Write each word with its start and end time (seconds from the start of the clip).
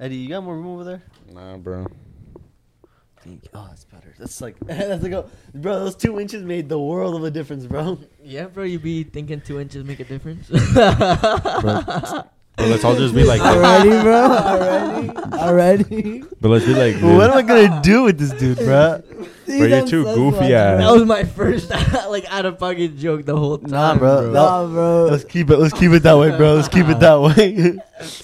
Eddie, 0.00 0.16
you 0.16 0.28
got 0.28 0.44
more 0.44 0.54
room 0.56 0.68
over 0.68 0.84
there? 0.84 1.02
Nah, 1.32 1.56
bro. 1.56 1.86
Think- 3.22 3.48
Oh, 3.52 3.66
that's 3.68 3.84
better. 3.84 4.14
That's 4.18 4.40
like 4.40 4.56
that's 4.66 5.02
like, 5.02 5.12
a, 5.12 5.26
bro. 5.54 5.80
Those 5.80 5.96
two 5.96 6.20
inches 6.20 6.44
made 6.44 6.68
the 6.68 6.78
world 6.78 7.16
of 7.16 7.24
a 7.24 7.30
difference, 7.30 7.66
bro. 7.66 7.98
Yeah, 8.22 8.46
bro, 8.46 8.62
you 8.64 8.78
be 8.78 9.02
thinking 9.02 9.40
two 9.40 9.58
inches 9.60 9.84
make 9.84 10.00
a 10.00 10.04
difference. 10.04 10.48
But 12.58 12.70
let's 12.70 12.82
all 12.84 12.96
just 12.96 13.14
be 13.14 13.22
like, 13.22 13.40
Already, 13.40 13.90
bro. 14.02 14.14
Already. 14.32 15.10
Already. 15.32 16.24
but 16.40 16.48
let's 16.48 16.64
be 16.64 16.74
like, 16.74 16.96
what 17.00 17.30
am 17.30 17.36
I 17.36 17.42
gonna 17.42 17.80
do 17.84 18.02
with 18.02 18.18
this 18.18 18.32
dude, 18.32 18.58
bro? 18.58 19.00
See, 19.46 19.58
you're 19.58 19.86
too 19.86 20.02
sus 20.04 20.16
goofy 20.16 20.38
ones, 20.38 20.50
ass. 20.50 20.78
that 20.80 20.90
was 20.90 21.04
my 21.04 21.22
first 21.22 21.70
like 21.70 22.24
out 22.32 22.46
of 22.46 22.58
pocket 22.58 22.96
joke 22.98 23.24
the 23.24 23.36
whole 23.36 23.58
time. 23.58 23.70
Nah, 23.70 23.94
bro. 23.96 24.32
Nah, 24.32 24.66
bro. 24.66 25.04
Let's 25.08 25.22
keep 25.22 25.50
it. 25.50 25.58
Let's 25.58 25.72
keep 25.72 25.92
it 25.92 26.02
that 26.02 26.18
way, 26.18 26.36
bro. 26.36 26.54
Let's 26.54 26.66
keep 26.66 26.88
it 26.88 26.98
that 26.98 27.20
way. 27.20 27.78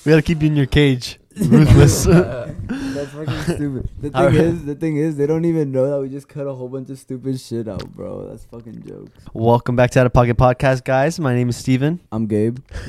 we 0.04 0.10
gotta 0.10 0.20
keep 0.22 0.42
you 0.42 0.48
in 0.48 0.56
your 0.56 0.66
cage, 0.66 1.20
ruthless. 1.36 2.04
That's 2.04 3.10
fucking 3.10 3.42
stupid. 3.56 3.88
The 4.00 4.10
thing 4.10 4.14
Alright. 4.14 4.34
is, 4.34 4.64
the 4.64 4.74
thing 4.74 4.96
is, 4.96 5.16
they 5.16 5.26
don't 5.26 5.44
even 5.44 5.72
know 5.72 5.90
that 5.90 6.00
we 6.00 6.08
just 6.08 6.28
cut 6.28 6.46
a 6.46 6.54
whole 6.54 6.68
bunch 6.68 6.90
of 6.90 6.98
stupid 6.98 7.40
shit 7.40 7.68
out, 7.68 7.90
bro. 7.92 8.28
That's 8.28 8.44
fucking 8.44 8.84
jokes. 8.86 9.10
Welcome 9.32 9.76
back 9.76 9.90
to 9.92 10.00
Out 10.00 10.06
of 10.06 10.12
Pocket 10.12 10.36
Podcast, 10.36 10.84
guys. 10.84 11.18
My 11.18 11.34
name 11.34 11.48
is 11.48 11.56
Steven. 11.56 12.00
I'm 12.12 12.26
Gabe. 12.26 12.58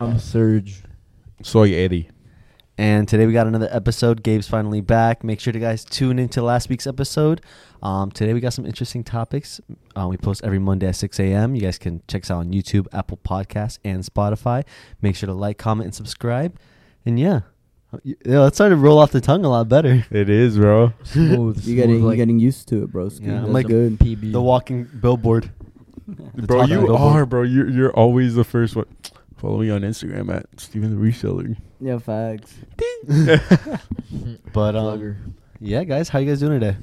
I'm 0.00 0.18
Serge. 0.18 0.82
soy 1.42 1.72
Eddie. 1.72 2.08
And 2.78 3.06
today 3.06 3.26
we 3.26 3.34
got 3.34 3.46
another 3.46 3.68
episode. 3.70 4.22
Gabe's 4.22 4.48
finally 4.48 4.80
back. 4.80 5.22
Make 5.22 5.38
sure 5.38 5.52
to 5.52 5.58
guys 5.58 5.84
tune 5.84 6.18
into 6.18 6.40
last 6.40 6.70
week's 6.70 6.86
episode. 6.86 7.42
Um, 7.82 8.10
today 8.10 8.32
we 8.32 8.40
got 8.40 8.54
some 8.54 8.64
interesting 8.64 9.04
topics. 9.04 9.60
Uh, 9.94 10.06
we 10.08 10.16
post 10.16 10.42
every 10.44 10.58
Monday 10.58 10.86
at 10.86 10.96
6 10.96 11.20
a.m. 11.20 11.54
You 11.54 11.60
guys 11.60 11.76
can 11.76 12.02
check 12.08 12.22
us 12.22 12.30
out 12.30 12.38
on 12.38 12.52
YouTube, 12.52 12.86
Apple 12.92 13.18
Podcasts, 13.18 13.78
and 13.84 14.02
Spotify. 14.02 14.64
Make 15.02 15.14
sure 15.16 15.26
to 15.26 15.34
like, 15.34 15.58
comment, 15.58 15.86
and 15.86 15.94
subscribe. 15.94 16.58
And 17.04 17.20
yeah, 17.20 17.40
yeah, 18.04 18.14
that 18.24 18.54
started 18.54 18.76
to 18.76 18.80
roll 18.80 18.98
off 18.98 19.10
the 19.12 19.20
tongue 19.20 19.44
a 19.44 19.48
lot 19.48 19.68
better. 19.68 20.04
It 20.10 20.28
is, 20.30 20.56
bro. 20.58 20.92
Smooth. 21.04 21.64
You 21.66 21.74
getting, 21.76 21.90
smooth 21.90 22.00
you 22.02 22.06
like 22.06 22.16
getting 22.16 22.38
used 22.38 22.68
to 22.68 22.84
it, 22.84 22.92
bro. 22.92 23.08
Yeah, 23.20 23.32
I'm 23.32 23.40
That's 23.42 23.52
like 23.54 23.66
good. 23.66 23.98
PB. 23.98 24.32
The 24.32 24.40
walking 24.40 24.84
billboard. 24.84 25.50
The 26.34 26.42
bro, 26.42 26.64
you 26.64 26.78
billboard. 26.80 27.00
are, 27.00 27.26
bro. 27.26 27.42
You're 27.42 27.68
you're 27.68 27.92
always 27.92 28.34
the 28.34 28.42
first 28.44 28.74
one. 28.74 28.86
Follow 29.36 29.58
me 29.60 29.70
on 29.70 29.82
Instagram 29.82 30.28
at 30.34 30.46
Steven 30.60 30.90
the 30.90 31.00
Reseller. 31.00 31.56
Yeah, 31.80 31.98
facts. 31.98 32.52
But 34.52 34.74
um, 34.76 34.98
Plugger. 34.98 35.16
yeah, 35.60 35.84
guys, 35.84 36.08
how 36.08 36.18
you 36.18 36.26
guys 36.26 36.40
doing 36.40 36.58
today? 36.60 36.76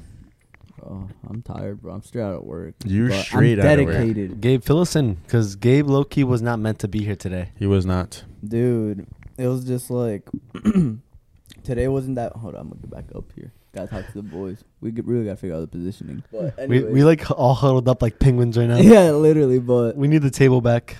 Oh, 0.82 1.06
I'm 1.28 1.42
tired, 1.42 1.82
bro. 1.82 1.92
I'm 1.94 2.02
straight 2.02 2.22
out 2.22 2.36
of 2.36 2.44
work. 2.44 2.74
You're 2.86 3.10
But 3.10 3.24
straight 3.24 3.58
I'm 3.60 3.66
out 3.66 3.78
of 3.80 3.84
work. 3.86 3.94
dedicated. 3.96 4.40
Gabe, 4.40 4.62
fill 4.62 4.80
us 4.80 4.96
in, 4.96 5.14
because 5.14 5.56
Gabe 5.56 5.86
Loki 5.88 6.24
was 6.24 6.40
not 6.40 6.58
meant 6.58 6.78
to 6.80 6.88
be 6.88 7.00
here 7.04 7.16
today. 7.16 7.50
He 7.58 7.66
was 7.66 7.84
not. 7.84 8.24
Dude, 8.46 9.06
it 9.38 9.46
was 9.46 9.64
just 9.64 9.90
like 9.90 10.28
today 11.64 11.88
wasn't 11.88 12.16
that. 12.16 12.32
Hold 12.32 12.54
on, 12.54 12.60
I'm 12.62 12.68
gonna 12.68 12.80
get 12.80 12.90
back 12.90 13.04
up 13.16 13.24
here. 13.34 13.52
Gotta 13.72 13.88
talk 13.88 14.06
to 14.08 14.12
the 14.14 14.22
boys. 14.22 14.64
We 14.80 14.90
get, 14.90 15.04
really 15.06 15.24
gotta 15.24 15.36
figure 15.36 15.56
out 15.56 15.60
the 15.60 15.66
positioning. 15.68 16.22
But 16.32 16.68
We, 16.68 16.82
we 16.84 17.04
like 17.04 17.30
all 17.30 17.54
huddled 17.54 17.88
up 17.88 18.02
like 18.02 18.18
penguins 18.18 18.56
right 18.56 18.68
now. 18.68 18.76
yeah, 18.78 19.10
literally. 19.12 19.58
But 19.58 19.96
We 19.96 20.08
need 20.08 20.22
the 20.22 20.30
table 20.30 20.60
back. 20.60 20.96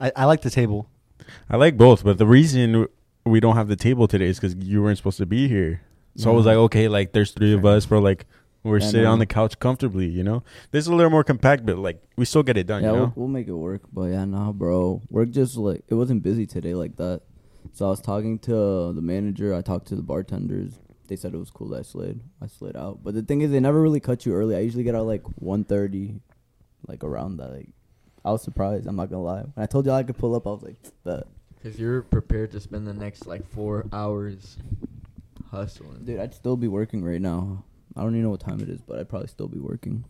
I, 0.00 0.12
I 0.14 0.24
like 0.26 0.42
the 0.42 0.50
table. 0.50 0.88
I 1.48 1.56
like 1.56 1.76
both, 1.76 2.04
but 2.04 2.18
the 2.18 2.26
reason 2.26 2.86
we 3.24 3.40
don't 3.40 3.56
have 3.56 3.68
the 3.68 3.76
table 3.76 4.08
today 4.08 4.26
is 4.26 4.38
because 4.40 4.54
you 4.56 4.82
weren't 4.82 4.96
supposed 4.96 5.18
to 5.18 5.26
be 5.26 5.48
here. 5.48 5.82
So 6.16 6.30
I 6.30 6.34
was 6.34 6.44
like, 6.44 6.56
okay, 6.56 6.88
like 6.88 7.12
there's 7.12 7.30
three 7.30 7.54
of 7.54 7.64
us, 7.64 7.86
bro. 7.86 8.00
Like 8.00 8.26
we're 8.62 8.78
Yeah, 8.80 8.86
sitting 8.86 9.04
no. 9.04 9.12
on 9.12 9.18
the 9.20 9.26
couch 9.26 9.58
comfortably, 9.58 10.06
you 10.06 10.22
know. 10.22 10.42
This 10.70 10.84
is 10.84 10.88
a 10.88 10.94
little 10.94 11.10
more 11.10 11.24
compact, 11.24 11.64
but 11.64 11.78
like 11.78 12.02
we 12.16 12.24
still 12.24 12.42
get 12.42 12.56
it 12.58 12.66
done, 12.66 12.82
yeah, 12.82 12.92
you 12.92 12.96
we'll, 12.98 13.12
we'll 13.16 13.28
make 13.28 13.46
it 13.48 13.54
work. 13.54 13.82
But 13.92 14.06
yeah, 14.06 14.24
nah, 14.24 14.52
bro. 14.52 15.00
Work 15.08 15.30
just 15.30 15.56
like 15.56 15.82
it 15.88 15.94
wasn't 15.94 16.22
busy 16.22 16.46
today 16.46 16.74
like 16.74 16.96
that. 16.96 17.22
So 17.72 17.86
I 17.86 17.90
was 17.90 18.00
talking 18.00 18.38
to 18.40 18.92
the 18.92 19.02
manager. 19.02 19.54
I 19.54 19.62
talked 19.62 19.88
to 19.88 19.96
the 19.96 20.02
bartenders. 20.02 20.78
They 21.08 21.16
said 21.16 21.34
it 21.34 21.38
was 21.38 21.50
cool 21.50 21.68
that 21.70 21.80
I 21.80 21.82
slid. 21.82 22.20
I 22.40 22.46
slid 22.46 22.76
out. 22.76 23.02
But 23.02 23.14
the 23.14 23.22
thing 23.22 23.40
is, 23.40 23.50
they 23.50 23.60
never 23.60 23.80
really 23.80 24.00
cut 24.00 24.24
you 24.24 24.34
early. 24.34 24.54
I 24.56 24.60
usually 24.60 24.84
get 24.84 24.94
out 24.94 25.06
like 25.06 25.24
1.30, 25.42 26.20
like 26.86 27.02
around 27.02 27.38
that. 27.38 27.52
Like 27.52 27.68
I 28.24 28.30
was 28.30 28.42
surprised. 28.42 28.86
I'm 28.86 28.96
not 28.96 29.10
gonna 29.10 29.22
lie. 29.22 29.42
When 29.42 29.62
I 29.62 29.66
told 29.66 29.86
y'all 29.86 29.94
I 29.94 30.02
could 30.02 30.18
pull 30.18 30.34
up, 30.34 30.46
I 30.46 30.50
was 30.50 30.62
like, 30.62 30.76
"Bet." 31.04 31.26
Cause 31.62 31.78
you're 31.78 32.02
prepared 32.02 32.52
to 32.52 32.60
spend 32.60 32.86
the 32.86 32.94
next 32.94 33.26
like 33.26 33.46
four 33.46 33.86
hours 33.92 34.56
hustling. 35.50 36.04
Dude, 36.04 36.20
I'd 36.20 36.34
still 36.34 36.56
be 36.56 36.68
working 36.68 37.04
right 37.04 37.20
now. 37.20 37.64
I 37.96 38.02
don't 38.02 38.12
even 38.12 38.22
know 38.22 38.30
what 38.30 38.40
time 38.40 38.60
it 38.60 38.68
is, 38.68 38.80
but 38.80 38.98
I'd 38.98 39.08
probably 39.08 39.28
still 39.28 39.48
be 39.48 39.58
working. 39.58 40.04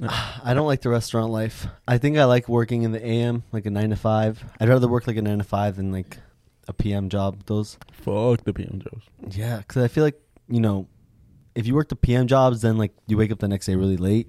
I 0.02 0.54
don't 0.54 0.66
like 0.66 0.80
the 0.82 0.88
restaurant 0.90 1.30
life. 1.30 1.66
I 1.86 1.98
think 1.98 2.16
I 2.18 2.24
like 2.24 2.48
working 2.48 2.82
in 2.82 2.92
the 2.92 3.04
AM, 3.04 3.44
like 3.52 3.66
a 3.66 3.70
nine 3.70 3.90
to 3.90 3.96
five. 3.96 4.42
I'd 4.60 4.68
rather 4.68 4.88
work 4.88 5.06
like 5.06 5.16
a 5.16 5.22
nine 5.22 5.38
to 5.38 5.44
five 5.44 5.76
than 5.76 5.92
like 5.92 6.18
a 6.68 6.72
PM 6.72 7.08
job. 7.08 7.44
Those, 7.46 7.78
Fuck 7.92 8.44
the 8.44 8.52
PM 8.52 8.80
jobs. 8.80 9.04
yeah, 9.36 9.58
because 9.58 9.82
I 9.84 9.88
feel 9.88 10.04
like 10.04 10.20
you 10.48 10.60
know, 10.60 10.88
if 11.54 11.66
you 11.66 11.74
work 11.74 11.88
the 11.88 11.96
PM 11.96 12.26
jobs, 12.26 12.62
then 12.62 12.76
like 12.76 12.92
you 13.06 13.16
wake 13.16 13.30
up 13.32 13.38
the 13.38 13.48
next 13.48 13.66
day 13.66 13.76
really 13.76 13.96
late, 13.96 14.28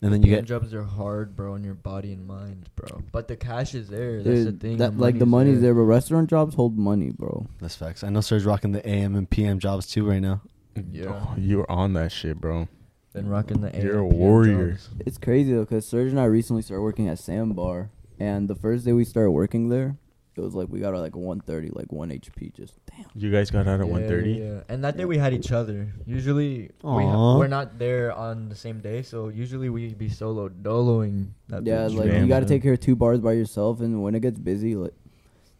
and 0.00 0.12
then 0.12 0.22
you 0.22 0.28
PM 0.28 0.40
get 0.40 0.44
jobs 0.46 0.72
are 0.72 0.84
hard, 0.84 1.34
bro, 1.34 1.54
on 1.54 1.64
your 1.64 1.74
body 1.74 2.12
and 2.12 2.26
mind, 2.26 2.68
bro. 2.76 3.02
But 3.10 3.26
the 3.28 3.36
cash 3.36 3.74
is 3.74 3.88
there. 3.88 4.22
That's 4.22 4.44
the 4.44 4.52
Dude, 4.52 4.60
thing. 4.60 4.76
that, 4.78 4.96
like 4.98 5.18
the 5.18 5.26
money's 5.26 5.60
there. 5.60 5.74
but 5.74 5.80
restaurant 5.82 6.30
jobs 6.30 6.54
hold 6.54 6.78
money, 6.78 7.10
bro. 7.10 7.46
that's 7.60 7.74
facts. 7.74 8.04
I 8.04 8.08
know 8.10 8.20
Serge 8.20 8.44
rocking 8.44 8.72
the 8.72 8.86
AM 8.88 9.14
and 9.16 9.28
PM 9.28 9.58
jobs 9.58 9.86
too 9.88 10.08
right 10.08 10.20
now. 10.22 10.42
Mm. 10.76 10.86
Yeah. 10.92 11.06
Oh, 11.08 11.34
you're 11.36 11.70
on 11.70 11.92
that 11.94 12.12
shit, 12.12 12.40
bro. 12.40 12.68
Been 13.12 13.28
rocking 13.28 13.60
the. 13.60 13.70
You're 13.80 13.98
a 13.98 14.06
warrior. 14.06 14.72
jobs. 14.72 14.88
It's 15.00 15.18
crazy 15.18 15.52
though, 15.52 15.66
cause 15.66 15.86
Serge 15.86 16.10
and 16.10 16.20
I 16.20 16.24
recently 16.24 16.62
started 16.62 16.82
working 16.82 17.08
at 17.08 17.18
Sandbar, 17.18 17.90
and 18.18 18.48
the 18.48 18.54
first 18.54 18.84
day 18.84 18.92
we 18.92 19.04
started 19.04 19.30
working 19.32 19.68
there, 19.68 19.96
it 20.34 20.40
was 20.40 20.54
like 20.54 20.68
we 20.70 20.80
got 20.80 20.94
like 20.94 21.14
a 21.14 21.18
130, 21.18 21.70
like 21.78 21.92
one 21.92 22.08
HP. 22.10 22.54
Just 22.54 22.74
damn. 22.90 23.04
You 23.14 23.30
guys 23.30 23.50
got 23.50 23.66
out 23.68 23.80
at 23.82 23.86
Yeah, 23.86 23.92
1:30. 23.92 24.38
Yeah, 24.38 24.60
and 24.68 24.82
that 24.84 24.96
day 24.96 25.04
we 25.04 25.18
had 25.18 25.34
each 25.34 25.52
other. 25.52 25.92
Usually 26.06 26.70
we 26.82 26.88
Aw. 26.88 27.10
ha- 27.10 27.38
we're 27.38 27.48
not 27.48 27.78
there 27.78 28.12
on 28.12 28.48
the 28.48 28.54
same 28.56 28.80
day, 28.80 29.02
so 29.02 29.28
usually 29.28 29.68
we'd 29.68 29.98
be 29.98 30.08
solo 30.08 30.48
doloing. 30.48 31.28
That 31.48 31.66
Yeah, 31.66 31.86
bitch. 31.88 31.96
like 31.96 32.10
Damn, 32.10 32.22
you 32.22 32.28
got 32.28 32.36
to 32.40 32.44
man. 32.46 32.48
take 32.48 32.62
care 32.62 32.72
of 32.72 32.80
two 32.80 32.96
bars 32.96 33.20
by 33.20 33.32
yourself, 33.32 33.80
and 33.82 34.02
when 34.02 34.14
it 34.14 34.20
gets 34.20 34.38
busy, 34.38 34.74
like 34.74 34.94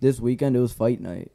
this 0.01 0.19
weekend 0.21 0.57
it 0.57 0.61
was 0.61 0.73
fight 0.73 1.01
night. 1.03 1.31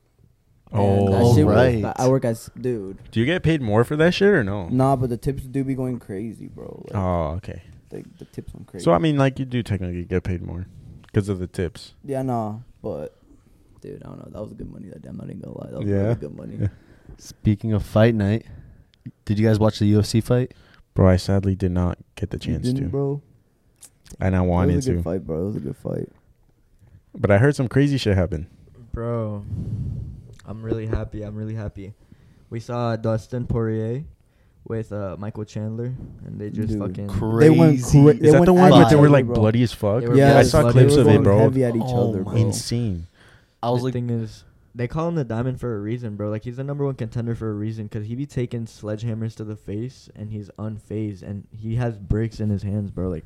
Oh, 0.74 1.06
and 1.06 1.10
Oh, 1.10 1.12
that 1.30 1.36
shit 1.36 1.46
was- 1.46 1.56
right. 1.56 1.94
I 1.96 2.08
work 2.10 2.26
as 2.26 2.50
dude. 2.60 2.98
Do 3.12 3.20
you 3.20 3.26
get 3.26 3.44
paid 3.44 3.62
more 3.62 3.84
for 3.84 3.96
that 3.96 4.14
shit 4.14 4.28
or 4.30 4.44
no? 4.44 4.68
Nah, 4.70 4.96
but 4.96 5.10
the 5.10 5.18
tips 5.18 5.44
do 5.44 5.64
be 5.64 5.76
going 5.76 6.00
crazy, 6.00 6.48
bro. 6.48 6.84
Like, 6.88 6.96
Oh, 6.96 7.28
okay. 7.38 7.62
the, 7.90 8.04
the 8.20 8.26
tips 8.26 8.54
went 8.54 8.68
crazy. 8.68 8.84
So 8.84 8.92
I 8.92 8.98
mean, 8.98 9.18
like 9.18 9.40
you 9.40 9.46
do 9.46 9.64
technically 9.64 10.04
get 10.06 10.24
paid 10.24 10.42
more 10.42 10.66
because 11.04 11.30
of 11.30 11.40
the 11.40 11.48
tips. 11.48 11.94
yeah, 12.04 12.22
nah, 12.22 12.58
but 12.82 13.16
dude, 13.82 14.02
I 14.04 14.08
don't 14.08 14.18
know. 14.20 14.30
That 14.32 14.42
was 14.42 14.54
good 14.54 14.70
money 14.72 14.90
that 14.90 15.02
day. 15.02 15.10
I'm 15.10 15.18
not 15.18 15.26
even 15.30 15.40
gonna 15.40 15.58
lie. 15.58 15.70
That 15.72 15.80
was 15.80 15.88
Yeah. 15.90 15.96
really 16.04 16.16
good 16.16 16.36
money. 16.36 16.58
Yeah. 16.60 16.68
Speaking 17.18 17.72
of 17.74 17.84
fight 17.84 18.14
night, 18.14 18.46
did 19.26 19.40
you 19.40 19.48
guys 19.48 19.60
watch 19.60 19.80
the 19.80 19.86
UFC 19.94 20.22
fight? 20.22 20.54
Bro, 20.94 21.08
I 21.08 21.16
sadly 21.16 21.56
did 21.56 21.72
not 21.72 21.98
get 22.16 22.32
the 22.32 22.38
You 22.38 22.54
chance 22.54 22.66
didn't, 22.66 22.84
to, 22.86 22.90
bro. 22.90 23.22
and 24.20 24.36
I 24.36 24.44
it 24.44 24.48
wanted 24.48 24.76
was 24.76 24.88
a 24.88 24.92
good 24.92 24.98
to, 24.98 25.04
fight, 25.04 25.26
bro. 25.26 25.44
It 25.44 25.46
was 25.46 25.56
a 25.56 25.60
good 25.62 25.78
fight. 25.78 26.10
but 27.18 27.32
I 27.32 27.38
heard 27.38 27.56
some 27.56 27.68
crazy 27.70 27.98
shit 27.98 28.18
happen. 28.18 28.48
bro. 28.92 29.46
I'm 30.48 30.64
really 30.64 30.86
happy. 30.88 31.22
I'm 31.24 31.36
really 31.36 31.56
happy. 31.56 31.94
We 32.50 32.60
saw 32.60 32.96
Dustin 32.96 33.46
Poirier 33.46 34.06
with 34.66 34.92
uh, 34.92 35.16
Michael 35.20 35.44
Chandler, 35.46 35.94
and 36.26 36.40
they 36.40 36.50
just 36.50 36.70
Dude. 36.70 36.80
fucking. 36.80 37.08
Cra- 37.08 37.40
They 37.40 37.50
went 37.50 37.82
Crazy. 37.82 38.02
cra- 38.02 38.14
Is 38.14 38.20
they 38.20 38.26
that 38.32 38.34
went 38.34 38.46
the 38.46 38.54
one 38.54 38.72
where 38.72 38.90
they 38.90 38.96
were 38.96 39.10
like 39.10 39.26
bro. 39.26 39.36
bloody 39.36 39.64
as 39.64 39.74
fuck? 39.74 40.04
They 40.04 40.16
Yeah, 40.18 40.38
I 40.38 40.44
saw 40.44 40.72
clips 40.72 40.96
of 40.96 41.08
it, 41.08 41.22
bro. 41.24 41.40
Heavy 41.40 41.64
at 41.64 41.76
each 41.76 41.82
Oh 41.86 42.10
other, 42.10 42.24
bro. 42.24 42.34
Insane. 42.34 43.08
I 43.62 43.70
was 43.70 43.82
the 43.82 43.86
like, 43.86 43.94
thing 43.94 44.10
is, 44.10 44.44
they 44.76 44.88
call 44.88 45.08
him 45.10 45.16
the 45.16 45.24
diamond 45.24 45.60
for 45.60 45.76
a 45.76 45.80
reason, 45.80 46.16
bro. 46.16 46.30
Like 46.30 46.44
he's 46.44 46.58
the 46.58 46.64
number 46.64 46.86
one 46.86 46.96
contender 46.96 47.36
for 47.36 47.50
a 47.50 47.54
reason, 47.54 47.90
cause 47.90 48.06
he 48.06 48.16
be 48.16 48.26
taking 48.26 48.66
sledgehammers 48.66 49.36
to 49.36 49.44
the 49.44 49.56
face, 49.56 50.10
and 50.16 50.32
he's 50.32 50.50
unfazed, 50.60 51.24
and 51.24 51.48
he 51.52 51.76
has 51.76 51.98
bricks 51.98 52.40
in 52.40 52.50
his 52.50 52.64
hands, 52.64 52.92
bro. 52.92 53.10
Like 53.10 53.24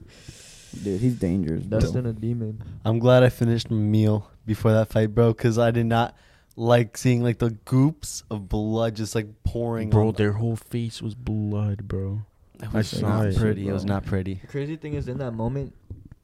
Dude, 0.84 1.02
he's 1.02 1.16
dangerous, 1.16 1.64
bro. 1.66 1.80
Dustin 1.80 2.06
a 2.06 2.14
demon. 2.14 2.64
I'm 2.86 2.98
glad 3.00 3.24
I 3.24 3.30
finished 3.30 3.70
my 3.70 3.78
meal 3.78 4.30
before 4.46 4.72
that 4.72 4.88
fight, 4.90 5.14
bro, 5.14 5.34
because 5.34 5.60
I 5.60 5.72
did 5.72 5.86
not 5.86 6.16
like 6.56 6.98
seeing 6.98 7.24
like 7.24 7.40
the 7.40 7.52
goops 7.66 8.24
of 8.30 8.50
blood 8.50 8.96
just 8.96 9.16
like 9.16 9.28
pouring. 9.44 9.90
Bro, 9.90 10.10
on 10.10 10.14
their 10.16 10.34
whole 10.34 10.56
face 10.56 11.02
was 11.02 11.16
blood, 11.16 11.88
bro. 11.88 12.22
It 12.62 12.72
was 12.74 12.88
saw 12.90 13.08
not 13.20 13.26
it. 13.28 13.38
pretty. 13.38 13.68
It 13.68 13.72
was 13.72 13.86
not 13.86 14.06
pretty. 14.06 14.36
The 14.36 14.48
crazy 14.48 14.76
thing 14.76 14.94
is, 14.94 15.08
in 15.08 15.18
that 15.18 15.32
moment, 15.32 15.74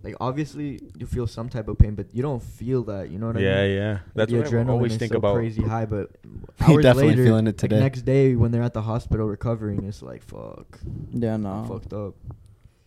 like 0.04 0.16
obviously 0.20 0.80
you 0.96 1.08
feel 1.08 1.26
some 1.26 1.50
type 1.50 1.68
of 1.68 1.80
pain, 1.80 1.96
but 1.96 2.08
you 2.14 2.22
don't 2.22 2.44
feel 2.44 2.84
that. 2.84 3.10
You 3.10 3.18
know 3.18 3.28
what 3.28 3.38
I 3.38 3.40
mean? 3.40 3.48
yeah. 3.48 3.64
Yeah. 3.66 4.00
That's 4.14 4.32
the 4.32 4.38
what 4.38 4.48
I 4.48 4.50
adrenaline 4.52 4.70
always 4.70 4.92
is 4.94 4.98
think 5.00 5.14
so 5.14 5.18
about. 5.18 5.36
crazy 5.36 5.64
high, 5.64 5.86
but 5.86 6.12
He 6.66 6.74
hours 6.74 6.84
definitely 6.84 7.10
later, 7.12 7.24
feeling 7.26 7.48
it 7.48 7.62
like, 7.62 7.72
next 7.72 8.02
day 8.04 8.36
when 8.36 8.52
they're 8.52 8.62
at 8.64 8.74
the 8.74 8.84
hospital 8.84 9.28
recovering, 9.28 9.84
it's 9.86 10.02
like 10.04 10.22
fuck, 10.24 10.80
Yeah, 11.12 11.34
I'm 11.36 11.42
no. 11.44 11.66
fucked 11.68 11.94
up. 11.94 12.14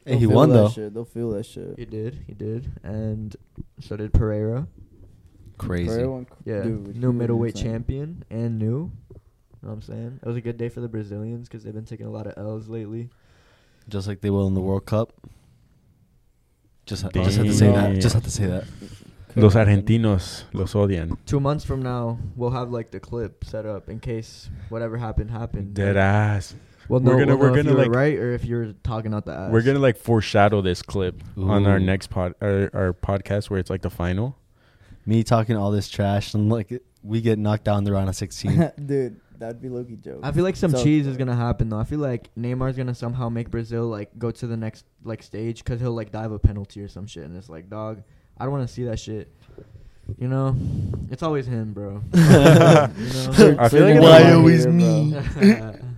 Hey, 0.04 0.12
They'll 0.12 0.18
he 0.20 0.26
won 0.28 0.50
though. 0.50 0.68
Shit. 0.68 0.94
They'll 0.94 1.04
feel 1.04 1.30
that 1.32 1.44
shit. 1.44 1.74
He 1.76 1.84
did, 1.84 2.22
he 2.26 2.34
did, 2.34 2.70
and 2.84 3.34
so 3.80 3.96
did 3.96 4.12
Pereira. 4.12 4.66
Crazy. 5.60 5.88
Pereira 5.88 6.10
went 6.10 6.30
cr- 6.30 6.36
Yeah, 6.44 6.62
dude, 6.62 6.96
new 6.96 7.12
middleweight 7.12 7.54
insane. 7.56 7.72
champion 7.72 8.24
and 8.30 8.58
new. 8.58 8.66
You 9.12 9.68
know 9.68 9.68
what 9.68 9.72
I'm 9.72 9.82
saying? 9.82 10.20
It 10.22 10.26
was 10.26 10.36
a 10.36 10.40
good 10.40 10.56
day 10.56 10.68
for 10.70 10.80
the 10.80 10.88
Brazilians 10.88 11.48
because 11.48 11.64
they've 11.64 11.74
been 11.74 11.84
taking 11.84 12.06
a 12.06 12.10
lot 12.10 12.26
of 12.26 12.34
L's 12.38 12.68
lately. 12.68 13.10
Just 13.88 14.08
like 14.08 14.20
they 14.22 14.30
will 14.30 14.46
in 14.46 14.54
the 14.54 14.60
World 14.60 14.86
Cup. 14.86 15.12
Just, 16.86 17.02
ha- 17.02 17.10
just 17.12 17.36
had 17.36 17.46
to 17.46 17.52
say 17.52 17.70
that. 17.70 18.00
Just 18.00 18.14
had 18.14 18.24
to 18.24 18.30
say 18.30 18.46
that. 18.46 18.64
Los 19.36 19.54
argentinos 19.54 20.42
los 20.52 20.72
odian. 20.74 21.16
Two 21.24 21.38
months 21.38 21.64
from 21.64 21.82
now, 21.82 22.18
we'll 22.34 22.50
have 22.50 22.70
like 22.70 22.90
the 22.90 22.98
clip 22.98 23.44
set 23.44 23.64
up 23.64 23.88
in 23.88 24.00
case 24.00 24.50
whatever 24.70 24.96
happened 24.96 25.30
happened. 25.30 25.72
Dead 25.74 25.96
ass. 25.96 26.54
Well, 26.88 26.98
We're 27.00 27.12
no, 27.12 27.18
gonna- 27.20 27.36
we'll 27.36 27.50
we're 27.52 27.62
gonna, 27.62 27.76
like- 27.76 27.90
right 27.94 28.18
or 28.18 28.32
if 28.32 28.44
you're 28.44 28.72
talking 28.82 29.14
out 29.14 29.26
the 29.26 29.32
ass. 29.32 29.52
We're 29.52 29.62
gonna 29.62 29.78
like 29.78 29.96
foreshadow 29.98 30.62
this 30.62 30.82
clip 30.82 31.22
on 31.36 31.64
our 31.66 31.78
next 31.78 32.08
pod, 32.08 32.34
our, 32.40 32.70
our 32.74 32.92
podcast 32.92 33.50
where 33.50 33.60
it's 33.60 33.70
like 33.70 33.82
the 33.82 33.90
final. 33.90 34.36
Me 35.06 35.22
talking 35.24 35.56
all 35.56 35.70
this 35.70 35.88
trash 35.88 36.34
and 36.34 36.50
like 36.50 36.82
we 37.02 37.20
get 37.20 37.38
knocked 37.38 37.64
down 37.64 37.84
the 37.84 37.92
round 37.92 38.08
of 38.08 38.16
16. 38.16 38.72
Dude, 38.86 39.20
that'd 39.38 39.60
be 39.62 39.68
Loki 39.68 39.96
joke. 39.96 40.20
I 40.22 40.32
feel 40.32 40.44
like 40.44 40.56
some 40.56 40.72
So- 40.72 40.82
cheese 40.84 41.06
is 41.06 41.16
gonna 41.16 41.34
happen 41.36 41.68
though. 41.70 41.78
I 41.78 41.84
feel 41.84 41.98
like 42.00 42.30
Neymar's 42.38 42.76
gonna 42.76 42.94
somehow 42.94 43.28
make 43.28 43.50
Brazil 43.50 43.86
like 43.86 44.16
go 44.18 44.30
to 44.30 44.46
the 44.46 44.56
next 44.56 44.84
like 45.04 45.22
stage 45.22 45.64
because 45.64 45.80
he'll 45.80 45.92
like 45.94 46.12
dive 46.12 46.32
a 46.32 46.38
penalty 46.38 46.80
or 46.82 46.88
some 46.88 47.06
shit, 47.06 47.24
and 47.24 47.36
it's 47.36 47.48
like, 47.48 47.70
dog, 47.70 48.02
I 48.38 48.44
don't 48.44 48.52
want 48.52 48.68
to 48.68 48.72
see 48.72 48.84
that 48.84 48.98
shit. 48.98 49.32
You 50.18 50.26
know, 50.28 50.56
it's 51.10 51.22
always 51.22 51.46
him, 51.46 51.72
bro. 51.72 52.02
you 52.12 52.20
know? 52.20 53.56
I 53.58 53.68
feel 53.68 53.84
like 53.84 54.00
Why 54.00 54.18
it's- 54.20 54.34
always 54.34 54.66
me? 54.66 55.16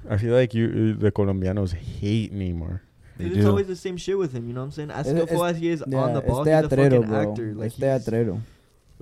I 0.08 0.16
feel 0.19 0.34
like 0.34 0.55
you 0.55 0.94
the 0.94 1.10
Colombianos 1.10 1.72
hate 1.75 2.32
Neymar. 2.32 2.81
They 3.19 3.26
it's 3.26 3.37
do. 3.37 3.48
always 3.48 3.66
the 3.66 3.76
same 3.76 3.96
shit 3.96 4.16
with 4.19 4.32
him. 4.32 4.46
You 4.48 4.55
know 4.55 4.60
what 4.60 4.66
I'm 4.66 4.70
saying? 4.72 4.90
As 4.90 5.06
It's- 5.06 5.16
skillful 5.25 5.44
as 5.44 5.56
he 5.58 5.69
is 5.69 5.82
yeah, 5.87 5.98
on 5.98 6.14
the 6.14 6.20
ball, 6.20 6.43
it's 6.46 6.48
he's 6.70 6.72
a 6.72 6.76
fucking 6.76 7.02
bro. 7.08 7.31
actor. 7.31 7.55
Like 7.55 7.66
it's 7.66 7.76
he's, 7.76 7.84
teatrero. 7.84 8.40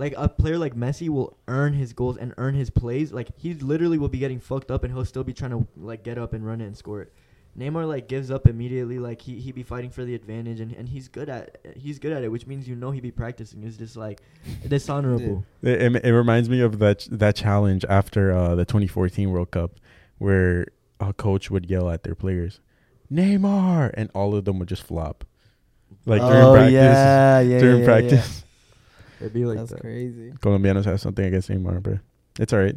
Like 0.00 0.14
a 0.16 0.30
player 0.30 0.56
like 0.56 0.74
Messi 0.74 1.10
will 1.10 1.36
earn 1.46 1.74
his 1.74 1.92
goals 1.92 2.16
and 2.16 2.32
earn 2.38 2.54
his 2.54 2.70
plays. 2.70 3.12
Like 3.12 3.28
he 3.36 3.52
literally 3.52 3.98
will 3.98 4.08
be 4.08 4.18
getting 4.18 4.40
fucked 4.40 4.70
up 4.70 4.82
and 4.82 4.90
he'll 4.90 5.04
still 5.04 5.24
be 5.24 5.34
trying 5.34 5.50
to 5.50 5.66
like 5.76 6.02
get 6.02 6.16
up 6.16 6.32
and 6.32 6.44
run 6.44 6.62
it 6.62 6.64
and 6.64 6.74
score 6.74 7.02
it. 7.02 7.12
Neymar 7.58 7.86
like 7.86 8.08
gives 8.08 8.30
up 8.30 8.48
immediately. 8.48 8.98
Like 8.98 9.20
he 9.20 9.38
he 9.38 9.52
be 9.52 9.62
fighting 9.62 9.90
for 9.90 10.02
the 10.02 10.14
advantage 10.14 10.58
and, 10.58 10.72
and 10.72 10.88
he's 10.88 11.08
good 11.08 11.28
at 11.28 11.58
he's 11.76 11.98
good 11.98 12.12
at 12.12 12.24
it, 12.24 12.28
which 12.28 12.46
means 12.46 12.66
you 12.66 12.76
know 12.76 12.92
he 12.92 13.00
be 13.00 13.10
practicing. 13.10 13.62
It's 13.62 13.76
just 13.76 13.94
like 13.94 14.22
dishonorable. 14.66 15.44
It, 15.60 15.82
it, 15.82 16.04
it 16.06 16.12
reminds 16.14 16.48
me 16.48 16.62
of 16.62 16.78
that 16.78 17.06
that 17.10 17.36
challenge 17.36 17.84
after 17.86 18.32
uh, 18.32 18.54
the 18.54 18.64
2014 18.64 19.30
World 19.30 19.50
Cup, 19.50 19.72
where 20.16 20.68
a 20.98 21.12
coach 21.12 21.50
would 21.50 21.68
yell 21.68 21.90
at 21.90 22.04
their 22.04 22.14
players, 22.14 22.60
Neymar, 23.12 23.90
and 23.92 24.10
all 24.14 24.34
of 24.34 24.46
them 24.46 24.58
would 24.60 24.68
just 24.68 24.82
flop. 24.82 25.26
Like 26.06 26.22
during 26.22 26.42
oh, 26.42 26.52
practice, 26.54 26.72
yeah, 26.72 27.40
yeah, 27.40 27.58
during 27.58 27.80
yeah, 27.80 27.84
practice, 27.84 28.44
It'd 29.20 29.32
be 29.32 29.44
like 29.44 29.58
That's 29.58 29.70
that. 29.72 29.80
crazy. 29.80 30.32
Colombianos 30.40 30.84
have 30.86 31.00
something 31.00 31.24
against 31.24 31.48
Neymar, 31.50 31.82
but 31.82 31.98
it's 32.38 32.52
all 32.52 32.58
right. 32.60 32.76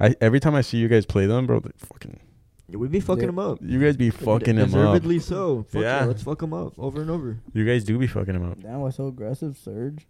I 0.00 0.14
every 0.20 0.40
time 0.40 0.54
I 0.54 0.60
see 0.62 0.78
you 0.78 0.88
guys 0.88 1.06
play 1.06 1.26
them, 1.26 1.46
bro, 1.46 1.60
they 1.60 1.70
fucking 1.78 2.20
We'd 2.68 2.90
be 2.90 2.98
fucking 3.00 3.22
Yeah. 3.22 3.28
him 3.28 3.38
up. 3.38 3.58
you 3.62 3.80
guys 3.80 3.96
be 3.96 4.10
fucking 4.10 4.56
him 4.56 4.62
up. 4.64 4.66
Deservedly 4.70 5.20
so. 5.20 5.62
Fuck 5.70 5.82
Yeah. 5.82 6.00
yeah. 6.00 6.04
let's 6.06 6.22
fuck 6.24 6.42
him 6.42 6.52
up 6.52 6.72
over 6.78 7.00
and 7.00 7.08
over. 7.10 7.38
You 7.52 7.64
guys 7.64 7.84
do 7.84 7.96
be 7.98 8.08
fucking 8.08 8.34
him 8.34 8.44
up. 8.50 8.60
Damn, 8.60 8.80
why 8.80 8.90
so 8.90 9.06
aggressive, 9.06 9.56
Serge? 9.56 10.06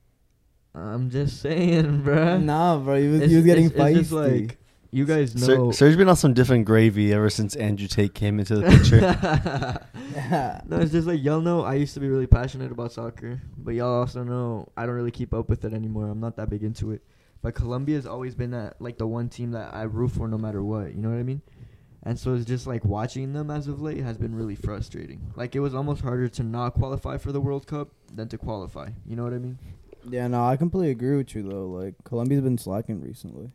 I'm 0.75 1.11
just 1.11 1.41
saying, 1.41 2.03
bruh. 2.05 2.43
Nah, 2.43 2.79
bro, 2.79 3.01
he 3.01 3.09
was, 3.09 3.17
It's- 3.17 3.31
he 3.31 3.37
was 3.37 3.45
getting 3.45 3.67
it's- 3.67 3.79
feisty. 3.81 3.91
it's 3.91 4.09
just 4.09 4.13
like 4.13 4.59
you 4.91 5.05
guys 5.05 5.33
Ser- 5.33 5.57
know. 5.57 5.71
Serge 5.71 5.91
has 5.91 5.97
been 5.97 6.09
on 6.09 6.17
some 6.17 6.35
different 6.35 6.65
gravy 6.65 7.13
ever 7.13 7.31
since 7.31 7.55
Andrew 7.57 7.89
Tate 7.89 8.15
came 8.15 8.39
into 8.39 8.57
the 8.57 8.71
picture. 8.71 9.01
no, 10.67 10.79
it's 10.79 10.93
just 10.93 11.07
like 11.07 11.23
y'all 11.23 11.41
know 11.41 11.63
I 11.63 11.75
used 11.75 11.95
to 11.95 12.01
be 12.01 12.09
really 12.09 12.27
passionate 12.27 12.73
about 12.73 12.93
soccer, 12.93 13.41
but 13.57 13.75
y'all 13.75 14.01
also 14.01 14.23
know 14.23 14.69
I 14.77 14.87
don't 14.87 14.95
really 14.95 15.11
keep 15.11 15.35
up 15.35 15.49
with 15.49 15.65
it 15.65 15.73
anymore. 15.73 16.09
I'm 16.09 16.21
not 16.21 16.37
that 16.37 16.51
big 16.51 16.63
into 16.63 16.93
it. 16.93 17.03
But 17.43 17.55
Colombia's 17.55 18.07
always 18.07 18.35
been 18.35 18.51
that 18.53 18.81
like 18.81 18.99
the 18.99 19.07
one 19.07 19.29
team 19.29 19.53
that 19.53 19.75
I 19.75 19.83
root 19.83 20.13
for 20.13 20.27
no 20.27 20.39
matter 20.39 20.63
what. 20.63 20.95
You 20.95 21.03
know 21.03 21.11
what 21.11 21.19
I 21.19 21.23
mean? 21.23 21.43
And 22.03 22.19
so 22.19 22.35
it's 22.35 22.45
just 22.45 22.67
like 22.67 22.85
watching 22.85 23.33
them 23.33 23.51
as 23.51 23.67
of 23.67 23.81
late 23.81 23.99
has 24.03 24.17
been 24.17 24.35
really 24.35 24.55
frustrating. 24.55 25.33
Like 25.35 25.57
it 25.57 25.61
was 25.61 25.75
almost 25.75 26.03
harder 26.03 26.29
to 26.29 26.43
not 26.43 26.75
qualify 26.75 27.19
for 27.19 27.33
the 27.33 27.41
World 27.41 27.67
Cup 27.67 27.89
than 28.15 28.29
to 28.29 28.39
qualify. 28.39 28.91
You 29.05 29.17
know 29.17 29.25
what 29.25 29.33
I 29.33 29.39
mean? 29.39 29.59
yeah, 30.09 30.29
no, 30.29 30.45
I 30.45 30.57
completely 30.57 30.91
agree 30.93 31.17
with 31.17 31.35
you 31.35 31.43
though. 31.43 31.67
Like 31.67 31.95
Colombia's 32.05 32.43
been 32.43 32.59
slacking 32.59 33.01
recently, 33.01 33.51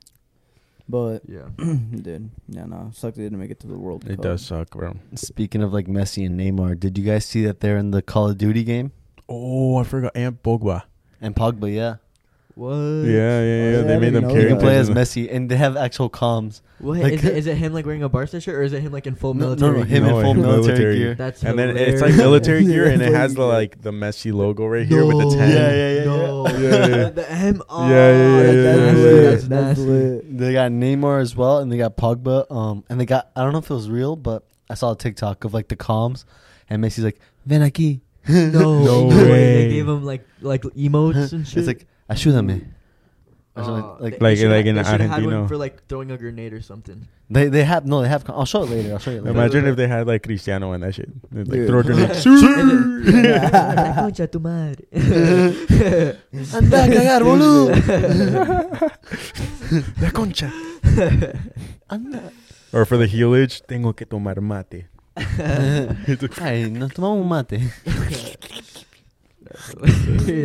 but 0.89 1.22
Yeah. 1.28 1.48
dude, 1.57 2.30
yeah, 2.50 2.66
no, 2.66 2.92
sucked 2.94 3.18
they 3.18 3.24
didn't 3.24 3.39
make 3.39 3.51
it 3.51 3.60
to 3.62 3.68
the 3.68 3.78
World 3.78 4.04
It 4.06 4.16
Cup. 4.18 4.24
does 4.24 4.45
suck, 4.45 4.72
bro. 4.72 4.98
Speaking 5.16 5.63
of 5.63 5.74
like 5.74 5.88
Messi 5.88 6.25
and 6.25 6.39
Neymar, 6.39 6.80
did 6.80 6.98
you 6.98 7.04
guys 7.06 7.25
see 7.25 7.44
that 7.45 7.60
they're 7.60 7.78
in 7.78 7.92
the 7.92 8.01
Call 8.01 8.30
of 8.30 8.38
Duty 8.38 8.63
game? 8.63 8.92
Oh, 9.30 9.78
I 9.78 9.83
forgot. 9.83 10.12
And 10.16 10.42
Pogba. 10.44 10.83
And 11.22 11.36
Pogba, 11.36 11.74
yeah. 11.74 11.95
What? 12.62 12.75
Yeah, 12.75 13.10
yeah, 13.10 13.42
yeah. 13.42 13.72
yeah, 13.78 13.81
they 13.90 14.00
made 14.00 14.13
them 14.13 14.24
know 14.24 14.30
You 14.30 14.36
carry 14.36 14.50
can 14.50 14.60
play 14.60 14.78
as 14.78 14.88
him. 14.90 14.94
Messi, 14.96 15.34
and 15.34 15.50
they 15.50 15.56
have 15.58 15.75
actual 15.75 16.12
comms. 16.12 16.62
What 16.78 17.00
Like- 17.00 17.13
is 17.13 17.24
it? 17.25 17.38
Is 17.38 17.48
it 17.48 17.58
him 17.58 17.74
like 17.74 17.88
wearing 17.88 18.04
a 18.04 18.10
Barca 18.10 18.40
shirt, 18.40 18.54
or 18.54 18.62
is 18.62 18.72
it 18.74 18.81
him 18.84 18.92
like 18.92 19.08
in 19.08 19.16
full 19.16 19.34
No, 19.34 19.46
military? 19.56 19.72
no, 19.72 19.78
no, 19.80 19.84
him 19.86 20.04
No, 20.04 20.19
in 20.19 20.25
full 20.25 20.34
military, 20.36 20.62
military. 20.68 20.98
gear. 20.98 21.16
That's 21.16 21.44
And 21.44 21.58
then 21.58 21.75
it's 21.75 22.02
like 22.02 22.13
military 22.16 22.63
gear, 22.72 22.86
and 22.86 23.02
it 23.02 23.13
has 23.13 23.34
the 23.34 23.46
like 23.46 23.81
the 23.81 23.92
Messi 23.92 24.31
logo 24.31 24.68
right 24.68 24.86
here 24.86 25.04
with 25.06 25.18
the 25.18 25.36
ten. 25.36 25.50
Yeah, 25.50 25.72
yeah, 25.74 25.94
yeah. 26.00 26.04
No. 26.06 26.48
Yeah, 26.48 26.88
yeah. 26.98 27.10
the 27.10 27.31
M. 27.31 27.63
Oh, 27.68 27.90
Yeah, 27.90 27.96
yeah, 27.96 28.12
yeah, 28.12 28.44
that's 28.44 28.54
yeah, 28.56 28.75
nasty. 28.75 29.02
yeah, 29.02 29.07
lit. 29.07 29.24
That's 29.31 29.44
That's 29.48 29.80
nasty. 29.80 29.84
lit. 29.92 30.38
They 30.38 30.54
got 30.54 30.72
Neymar 30.72 31.22
as 31.22 31.36
well, 31.36 31.57
and 31.60 31.72
they 31.72 31.78
got 31.78 31.98
Pogba. 31.98 32.52
Um, 32.52 32.84
and 32.90 33.00
they 33.00 33.06
got 33.07 33.31
I 33.36 33.44
don't 33.44 33.54
know 33.54 33.60
if 33.60 33.72
it 33.72 33.74
was 33.74 33.90
real, 33.90 34.16
but 34.16 34.44
I 34.69 34.75
saw 34.75 34.92
a 34.92 34.96
TikTok 34.96 35.46
of 35.46 35.54
like 35.56 35.68
the 35.68 35.75
comms, 35.78 36.25
and 36.69 36.84
Messi's 36.84 37.04
like, 37.04 37.19
"Ven 37.48 37.62
aquí." 37.62 38.02
No, 38.30 38.84
No 38.84 39.06
way. 39.07 39.31
way. 39.31 39.64
They 39.64 39.69
gave 39.74 39.88
him 39.88 40.04
like 40.06 40.24
like 40.42 40.62
emotes 40.62 41.34
and 41.34 41.48
shit. 41.48 41.57
It's 41.57 41.68
like, 41.68 41.88
"Ayúdame." 42.12 42.62
Or 43.54 43.63
Oh, 43.63 43.66
something 43.66 43.84
they- 43.84 44.04
like 44.06 44.19
they 44.19 44.25
Like- 44.25 44.38
should've 44.38 44.52
like 44.56 44.66
in 44.66 44.75
they 44.75 44.84
should've 44.84 45.10
had 45.12 45.25
one 45.25 45.48
for 45.48 45.58
like 45.58 45.84
throwing 45.90 46.10
a 46.12 46.18
grenade 46.18 46.54
or 46.54 46.62
something. 46.62 47.08
they 47.30 47.50
they 47.50 47.63
have 47.66 47.86
no 47.86 48.02
they 48.02 48.08
have. 48.08 48.24
I'll 48.30 48.46
show 48.46 48.63
it 48.63 48.69
later. 48.72 48.94
I'll 48.94 49.00
show 49.00 49.12
you 49.12 49.19
later. 49.19 49.31
Imagine 49.38 49.68
if 49.68 49.75
they 49.75 49.88
had 49.90 50.08
like 50.08 50.24
Cristiano 50.24 50.72
and 50.72 50.84
that 50.84 50.96
shit. 50.96 51.10
They'd, 51.31 51.48
like 51.52 51.60
Dude. 51.60 51.68
throw 51.68 51.80
a 51.80 51.84
grenade. 51.84 52.16
La 53.75 53.94
concha 54.08 54.28
tu 54.28 54.40
madre. 54.40 54.86
Anda 56.56 56.78
a 56.80 56.88
cagar, 56.96 57.22
boludo. 57.28 57.75
La 60.02 60.10
concha. 60.12 60.50
Anda. 61.90 62.31
Or 62.72 62.86
for 62.86 62.96
the 62.98 63.07
heelage, 63.07 63.62
tengo 63.68 63.92
que 63.94 64.06
tomar 64.06 64.40
mate. 64.40 64.88
Ay, 66.40 66.69
nos 66.72 66.94
tomamos 66.94 67.19
un 67.22 67.28
mate. 67.28 67.60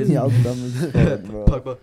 Y'all 0.08 0.30
dumb 0.30 0.64
as 0.64 1.48
fuck, 1.48 1.78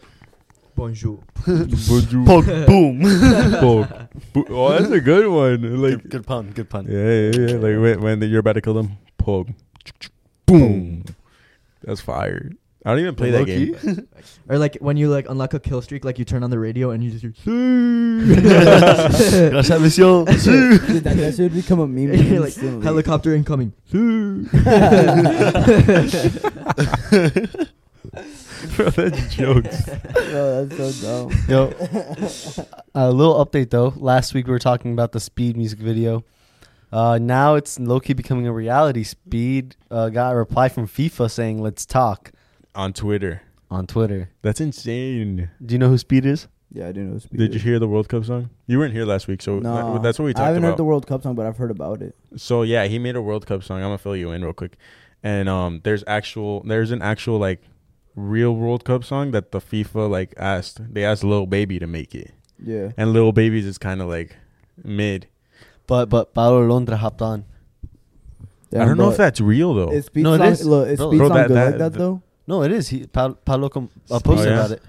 Bonjour. 0.76 1.20
Bonjour. 1.46 2.26
Pog, 2.26 2.66
boom. 2.66 3.02
Pog. 3.02 4.10
Oh, 4.50 4.70
that's 4.72 4.92
a 4.92 5.00
good 5.00 5.28
one. 5.28 5.82
Like, 5.82 6.02
good, 6.02 6.10
good 6.10 6.26
pun. 6.26 6.50
Good 6.50 6.70
pun. 6.70 6.88
yeah, 6.90 7.30
yeah, 7.30 7.32
yeah. 7.36 7.56
Like 7.58 7.80
when, 7.80 8.02
when 8.02 8.22
you're 8.30 8.40
about 8.40 8.54
to 8.54 8.62
kill 8.62 8.74
them, 8.74 8.98
pog. 9.20 9.54
Boom. 10.48 11.04
That's 11.84 12.02
fire. 12.02 12.52
I 12.86 12.90
don't 12.92 13.00
even 13.00 13.16
play 13.16 13.32
that 13.32 13.40
Low-key? 13.40 13.72
game. 13.72 14.08
Or 14.50 14.58
like 14.58 14.76
when 14.82 14.98
you 14.98 15.08
like 15.10 15.30
unlock 15.30 15.54
a 15.54 15.60
kill 15.60 15.82
streak, 15.82 16.04
like 16.04 16.20
you 16.20 16.26
turn 16.26 16.44
on 16.44 16.50
the 16.50 16.60
radio 16.60 16.92
and 16.92 17.02
you 17.02 17.12
just 17.12 17.24
hear. 17.24 17.32
Gracias, 19.52 19.80
misión. 19.80 20.26
Dude, 20.44 21.04
that, 21.06 21.16
that 21.16 21.36
should 21.36 21.54
become 21.54 21.80
a 21.80 21.88
meme. 21.88 22.14
You're 22.14 22.42
like 22.42 22.48
instantly. 22.58 22.84
helicopter 22.84 23.34
incoming. 23.34 23.72
Bro, 28.76 28.90
that's 28.92 29.36
jokes. 29.36 29.86
Bro, 29.86 30.66
that's 30.66 30.96
so 30.98 31.30
dumb. 31.30 31.40
Yo, 31.48 31.74
a 32.96 33.12
little 33.12 33.46
update 33.46 33.70
though. 33.70 33.94
Last 33.96 34.34
week 34.34 34.48
we 34.48 34.52
were 34.52 34.60
talking 34.60 34.94
about 34.94 35.12
the 35.12 35.20
Speed 35.20 35.58
music 35.58 35.80
video. 35.80 36.24
Uh, 36.92 37.18
now 37.22 37.56
it's 37.56 37.80
low 37.80 38.00
key 38.00 38.14
becoming 38.14 38.48
a 38.48 38.54
reality. 38.54 39.04
Speed 39.04 39.76
uh, 39.90 40.10
got 40.10 40.34
a 40.34 40.36
reply 40.36 40.70
from 40.70 40.88
FIFA 40.88 41.30
saying 41.32 41.62
"Let's 41.62 41.86
talk" 41.86 42.32
On 42.76 42.94
Twitter. 42.94 43.42
on 43.70 43.88
Twitter. 43.88 44.30
That's 44.42 44.62
insane. 44.62 45.50
Do 45.64 45.74
you 45.74 45.80
know 45.80 45.90
who 45.90 45.98
Speed 45.98 46.26
is? 46.26 46.48
Yeah, 46.72 46.88
I 46.88 46.92
do 46.92 47.02
know. 47.04 47.18
Speed 47.20 47.38
Did 47.38 47.54
you 47.54 47.60
hear 47.60 47.78
the 47.80 47.88
World 47.88 48.08
Cup 48.10 48.26
song? 48.26 48.50
You 48.68 48.78
weren't 48.80 48.94
here 48.94 49.06
last 49.06 49.28
week, 49.28 49.42
so 49.42 49.60
No, 49.60 50.00
that's 50.00 50.18
what 50.20 50.26
we 50.26 50.32
I 50.32 50.34
talked 50.34 50.46
haven't 50.48 50.64
about. 50.64 50.70
heard 50.72 50.78
the 50.78 50.84
World 50.84 51.06
Cup 51.08 51.22
song, 51.24 51.36
but 51.36 51.46
I've 51.46 51.58
heard 51.58 51.72
about 51.72 52.02
it. 52.02 52.16
So 52.36 52.64
yeah, 52.64 52.86
he 52.86 52.98
made 53.00 53.16
a 53.16 53.22
World 53.22 53.46
Cup 53.46 53.64
song. 53.64 53.78
I'm 53.78 53.84
gonna 53.86 53.98
fill 54.00 54.16
you 54.16 54.32
in 54.32 54.44
real 54.44 54.54
quick. 54.54 54.78
And 55.24 55.48
um, 55.50 55.82
there's 55.84 56.04
actual, 56.08 56.62
there's 56.64 56.92
an 56.92 57.02
actual 57.02 57.38
like 57.40 57.62
real 58.16 58.56
World 58.56 58.86
Cup 58.86 59.04
song 59.04 59.32
that 59.32 59.52
the 59.52 59.60
FIFA 59.62 60.10
like 60.10 60.34
asked. 60.38 60.94
They 60.94 61.04
asked 61.06 61.24
Lil 61.24 61.46
Baby 61.46 61.78
to 61.80 61.88
make 61.88 62.14
it, 62.16 62.32
Yeah. 62.64 62.92
and 62.98 63.14
Lil 63.14 63.32
Baby's 63.32 63.66
is 63.66 63.78
kind 63.78 64.02
of 64.02 64.08
like 64.08 64.36
mid. 64.84 65.28
But 65.88 66.10
but 66.10 66.34
Paulo 66.34 66.66
Londra 66.66 66.98
hopped 66.98 67.22
on. 67.22 67.46
I 68.74 68.86
don't 68.86 68.98
know 68.98 69.12
if 69.12 69.18
that's 69.18 69.40
real 69.40 69.74
though. 69.76 69.92
Is 69.92 70.06
Speed 70.06 70.24
No, 70.24 70.34
it 70.34 70.38
song, 70.40 70.48
is. 70.48 70.66
Look, 70.66 70.88
is 70.88 70.98
Bro, 70.98 71.10
Speed 71.12 71.18
Bro, 71.20 71.28
song 71.28 71.38
that- 71.38 71.48
good 71.50 71.58
that- 71.58 71.66
like 71.72 71.78
that 71.80 71.94
the- 71.94 72.00
though? 72.00 72.22
No, 72.48 72.64
it 72.64 72.72
is. 72.72 72.90
He 72.90 73.06
Pa- 73.08 73.34
Paulo 73.46 73.70
com- 73.70 73.90
uh, 74.12 74.20
posted 74.20 74.48
Oh, 74.48 74.52
yeah? 74.52 74.58
about 74.60 74.72
it. 74.72 74.82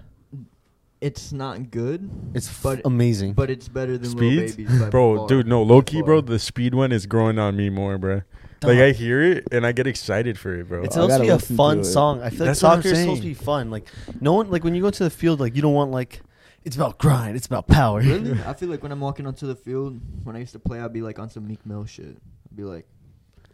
It's 1.01 1.33
not 1.33 1.71
good, 1.71 2.09
It's 2.33 2.49
f- 2.49 2.63
But- 2.63 2.81
amazing. 2.87 3.35
but 3.35 3.51
it's 3.51 3.69
better 3.69 3.99
than 3.99 4.11
Speeds? 4.11 4.57
Lil 4.57 4.67
Baby's. 4.67 4.81
by 4.81 4.89
bro, 4.89 5.17
far. 5.19 5.29
dude, 5.29 5.47
no, 5.47 5.63
low 5.63 5.83
key, 5.83 6.01
bro. 6.01 6.23
The 6.23 6.39
speed 6.39 6.75
one 6.75 6.93
is 6.93 7.05
growing 7.05 7.39
on 7.39 7.57
me 7.57 7.69
more, 7.69 7.99
bro. 7.99 8.23
Like 8.63 8.79
I 8.79 8.93
hear 8.93 9.21
it 9.23 9.47
and 9.53 9.67
I 9.67 9.73
get 9.73 9.87
excited 9.87 10.39
for 10.39 10.55
it, 10.59 10.67
bro. 10.67 10.83
It's 10.85 10.97
I 10.97 11.03
supposed 11.03 11.17
to 11.19 11.23
be 11.25 11.29
a 11.29 11.39
fun 11.39 11.85
song. 11.85 12.23
I 12.23 12.31
feel 12.31 12.47
That's 12.47 12.63
like 12.63 12.71
what 12.71 12.77
I'm 12.79 12.83
soccer 12.83 12.95
is 12.95 13.01
supposed 13.01 13.21
to 13.21 13.29
be 13.29 13.35
fun. 13.35 13.71
Like 13.71 13.87
no 14.23 14.33
one 14.33 14.51
like 14.51 14.65
when 14.65 14.75
you 14.75 14.81
go 14.81 14.89
to 14.89 15.05
the 15.05 15.11
field, 15.11 15.39
like 15.39 15.55
you 15.55 15.61
don't 15.61 15.75
want 15.75 15.91
like 15.91 16.23
it's 16.65 16.75
about 16.75 16.97
grind. 16.97 17.37
It's 17.37 17.45
about 17.45 17.67
power. 17.69 18.01
Really? 18.01 18.41
I 18.47 18.55
feel 18.55 18.71
like 18.71 18.83
when 18.83 18.91
I'm 18.91 19.01
walking 19.01 19.27
onto 19.27 19.47
the 19.47 19.55
field, 19.55 20.01
when 20.23 20.35
I 20.35 20.39
used 20.39 20.53
to 20.55 20.59
play, 20.59 20.81
I'd 20.81 20.95
be 20.95 21.03
like 21.03 21.19
on 21.19 21.29
some 21.29 21.47
Meek 21.47 21.67
Mill 21.67 21.85
shit. 21.85 22.17
I'd 22.51 22.57
be 22.57 22.63
like, 22.63 22.87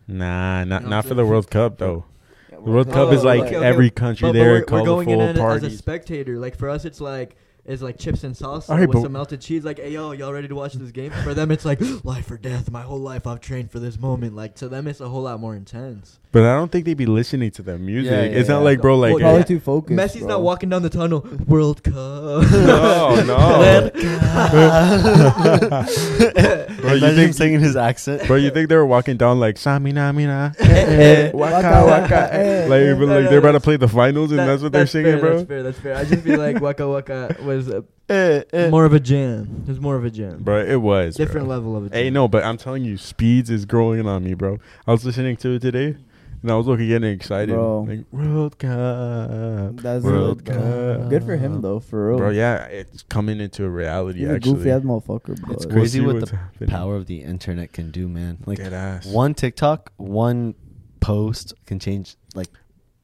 Nah, 0.06 0.62
not 0.62 0.82
You 0.82 0.84
know 0.86 0.90
not 0.90 1.04
for 1.06 1.14
the? 1.14 1.26
World 1.26 1.50
Cup 1.50 1.78
though. 1.78 2.04
The 2.64 2.70
World 2.70 2.88
Oh, 2.90 2.92
Cup 2.92 3.12
is 3.12 3.24
like 3.24 3.42
okay, 3.42 3.56
okay. 3.56 3.66
every 3.66 3.90
country 3.90 4.28
But, 4.28 4.32
but 4.32 4.38
there, 4.38 4.48
we're, 4.50 4.58
we're 4.60 4.64
colorful 4.64 5.04
going 5.04 5.08
in 5.10 5.20
as, 5.20 5.64
as 5.64 5.72
a 5.72 5.76
spectator. 5.76 6.38
Like 6.38 6.56
for 6.56 6.68
us, 6.68 6.84
it's 6.84 7.00
like 7.00 7.36
it's 7.64 7.82
like 7.82 7.98
chips 7.98 8.22
and 8.24 8.34
salsa 8.34 8.70
Alright, 8.70 8.88
with 8.88 9.02
some 9.02 9.12
melted 9.12 9.40
cheese. 9.40 9.64
Like, 9.64 9.78
hey 9.78 9.90
yo, 9.90 10.12
y'all 10.12 10.32
ready 10.32 10.48
to 10.48 10.54
watch 10.54 10.74
this 10.74 10.92
game? 10.92 11.10
For 11.24 11.34
them, 11.34 11.50
it's 11.50 11.64
like 11.64 11.80
life 12.04 12.30
or 12.30 12.38
death. 12.38 12.70
My 12.70 12.82
whole 12.82 13.00
life 13.00 13.26
I've 13.26 13.40
trained 13.40 13.70
for 13.70 13.80
this 13.80 13.98
moment. 13.98 14.36
Like 14.36 14.54
to 14.56 14.68
them, 14.68 14.86
it's 14.86 15.00
a 15.00 15.08
whole 15.08 15.22
lot 15.22 15.40
more 15.40 15.56
intense. 15.56 16.19
But 16.32 16.44
I 16.44 16.54
don't 16.54 16.70
think 16.70 16.84
they'd 16.84 16.94
be 16.94 17.06
listening 17.06 17.50
to 17.52 17.62
the 17.62 17.76
music. 17.76 18.12
yeah, 18.12 18.20
it's 18.38 18.48
not 18.48 18.58
yeah. 18.58 18.64
like, 18.64 18.80
bro, 18.80 18.96
like 18.96 19.10
Well, 19.14 19.18
Probably 19.20 19.38
yeah. 19.40 19.44
too 19.44 19.58
focused. 19.58 19.98
Messi's 19.98 20.20
bro. 20.20 20.28
not 20.28 20.42
walking 20.42 20.68
down 20.68 20.82
the 20.82 20.88
tunnel. 20.90 21.26
World 21.48 21.82
Cup. 21.82 21.94
no, 21.94 23.20
no. 23.26 23.90
bro, 26.80 26.92
you 26.92 26.98
Imagine 26.98 27.16
think, 27.16 27.34
saying 27.34 27.54
in 27.54 27.60
his 27.60 27.76
accent. 27.76 28.26
bro, 28.26 28.36
you 28.36 28.50
think 28.50 28.68
they 28.68 28.76
were 28.76 28.86
walking 28.86 29.16
down 29.16 29.40
like 29.40 29.56
Samina 29.56 30.14
Mina, 30.14 30.54
Eh, 30.60 31.30
waka 31.32 31.84
waka, 31.86 32.34
eh. 32.34 32.66
like, 32.68 32.80
No, 32.98 33.06
like 33.06 33.24
no, 33.24 33.30
they're 33.30 33.38
about 33.38 33.52
to 33.52 33.60
play 33.60 33.76
the 33.76 33.88
finals 33.88 34.30
and 34.30 34.38
That- 34.40 34.46
that's 34.46 34.62
what 34.62 34.72
they're 34.72 34.86
singing, 34.86 35.12
fair, 35.14 35.20
bro. 35.20 35.36
That's 35.38 35.48
fair. 35.48 35.62
That's 35.62 35.78
fair. 35.80 35.96
I 35.96 36.04
just 36.04 36.22
feel 36.22 36.38
like 36.38 36.60
Waka 36.60 36.88
Waka 36.88 37.36
was 37.44 37.68
uh, 37.68 37.82
Eh, 38.08 38.42
eh. 38.52 38.70
more 38.70 38.84
of 38.84 38.92
a 38.92 39.00
jam. 39.00 39.62
It 39.62 39.68
was 39.68 39.80
more 39.80 39.94
of 39.96 40.04
a 40.04 40.10
jam. 40.10 40.42
Bro, 40.42 40.64
it 40.66 40.76
was 40.80 41.14
Different 41.16 41.46
bro. 41.46 41.56
level 41.56 41.76
of 41.76 41.86
a 41.86 41.88
jam. 41.90 41.96
Hey, 41.96 42.10
no, 42.10 42.26
but 42.28 42.42
I'm 42.44 42.56
telling 42.56 42.84
you, 42.84 42.96
Speeds 42.98 43.50
is 43.50 43.64
growing 43.64 44.06
on 44.06 44.24
me, 44.24 44.34
bro. 44.34 44.58
I 44.86 44.92
was 44.92 45.04
listening 45.04 45.36
to 45.38 45.50
it 45.54 45.62
today, 45.62 45.96
and 46.42 46.50
I 46.50 46.56
was 46.56 46.66
looking 46.66 46.88
getting 46.88 47.10
excited. 47.12 47.52
Bro. 47.54 47.82
Like 47.88 48.04
World 48.12 48.58
Cup, 48.58 49.76
That's 49.76 50.04
World 50.04 50.44
good. 50.44 50.54
Cup. 50.54 51.10
Good 51.10 51.24
for 51.24 51.36
him 51.36 51.60
though, 51.60 51.80
for 51.80 52.08
real. 52.10 52.18
bro. 52.18 52.30
Yeah, 52.30 52.64
it's 52.64 53.02
coming 53.04 53.40
into 53.40 53.64
a 53.64 53.68
reality. 53.68 54.20
He's 54.20 54.28
a 54.28 54.34
actually, 54.36 54.54
goofy 54.54 54.70
ass 54.70 54.82
motherfucker, 54.82 55.40
bro. 55.40 55.54
It's 55.54 55.66
We'll 55.66 55.74
crazy 55.74 56.00
what 56.00 56.20
the 56.20 56.36
happening. 56.36 56.70
Power 56.70 56.96
of 56.96 57.06
the 57.06 57.22
internet 57.22 57.72
can 57.72 57.90
do, 57.90 58.08
man. 58.08 58.38
Like 58.46 58.58
Dead 58.58 58.72
ass. 58.72 59.06
one 59.06 59.34
TikTok, 59.34 59.92
one 59.96 60.54
post 61.00 61.54
can 61.66 61.78
change 61.78 62.16
like 62.34 62.48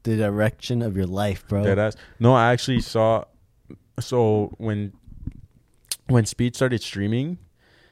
the 0.03 0.15
direction 0.17 0.81
of 0.81 0.95
your 0.95 1.07
life, 1.07 1.47
bro. 1.47 1.63
Dead 1.63 1.79
ass. 1.79 1.95
No, 2.19 2.33
I 2.33 2.51
actually 2.51 2.81
saw. 2.81 3.25
So 3.99 4.53
when 4.57 4.93
when 6.07 6.25
Speed 6.25 6.55
started 6.55 6.81
streaming, 6.81 7.37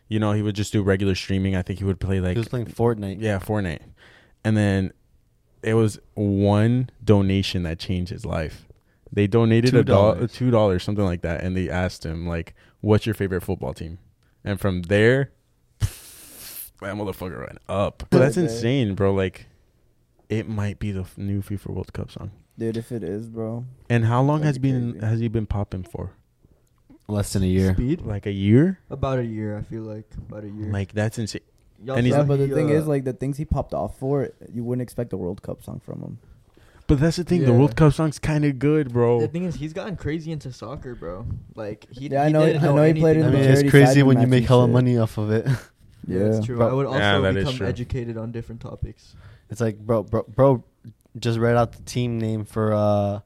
you 0.07 0.19
know, 0.19 0.31
he 0.31 0.41
would 0.41 0.55
just 0.55 0.71
do 0.71 0.81
regular 0.81 1.15
streaming. 1.15 1.55
I 1.55 1.61
think 1.61 1.79
he 1.79 1.85
would 1.85 1.99
play 1.99 2.19
like 2.19 2.33
he 2.33 2.39
was 2.39 2.47
playing 2.47 2.67
Fortnite. 2.67 3.17
yeah, 3.19 3.39
Fortnite, 3.39 3.81
and 4.43 4.55
then 4.55 4.93
it 5.65 5.74
was 5.74 6.00
one 6.13 6.89
donation 7.03 7.63
that 7.63 7.79
changed 7.79 8.12
his 8.12 8.25
life. 8.25 8.67
They 9.12 9.27
donated 9.27 9.74
a 9.75 9.84
dollar, 9.84 10.17
$2. 10.27 10.31
two 10.34 10.51
dollars, 10.51 10.84
something 10.84 11.03
like 11.05 11.22
that, 11.22 11.41
and 11.41 11.55
they 11.57 11.69
asked 11.69 12.05
him 12.05 12.27
like, 12.27 12.53
"What's 12.81 13.05
your 13.05 13.15
favorite 13.15 13.41
football 13.41 13.74
team?" 13.74 13.98
And 14.43 14.60
from 14.60 14.84
there, 14.84 15.31
that 15.79 16.95
motherfucker 16.95 17.39
went 17.39 17.60
up. 17.67 18.03
But 18.10 18.19
that's 18.19 18.38
insane, 18.38 18.93
bro. 18.95 19.13
Like, 19.13 19.48
it 20.29 20.48
might 20.48 20.79
be 20.79 20.91
the 20.91 21.01
f- 21.01 21.17
new 21.17 21.41
FIFA 21.41 21.67
World 21.67 21.93
Cup 21.93 22.12
song. 22.12 22.31
Dude, 22.57 22.77
if 22.77 22.91
it 22.91 23.03
is, 23.03 23.27
bro. 23.29 23.65
And 23.89 24.05
how 24.05 24.22
long 24.22 24.43
has 24.43 24.57
been 24.57 24.93
crazy. 24.93 25.05
has 25.05 25.19
he 25.19 25.27
been 25.27 25.45
popping 25.45 25.84
for? 25.84 26.12
Less 27.07 27.34
than 27.34 27.43
a 27.43 27.48
year. 27.48 27.74
Speed. 27.74 28.01
Like 28.01 28.25
a 28.25 28.31
year? 28.31 28.79
About 28.89 29.19
a 29.19 29.25
year, 29.25 29.57
I 29.57 29.62
feel 29.62 29.84
like. 29.84 30.10
About 30.17 30.43
a 30.43 30.50
year. 30.50 30.72
Like 30.72 30.91
that's 30.93 31.17
insane. 31.19 31.41
Y'all 31.84 31.98
and 31.98 32.05
he's- 32.05 32.15
saw 32.15 32.22
Yeah, 32.22 32.27
but 32.27 32.38
the 32.38 32.48
he, 32.48 32.53
thing 32.53 32.70
uh, 32.70 32.74
is, 32.74 32.88
like, 32.88 33.03
the 33.03 33.13
things 33.13 33.38
he 33.38 33.46
popped 33.46 33.74
off 33.74 33.98
for, 34.00 34.29
you 34.51 34.63
wouldn't 34.63 34.82
expect 34.82 35.12
a 35.13 35.17
World 35.17 35.41
Cup 35.41 35.62
song 35.63 35.79
from 35.84 36.01
him. 36.01 36.17
But 36.88 37.00
that's 37.00 37.17
the 37.17 37.24
thing. 37.24 37.44
The 37.44 37.51
World 37.53 37.75
Cup 37.75 37.94
song's 37.94 38.20
kind 38.20 38.46
of 38.46 38.60
good, 38.60 38.94
bro. 38.94 39.20
The 39.20 39.27
thing 39.27 39.44
is, 39.46 39.55
he's 39.55 39.74
gotten 39.74 39.96
crazy 39.96 40.32
into 40.32 40.53
soccer, 40.53 40.94
bro. 40.94 41.25
Like 41.55 41.88
he. 41.91 42.08
Yeah, 42.10 42.22
I 42.22 42.27
he 42.27 42.34
know- 42.34 42.46
didn't 42.46 42.63
I 42.63 42.67
know 42.75 42.84
he 42.84 42.94
played 42.94 43.17
anything 43.17 43.24
I 43.24 43.27
in 43.27 43.34
mean, 43.34 43.44
the 43.55 43.60
it's 43.62 43.70
crazy 43.72 44.03
when 44.03 44.22
you 44.22 44.27
make 44.27 44.41
and 44.41 44.48
hella 44.48 44.65
shit. 44.67 44.74
money 44.74 44.98
off 45.00 45.17
of 45.17 45.32
it. 45.32 45.48
Yeah, 46.08 46.20
that's 46.29 46.46
true. 46.46 46.58
Bro, 46.58 46.70
I 46.70 46.74
would 46.74 46.86
also 46.86 47.00
yeah, 47.00 47.20
that 47.22 47.36
is 47.38 47.44
become 47.46 47.58
true. 47.58 47.67
educated 47.67 48.17
on 48.17 48.32
different 48.32 48.62
topics. 48.62 49.15
It's 49.50 49.62
like, 49.62 49.79
bro, 49.79 50.03
bro, 50.03 50.24
bro, 50.27 50.63
just 51.17 51.39
read 51.39 51.55
out 51.55 51.72
the 51.74 51.82
team 51.82 52.20
name 52.20 52.46
for 52.46 52.72
uh, 52.72 53.22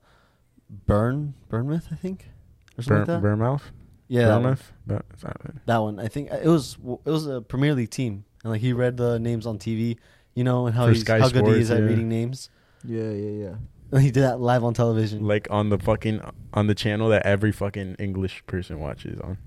Burn, 0.70 1.34
Burnmouth, 1.50 1.92
I 1.92 1.96
think, 1.96 2.30
or 2.78 2.82
something 2.84 2.88
Burn, 2.88 3.00
like 3.00 3.08
that. 3.08 3.22
Bournemouth? 3.22 3.72
yeah, 4.08 4.22
that 4.28 4.34
one. 4.36 4.42
Bournemouth? 4.44 4.72
But 4.88 5.06
it's 5.14 5.24
not 5.24 5.38
it. 5.46 5.56
that 5.66 5.78
one. 5.80 6.00
I 6.00 6.08
think 6.08 6.32
uh, 6.32 6.38
it 6.42 6.48
was 6.48 6.78
it 7.06 7.10
was 7.10 7.28
a 7.28 7.42
Premier 7.42 7.74
League 7.76 7.90
team, 7.90 8.24
and 8.44 8.52
like 8.52 8.62
he 8.62 8.74
read 8.74 8.98
the 8.98 9.20
names 9.20 9.46
on 9.46 9.58
TV, 9.60 9.98
you 10.36 10.44
know, 10.44 10.66
and 10.68 10.76
how 10.76 10.86
For 10.88 10.92
he's 10.94 11.02
Sky 11.02 11.20
how 11.20 11.30
good 11.30 11.46
he 11.46 11.52
Sports, 11.52 11.60
is 11.62 11.72
at 11.72 11.80
yeah. 11.80 11.86
reading 11.86 12.10
names. 12.10 12.50
Yeah, 12.84 13.10
yeah, 13.12 13.46
yeah. 13.48 13.56
And 13.92 14.02
he 14.02 14.12
did 14.12 14.22
that 14.24 14.40
live 14.40 14.64
on 14.64 14.74
television. 14.74 15.26
Like 15.26 15.48
on 15.50 15.70
the 15.70 15.80
fucking 15.80 16.22
on 16.54 16.68
the 16.68 16.76
channel 16.76 17.10
that 17.10 17.26
every 17.26 17.52
fucking 17.52 17.96
English 18.00 18.44
person 18.48 18.80
watches 18.80 19.20
on. 19.20 19.38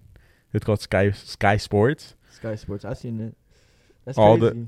It's 0.52 0.64
called 0.64 0.80
Sky 0.80 1.10
Sky 1.12 1.56
Sports. 1.56 2.14
Sky 2.30 2.56
Sports. 2.56 2.84
I've 2.84 2.98
seen 2.98 3.20
it. 3.20 3.36
That's 4.04 4.18
All 4.18 4.36
the- 4.36 4.50
crazy. 4.50 4.66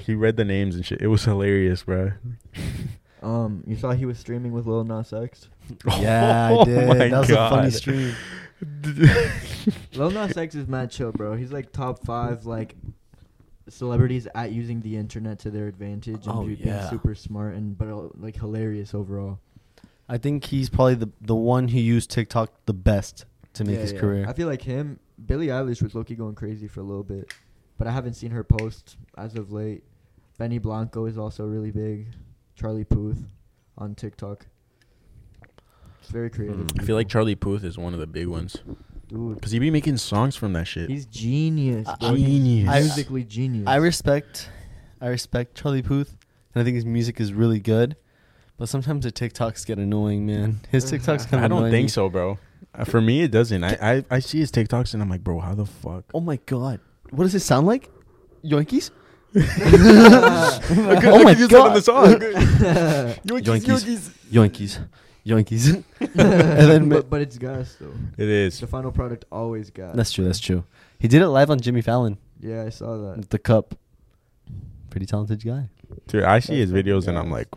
He 0.00 0.14
read 0.14 0.36
the 0.38 0.44
names 0.44 0.74
and 0.74 0.84
shit. 0.86 1.02
It 1.02 1.08
was 1.08 1.24
hilarious, 1.24 1.82
bro. 1.84 2.12
Um, 3.22 3.62
you 3.68 3.76
saw 3.76 3.92
he 3.92 4.04
was 4.04 4.18
streaming 4.18 4.50
with 4.50 4.66
Lil 4.66 4.82
Nas 4.82 5.12
X. 5.12 5.48
yeah, 6.00 6.48
I 6.48 6.52
Oh 6.54 6.64
did. 6.64 6.88
my 6.88 6.94
that 7.08 7.20
was 7.20 7.30
a 7.30 7.36
funny 7.36 7.70
stream. 7.70 8.16
Lil 9.94 10.10
Nas 10.10 10.36
X 10.36 10.54
is 10.54 10.66
mad 10.66 10.90
chill, 10.90 11.12
bro. 11.12 11.34
He's 11.36 11.52
like 11.52 11.72
top 11.72 12.04
five 12.04 12.46
like 12.46 12.74
celebrities 13.72 14.28
at 14.34 14.52
using 14.52 14.80
the 14.80 14.96
internet 14.96 15.38
to 15.40 15.50
their 15.50 15.66
advantage 15.66 16.26
and 16.26 16.36
Oh, 16.36 16.44
be- 16.44 16.54
yeah. 16.54 16.78
being 16.78 16.90
super 16.90 17.14
smart 17.14 17.54
and 17.54 17.76
but 17.76 17.88
uh, 17.88 18.08
like 18.18 18.36
hilarious 18.36 18.94
overall. 18.94 19.38
I 20.08 20.18
think 20.18 20.44
he's 20.44 20.68
probably 20.68 20.94
the 20.96 21.10
the 21.20 21.34
one 21.34 21.68
who 21.68 21.78
used 21.78 22.10
TikTok 22.10 22.52
the 22.66 22.74
best 22.74 23.24
to 23.54 23.64
make 23.64 23.76
Yeah, 23.76 23.80
his 23.82 23.92
yeah. 23.92 23.98
career. 24.00 24.26
I 24.28 24.32
feel 24.32 24.48
like 24.48 24.62
him. 24.62 24.98
Billie 25.24 25.46
Eilish 25.48 25.82
was 25.82 25.94
Loki 25.94 26.14
going 26.16 26.34
crazy 26.34 26.66
for 26.68 26.80
a 26.80 26.82
little 26.82 27.04
bit, 27.04 27.32
but 27.78 27.86
I 27.86 27.90
haven't 27.92 28.14
seen 28.14 28.30
her 28.32 28.42
post 28.44 28.96
as 29.16 29.36
of 29.36 29.52
late. 29.52 29.84
Benny 30.38 30.58
Blanco 30.58 31.06
is 31.06 31.16
also 31.16 31.44
really 31.46 31.70
big. 31.70 32.08
Charlie 32.56 32.84
Puth 32.84 33.22
on 33.78 33.94
TikTok. 33.94 34.46
It's 36.00 36.10
very 36.10 36.30
creative. 36.30 36.66
Mm. 36.66 36.80
I 36.80 36.84
feel 36.84 36.96
like 36.96 37.08
Charlie 37.08 37.36
Puth 37.36 37.62
is 37.64 37.78
one 37.78 37.94
of 37.94 38.00
the 38.00 38.06
big 38.08 38.26
ones 38.26 38.56
dude. 39.12 39.34
because 39.36 39.52
he 39.52 39.58
be 39.58 39.70
making 39.70 39.96
songs 39.98 40.36
from 40.36 40.52
that 40.54 40.64
shit. 40.66 40.88
He's 40.90 41.06
genius. 41.06 41.86
I- 41.88 41.96
Bro. 41.96 42.14
He's 42.14 42.26
Genius. 42.26 42.68
I- 42.68 42.80
musically 42.80 43.24
genius. 43.24 43.66
I 43.66 43.76
respect, 43.76 44.48
I 45.00 45.08
respect 45.08 45.54
Charlie 45.56 45.82
Puth, 45.82 46.16
and 46.54 46.60
I 46.62 46.64
think 46.64 46.74
his 46.76 46.84
music 46.86 47.20
is 47.20 47.32
really 47.32 47.60
good. 47.60 47.96
But 48.58 48.68
sometimes 48.68 49.04
the 49.04 49.10
TikToks 49.12 49.66
get 49.66 49.78
annoying, 49.78 50.26
man. 50.26 50.60
His 50.70 50.84
TikToks 50.92 51.28
kind 51.30 51.44
of. 51.44 51.44
I 51.44 51.48
don't 51.48 51.70
think 51.70 51.90
so, 51.90 52.08
bro. 52.08 52.38
Uh, 52.74 52.84
for 52.84 53.00
me, 53.00 53.22
it 53.22 53.30
doesn't. 53.30 53.64
I, 53.64 53.76
I 53.96 54.04
I 54.10 54.18
see 54.20 54.38
his 54.38 54.50
TikToks 54.52 54.94
and 54.94 55.02
I'm 55.02 55.08
like, 55.10 55.22
bro, 55.24 55.40
how 55.40 55.54
the 55.54 55.66
fuck? 55.66 56.04
Oh 56.14 56.20
my 56.20 56.36
god, 56.46 56.80
what 57.10 57.24
does 57.24 57.34
it 57.34 57.40
sound 57.40 57.66
like? 57.66 57.90
Yoinkies? 58.44 58.90
I 59.34 59.40
could, 61.00 61.04
Oh 61.08 61.22
my 61.24 61.34
could 61.34 61.38
use 61.40 61.48
that 61.48 61.56
in 61.58 61.64
God. 61.64 61.74
the 61.76 61.82
song. 61.82 62.04
Yoinkies. 63.24 64.10
Yoinkies, 64.30 64.84
yoinkies. 65.26 65.84
and 66.00 66.08
then, 66.16 66.88
but, 66.88 67.08
but 67.10 67.20
it's 67.20 67.38
gas 67.38 67.76
though. 67.80 67.92
It 68.18 68.28
is. 68.28 68.60
The 68.60 68.66
final 68.66 68.92
product 68.92 69.24
always 69.30 69.70
gas. 69.70 69.94
that's 69.94 70.12
true. 70.12 70.24
That's 70.24 70.40
true. 70.40 70.64
He 70.98 71.08
did 71.08 71.22
it 71.22 71.28
live 71.28 71.50
on 71.50 71.60
Jimmy 71.60 71.82
Fallon, 71.82 72.18
Yeah, 72.40 72.62
I 72.64 72.68
saw 72.68 72.96
that. 72.96 73.30
the 73.30 73.38
cup. 73.38 73.74
Pretty 74.90 75.06
talented 75.06 75.44
guy. 75.44 75.70
Dude, 76.06 76.24
I 76.24 76.38
see 76.38 76.58
his 76.58 76.70
That's 76.70 76.80
fucking 76.82 76.92
videos 76.92 77.08
and 77.08 77.18
I'm 77.18 77.30
like, 77.30 77.48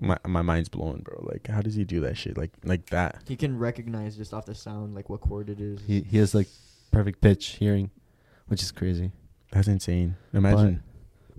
my 0.00 0.18
my 0.26 0.42
mind's 0.42 0.68
blown, 0.68 1.00
bro. 1.02 1.26
Like, 1.30 1.46
how 1.46 1.62
does 1.62 1.74
he 1.74 1.84
do 1.84 2.00
that 2.00 2.16
shit? 2.16 2.36
Like 2.36 2.50
like 2.64 2.86
that? 2.90 3.22
He 3.28 3.36
can 3.36 3.58
recognize 3.58 4.16
just 4.16 4.34
off 4.34 4.46
the 4.46 4.54
sound 4.54 4.94
like 4.94 5.08
what 5.08 5.20
chord 5.20 5.48
it 5.48 5.60
is. 5.60 5.80
He 5.86 6.00
he 6.00 6.18
has 6.18 6.34
like 6.34 6.48
perfect 6.90 7.20
pitch 7.20 7.46
hearing, 7.60 7.90
which 8.48 8.62
is 8.62 8.72
crazy. 8.72 9.12
That's 9.52 9.68
insane. 9.68 10.16
Imagine. 10.32 10.82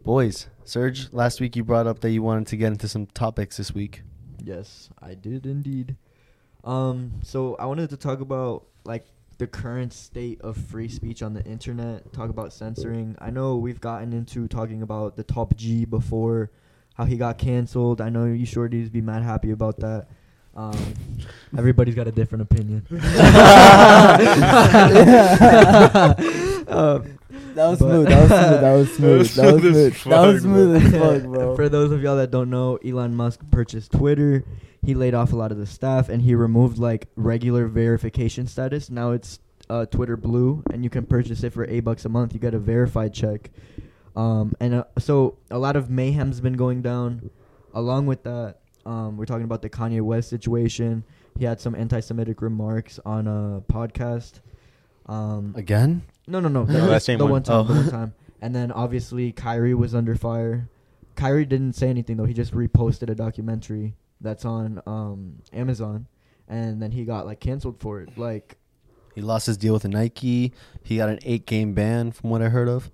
Boys, 0.03 0.47
Serge, 0.65 1.11
last 1.13 1.39
week 1.41 1.55
you 1.55 1.63
brought 1.63 1.87
up 1.87 1.99
that 2.01 2.11
you 2.11 2.21
wanted 2.21 2.47
to 2.47 2.57
get 2.57 2.67
into 2.67 2.87
some 2.87 3.05
topics 3.07 3.57
this 3.57 3.73
week. 3.73 4.03
Yes, 4.41 4.89
I 5.01 5.15
did 5.15 5.45
indeed. 5.45 5.97
Um, 6.63 7.19
so 7.23 7.55
I 7.55 7.65
wanted 7.65 7.89
to 7.89 7.97
talk 7.97 8.21
about 8.21 8.67
like 8.85 9.05
the 9.37 9.47
current 9.47 9.93
state 9.93 10.39
of 10.41 10.55
free 10.55 10.87
speech 10.87 11.21
on 11.21 11.33
the 11.33 11.43
internet. 11.43 12.13
Talk 12.13 12.29
about 12.29 12.53
censoring. 12.53 13.15
I 13.19 13.29
know 13.29 13.57
we've 13.57 13.81
gotten 13.81 14.13
into 14.13 14.47
talking 14.47 14.81
about 14.81 15.17
the 15.17 15.23
top 15.23 15.55
G 15.55 15.85
before, 15.85 16.51
how 16.93 17.05
he 17.05 17.17
got 17.17 17.37
canceled. 17.37 18.01
I 18.01 18.09
know 18.09 18.25
you 18.25 18.45
shorties 18.45 18.91
be 18.91 19.01
mad 19.01 19.23
happy 19.23 19.51
about 19.51 19.79
that. 19.79 20.07
Um, 20.55 20.93
everybody's 21.57 21.95
got 21.95 22.07
a 22.07 22.11
different 22.11 22.43
opinion. 22.43 22.85
um, 26.67 27.17
That 27.55 27.69
was 27.69 27.79
smooth. 27.79 28.07
That 28.07 28.21
was 28.21 28.29
smooth. 28.29 28.61
That 28.61 28.73
was 28.73 28.95
smooth. 28.95 29.35
That 29.35 29.53
was 29.53 29.61
smooth 29.61 29.77
as 29.77 30.01
smooth. 30.01 30.11
That 30.13 30.25
was 30.27 30.41
smooth 30.41 30.75
as 30.75 30.91
fuck, 31.21 31.31
bro. 31.31 31.55
For 31.55 31.69
those 31.69 31.91
of 31.91 32.01
y'all 32.01 32.17
that 32.17 32.31
don't 32.31 32.49
know, 32.49 32.77
Elon 32.77 33.15
Musk 33.15 33.41
purchased 33.51 33.91
Twitter. 33.91 34.43
He 34.83 34.95
laid 34.95 35.13
off 35.13 35.31
a 35.33 35.35
lot 35.35 35.51
of 35.51 35.57
the 35.57 35.65
staff 35.65 36.09
and 36.09 36.21
he 36.21 36.35
removed 36.35 36.77
like 36.77 37.07
regular 37.15 37.67
verification 37.67 38.47
status. 38.47 38.89
Now 38.89 39.11
it's 39.11 39.39
uh, 39.69 39.85
Twitter 39.85 40.17
Blue, 40.17 40.63
and 40.71 40.83
you 40.83 40.89
can 40.89 41.05
purchase 41.05 41.43
it 41.43 41.51
for 41.51 41.65
eight 41.69 41.81
bucks 41.81 42.05
a 42.05 42.09
month. 42.09 42.33
You 42.33 42.39
get 42.39 42.53
a 42.53 42.59
verified 42.59 43.13
check. 43.13 43.51
Um, 44.15 44.53
and 44.59 44.73
uh, 44.75 44.83
so 44.99 45.37
a 45.49 45.57
lot 45.57 45.75
of 45.75 45.89
mayhem's 45.89 46.41
been 46.41 46.53
going 46.53 46.81
down. 46.81 47.29
Along 47.73 48.05
with 48.05 48.23
that, 48.23 48.57
um, 48.85 49.17
we're 49.17 49.25
talking 49.25 49.45
about 49.45 49.61
the 49.61 49.69
Kanye 49.69 50.01
West 50.01 50.29
situation. 50.29 51.03
He 51.39 51.45
had 51.45 51.59
some 51.59 51.73
anti-Semitic 51.73 52.41
remarks 52.41 52.99
on 53.05 53.27
a 53.27 53.61
podcast. 53.71 54.41
Um, 55.07 55.53
Again? 55.57 56.03
No, 56.27 56.39
no, 56.39 56.47
no. 56.49 56.63
No, 56.63 56.73
That 56.73 56.87
that 56.87 57.03
same 57.03 57.17
the 57.19 57.25
one. 57.25 57.31
one 57.33 57.43
time. 57.43 57.67
The 57.67 57.73
Oh. 57.73 57.75
one 57.77 57.89
time. 57.89 58.13
And 58.41 58.53
then 58.55 58.71
obviously 58.71 59.31
Kyrie 59.31 59.73
was 59.73 59.95
under 59.95 60.15
fire. 60.15 60.69
Kyrie 61.15 61.45
didn't 61.45 61.73
say 61.73 61.89
anything 61.89 62.17
though. 62.17 62.25
He 62.25 62.33
just 62.33 62.53
reposted 62.53 63.09
a 63.09 63.15
documentary 63.15 63.95
that's 64.19 64.45
on 64.45 64.81
um 64.85 65.35
Amazon, 65.53 66.07
and 66.47 66.81
then 66.81 66.91
he 66.91 67.05
got 67.05 67.25
like 67.25 67.39
canceled 67.39 67.79
for 67.79 68.01
it. 68.01 68.17
Like 68.17 68.57
He 69.15 69.21
lost 69.21 69.45
his 69.45 69.57
deal 69.57 69.73
with 69.73 69.85
Nike. 69.87 70.53
He 70.81 70.97
got 70.97 71.09
an 71.09 71.19
eight 71.23 71.45
game 71.45 71.73
ban, 71.73 72.11
from 72.11 72.31
what 72.31 72.41
I 72.41 72.49
heard 72.49 72.67
of, 72.67 72.89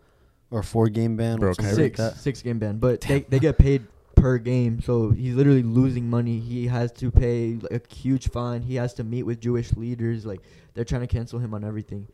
or 0.51 0.61
four 0.63 0.89
game 0.89 1.15
ban. 1.17 1.37
Bro, 1.39 1.51
or 1.51 1.53
something 1.53 1.71
like 1.75 1.83
six 1.83 1.97
that. 1.97 2.15
six 2.17 2.41
game 2.41 2.59
ban, 2.59 2.77
but 2.77 3.01
they 3.01 3.21
they 3.21 3.39
get 3.39 3.57
paid 3.57 3.87
per 4.15 4.37
game, 4.37 4.81
so 4.81 5.11
he's 5.11 5.33
literally 5.35 5.63
losing 5.63 6.09
money. 6.09 6.39
He 6.39 6.67
has 6.67 6.91
to 6.93 7.09
pay 7.09 7.57
like, 7.61 7.71
a 7.89 7.93
huge 7.95 8.27
fine. 8.29 8.61
He 8.63 8.75
has 8.75 8.93
to 8.95 9.03
meet 9.03 9.23
with 9.23 9.39
Jewish 9.39 9.73
leaders. 9.75 10.25
Like 10.25 10.41
they're 10.73 10.83
trying 10.85 11.01
to 11.01 11.07
cancel 11.07 11.39
him 11.39 11.53
on 11.53 11.63
everything. 11.63 12.07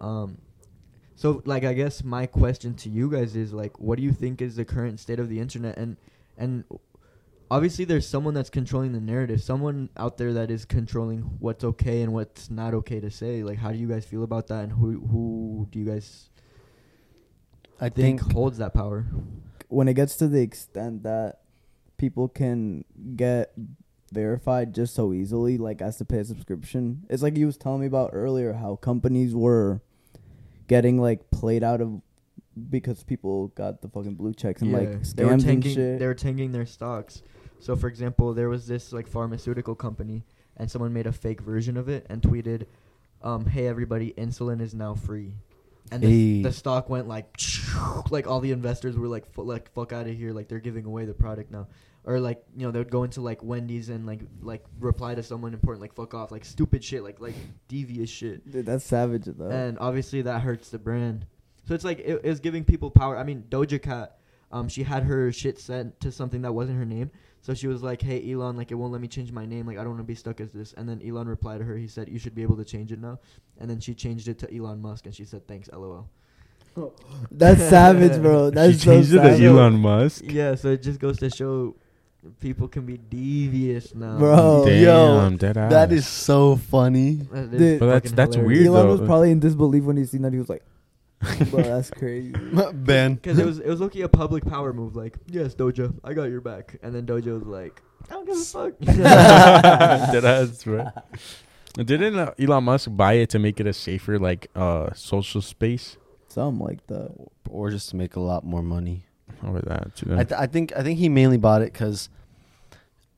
Um, 0.00 0.38
so 1.14 1.42
like 1.44 1.64
I 1.64 1.72
guess 1.72 2.02
my 2.02 2.26
question 2.26 2.74
to 2.76 2.88
you 2.88 3.10
guys 3.10 3.36
is 3.36 3.52
like, 3.52 3.78
what 3.78 3.96
do 3.96 4.02
you 4.02 4.12
think 4.12 4.42
is 4.42 4.56
the 4.56 4.64
current 4.64 5.00
state 5.00 5.18
of 5.18 5.28
the 5.28 5.40
internet? 5.40 5.76
And 5.76 5.96
and 6.36 6.64
obviously 7.50 7.84
there's 7.84 8.08
someone 8.08 8.34
that's 8.34 8.50
controlling 8.50 8.92
the 8.92 9.00
narrative, 9.00 9.42
someone 9.42 9.90
out 9.96 10.18
there 10.18 10.32
that 10.32 10.50
is 10.50 10.64
controlling 10.64 11.20
what's 11.38 11.64
okay 11.64 12.02
and 12.02 12.12
what's 12.12 12.50
not 12.50 12.74
okay 12.74 13.00
to 13.00 13.10
say. 13.10 13.42
Like, 13.42 13.58
how 13.58 13.72
do 13.72 13.78
you 13.78 13.88
guys 13.88 14.04
feel 14.04 14.24
about 14.24 14.48
that? 14.48 14.64
And 14.64 14.72
who 14.72 15.00
who 15.00 15.68
do 15.70 15.78
you 15.78 15.84
guys 15.84 16.30
I 17.80 17.88
think 17.88 18.20
think 18.20 18.32
holds 18.32 18.58
that 18.58 18.74
power? 18.74 19.06
when 19.72 19.88
it 19.88 19.94
gets 19.94 20.16
to 20.16 20.28
the 20.28 20.40
extent 20.42 21.02
that 21.02 21.40
people 21.96 22.28
can 22.28 22.84
get 23.16 23.54
verified 24.12 24.74
just 24.74 24.94
so 24.94 25.14
easily, 25.14 25.56
like 25.56 25.80
as 25.80 25.96
to 25.96 26.04
pay 26.04 26.18
a 26.18 26.24
subscription, 26.24 27.06
it's 27.08 27.22
like 27.22 27.38
you 27.38 27.46
was 27.46 27.56
telling 27.56 27.80
me 27.80 27.86
about 27.86 28.10
earlier 28.12 28.52
how 28.52 28.76
companies 28.76 29.34
were 29.34 29.80
getting 30.72 30.98
like 30.98 31.30
played 31.30 31.62
out 31.62 31.82
of 31.82 32.00
because 32.70 33.02
people 33.04 33.48
got 33.48 33.82
the 33.82 33.88
fucking 33.88 34.14
blue 34.14 34.32
checks 34.32 34.62
and 34.62 34.72
like 34.72 35.02
they 35.14 35.24
were 35.24 35.30
scams 35.30 35.32
and 35.32 35.42
tanking. 35.44 35.74
shit. 35.74 35.98
They 35.98 36.06
were 36.06 36.14
tanking 36.14 36.52
their 36.52 36.64
stocks. 36.66 37.22
So, 37.60 37.76
for 37.76 37.88
example, 37.88 38.32
there 38.32 38.48
was 38.48 38.66
this 38.66 38.90
like 38.92 39.06
pharmaceutical 39.06 39.74
company, 39.74 40.24
and 40.56 40.70
someone 40.70 40.92
made 40.92 41.06
a 41.06 41.12
fake 41.12 41.42
version 41.42 41.76
of 41.76 41.88
it 41.88 42.06
and 42.08 42.22
tweeted, 42.22 42.64
um, 43.22 43.44
"Hey 43.44 43.66
everybody, 43.66 44.14
insulin 44.16 44.60
is 44.62 44.74
now 44.74 44.94
free," 44.94 45.34
and 45.90 46.02
the, 46.02 46.42
the 46.42 46.52
stock 46.52 46.88
went 46.88 47.06
like, 47.06 47.28
like 48.10 48.26
all 48.26 48.40
the 48.40 48.50
investors 48.50 48.96
were 48.96 49.08
like, 49.08 49.26
"Fu- 49.26 49.42
like 49.42 49.70
fuck 49.72 49.92
out 49.92 50.06
of 50.06 50.16
here, 50.16 50.32
like 50.32 50.48
they're 50.48 50.58
giving 50.58 50.86
away 50.86 51.04
the 51.04 51.14
product 51.14 51.50
now. 51.50 51.68
Or 52.04 52.18
like 52.18 52.42
you 52.56 52.66
know 52.66 52.72
they 52.72 52.80
would 52.80 52.90
go 52.90 53.04
into 53.04 53.20
like 53.20 53.44
Wendy's 53.44 53.88
and 53.88 54.06
like 54.06 54.20
like 54.40 54.64
reply 54.80 55.14
to 55.14 55.22
someone 55.22 55.54
important 55.54 55.82
like 55.82 55.94
fuck 55.94 56.14
off 56.14 56.32
like 56.32 56.44
stupid 56.44 56.82
shit 56.82 57.04
like 57.04 57.20
like 57.20 57.34
devious 57.68 58.10
shit 58.10 58.50
Dude, 58.50 58.66
that's 58.66 58.84
savage 58.84 59.26
though. 59.26 59.48
and 59.48 59.78
obviously 59.78 60.22
that 60.22 60.40
hurts 60.40 60.70
the 60.70 60.78
brand. 60.80 61.26
So 61.68 61.74
it's 61.74 61.84
like 61.84 62.00
it, 62.00 62.20
it's 62.24 62.40
giving 62.40 62.64
people 62.64 62.90
power. 62.90 63.16
I 63.16 63.22
mean, 63.22 63.44
Doja 63.48 63.80
Cat, 63.80 64.18
um, 64.50 64.68
she 64.68 64.82
had 64.82 65.04
her 65.04 65.30
shit 65.30 65.60
sent 65.60 66.00
to 66.00 66.10
something 66.10 66.42
that 66.42 66.52
wasn't 66.52 66.78
her 66.78 66.84
name. 66.84 67.12
So 67.40 67.54
she 67.54 67.68
was 67.68 67.84
like, 67.84 68.02
"Hey 68.02 68.32
Elon, 68.32 68.56
like 68.56 68.72
it 68.72 68.74
won't 68.74 68.92
let 68.92 69.00
me 69.00 69.08
change 69.08 69.30
my 69.30 69.46
name. 69.46 69.66
Like 69.66 69.78
I 69.78 69.82
don't 69.82 69.90
want 69.90 70.00
to 70.00 70.04
be 70.04 70.16
stuck 70.16 70.40
as 70.40 70.52
this." 70.52 70.72
And 70.72 70.88
then 70.88 71.00
Elon 71.06 71.28
replied 71.28 71.58
to 71.58 71.64
her. 71.64 71.76
He 71.76 71.86
said, 71.88 72.08
"You 72.08 72.18
should 72.18 72.34
be 72.34 72.42
able 72.42 72.56
to 72.56 72.64
change 72.64 72.90
it 72.90 73.00
now." 73.00 73.20
And 73.58 73.70
then 73.70 73.78
she 73.78 73.94
changed 73.94 74.26
it 74.26 74.40
to 74.40 74.52
Elon 74.56 74.80
Musk, 74.82 75.06
and 75.06 75.14
she 75.14 75.24
said, 75.24 75.46
"Thanks, 75.46 75.68
lol." 75.72 76.08
that's 77.30 77.60
savage, 77.60 78.20
bro. 78.22 78.50
That's 78.56 78.72
she 78.74 78.78
so 78.78 78.92
changed 78.92 79.14
it 79.14 79.22
to 79.22 79.44
Elon 79.44 79.74
Musk. 79.74 80.24
Yeah, 80.26 80.54
so 80.54 80.68
it 80.70 80.82
just 80.82 80.98
goes 81.00 81.18
to 81.18 81.28
show 81.30 81.76
people 82.40 82.68
can 82.68 82.84
be 82.86 82.98
devious 82.98 83.94
now. 83.94 84.18
Bro. 84.18 84.64
Damn, 84.66 84.82
yo, 84.82 85.36
dead 85.36 85.56
ass. 85.56 85.70
that 85.72 85.92
is 85.92 86.06
so 86.06 86.56
funny. 86.56 87.14
That 87.32 87.52
is 87.54 87.80
But 87.80 87.86
that's- 87.86 88.12
that's 88.12 88.36
hilarious. 88.36 88.58
weird, 88.60 88.66
Elon 88.74 88.86
though. 88.86 88.92
was 88.92 89.00
probably 89.00 89.30
in 89.30 89.40
disbelief 89.40 89.84
when 89.84 89.96
he 89.96 90.04
seen 90.04 90.22
that. 90.22 90.32
He 90.32 90.38
was 90.38 90.48
like, 90.48 90.62
"Bro, 91.50 91.62
that's 91.62 91.90
crazy." 91.90 92.32
ben. 92.74 93.14
Because 93.14 93.38
it 93.38 93.46
was 93.46 93.58
it 93.58 93.68
was 93.68 93.80
looking 93.80 94.02
a 94.02 94.08
public 94.08 94.44
power 94.44 94.72
move, 94.72 94.94
like 94.96 95.18
yes, 95.26 95.54
Doja, 95.54 95.92
I 96.04 96.14
got 96.14 96.24
your 96.24 96.40
back, 96.40 96.76
and 96.82 96.94
then 96.94 97.06
Doja 97.06 97.34
was 97.34 97.46
like, 97.46 97.82
I 98.10 98.14
don't 98.14 98.26
give 98.26 98.36
a 98.36 98.40
fuck. 98.40 98.72
dead 98.80 100.24
ass, 100.24 100.64
bro. 100.64 100.88
Didn't 101.76 102.18
uh, 102.18 102.34
Elon 102.38 102.64
Musk 102.64 102.88
buy 102.92 103.14
it 103.14 103.30
to 103.30 103.38
make 103.38 103.58
it 103.58 103.66
a 103.66 103.72
safer 103.72 104.18
like 104.18 104.48
uh 104.54 104.92
social 104.94 105.40
space? 105.40 105.96
Something 106.28 106.64
like 106.64 106.86
that. 106.86 107.12
or 107.50 107.70
just 107.70 107.90
to 107.90 107.96
make 107.96 108.16
a 108.16 108.20
lot 108.20 108.44
more 108.44 108.62
money. 108.62 109.04
Or 109.46 109.60
that? 109.60 109.96
too. 109.96 110.12
I, 110.14 110.24
th- 110.24 110.38
I 110.40 110.46
think 110.46 110.72
I 110.76 110.82
think 110.82 110.98
he 110.98 111.08
mainly 111.08 111.36
bought 111.38 111.62
it 111.62 111.72
because 111.72 112.08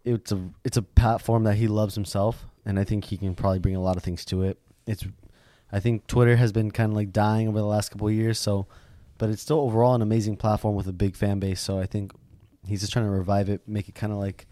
it's 0.04 0.32
a 0.32 0.50
it's 0.64 0.76
a 0.76 0.82
platform 0.82 1.44
that 1.44 1.56
he 1.56 1.66
loves 1.66 1.94
himself, 1.94 2.46
and 2.64 2.78
I 2.78 2.84
think 2.84 3.06
he 3.06 3.16
can 3.16 3.34
probably 3.34 3.58
bring 3.58 3.76
a 3.76 3.82
lot 3.82 3.96
of 3.96 4.02
things 4.02 4.24
to 4.26 4.42
it. 4.42 4.58
It's 4.86 5.04
I 5.72 5.80
think 5.80 6.06
Twitter 6.06 6.36
has 6.36 6.52
been 6.52 6.70
kind 6.70 6.92
of 6.92 6.96
like 6.96 7.12
dying 7.12 7.48
over 7.48 7.58
the 7.58 7.66
last 7.66 7.90
couple 7.90 8.08
of 8.08 8.14
years, 8.14 8.38
so 8.38 8.66
but 9.18 9.30
it's 9.30 9.42
still 9.42 9.60
overall 9.60 9.94
an 9.94 10.02
amazing 10.02 10.36
platform 10.36 10.74
with 10.74 10.86
a 10.86 10.92
big 10.92 11.16
fan 11.16 11.38
base. 11.38 11.60
So 11.60 11.78
I 11.78 11.86
think 11.86 12.12
he's 12.66 12.80
just 12.80 12.92
trying 12.92 13.06
to 13.06 13.10
revive 13.10 13.48
it, 13.48 13.66
make 13.66 13.88
it 13.88 13.94
kind 13.94 14.12
of 14.12 14.18
like 14.18 14.46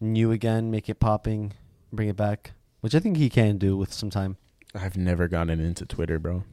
new 0.00 0.32
again, 0.32 0.70
make 0.70 0.88
it 0.88 0.98
popping, 0.98 1.52
bring 1.92 2.08
it 2.08 2.16
back, 2.16 2.52
which 2.80 2.94
I 2.94 3.00
think 3.00 3.16
he 3.16 3.30
can 3.30 3.58
do 3.58 3.76
with 3.76 3.92
some 3.92 4.10
time. 4.10 4.36
I've 4.74 4.96
never 4.96 5.28
gotten 5.28 5.60
into 5.60 5.84
Twitter, 5.84 6.18
bro. 6.18 6.44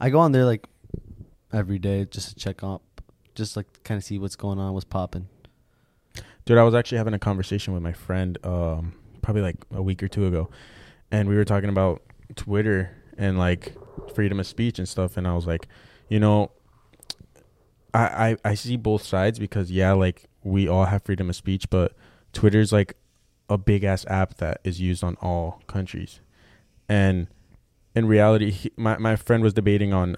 I 0.00 0.10
go 0.10 0.18
on 0.18 0.32
there 0.32 0.44
like 0.44 0.66
every 1.52 1.78
day 1.78 2.04
just 2.04 2.30
to 2.30 2.34
check 2.34 2.62
up, 2.62 2.82
just 3.34 3.56
like 3.56 3.82
kind 3.84 3.98
of 3.98 4.04
see 4.04 4.18
what's 4.18 4.36
going 4.36 4.58
on, 4.58 4.74
what's 4.74 4.84
popping. 4.84 5.28
Dude, 6.44 6.58
I 6.58 6.62
was 6.62 6.74
actually 6.74 6.98
having 6.98 7.14
a 7.14 7.18
conversation 7.18 7.72
with 7.74 7.82
my 7.82 7.92
friend 7.92 8.38
um 8.44 8.94
probably 9.22 9.42
like 9.42 9.56
a 9.72 9.82
week 9.82 10.02
or 10.02 10.08
two 10.08 10.26
ago. 10.26 10.50
And 11.10 11.28
we 11.28 11.36
were 11.36 11.44
talking 11.44 11.70
about 11.70 12.02
Twitter 12.36 12.90
and 13.16 13.38
like 13.38 13.74
freedom 14.14 14.40
of 14.40 14.46
speech 14.46 14.78
and 14.78 14.88
stuff 14.88 15.16
and 15.16 15.26
I 15.26 15.34
was 15.34 15.46
like, 15.46 15.68
you 16.08 16.20
know, 16.20 16.50
I 17.92 18.30
I, 18.44 18.50
I 18.50 18.54
see 18.54 18.76
both 18.76 19.02
sides 19.02 19.38
because 19.38 19.70
yeah, 19.70 19.92
like 19.92 20.28
we 20.42 20.68
all 20.68 20.84
have 20.84 21.02
freedom 21.02 21.30
of 21.30 21.36
speech, 21.36 21.70
but 21.70 21.92
Twitter's 22.32 22.72
like 22.72 22.96
a 23.48 23.56
big 23.56 23.84
ass 23.84 24.04
app 24.08 24.36
that 24.38 24.60
is 24.64 24.80
used 24.80 25.02
on 25.04 25.16
all 25.22 25.62
countries. 25.66 26.20
And 26.88 27.28
in 27.94 28.06
reality, 28.06 28.50
he, 28.50 28.72
my 28.76 28.98
my 28.98 29.16
friend 29.16 29.42
was 29.42 29.54
debating 29.54 29.92
on 29.92 30.16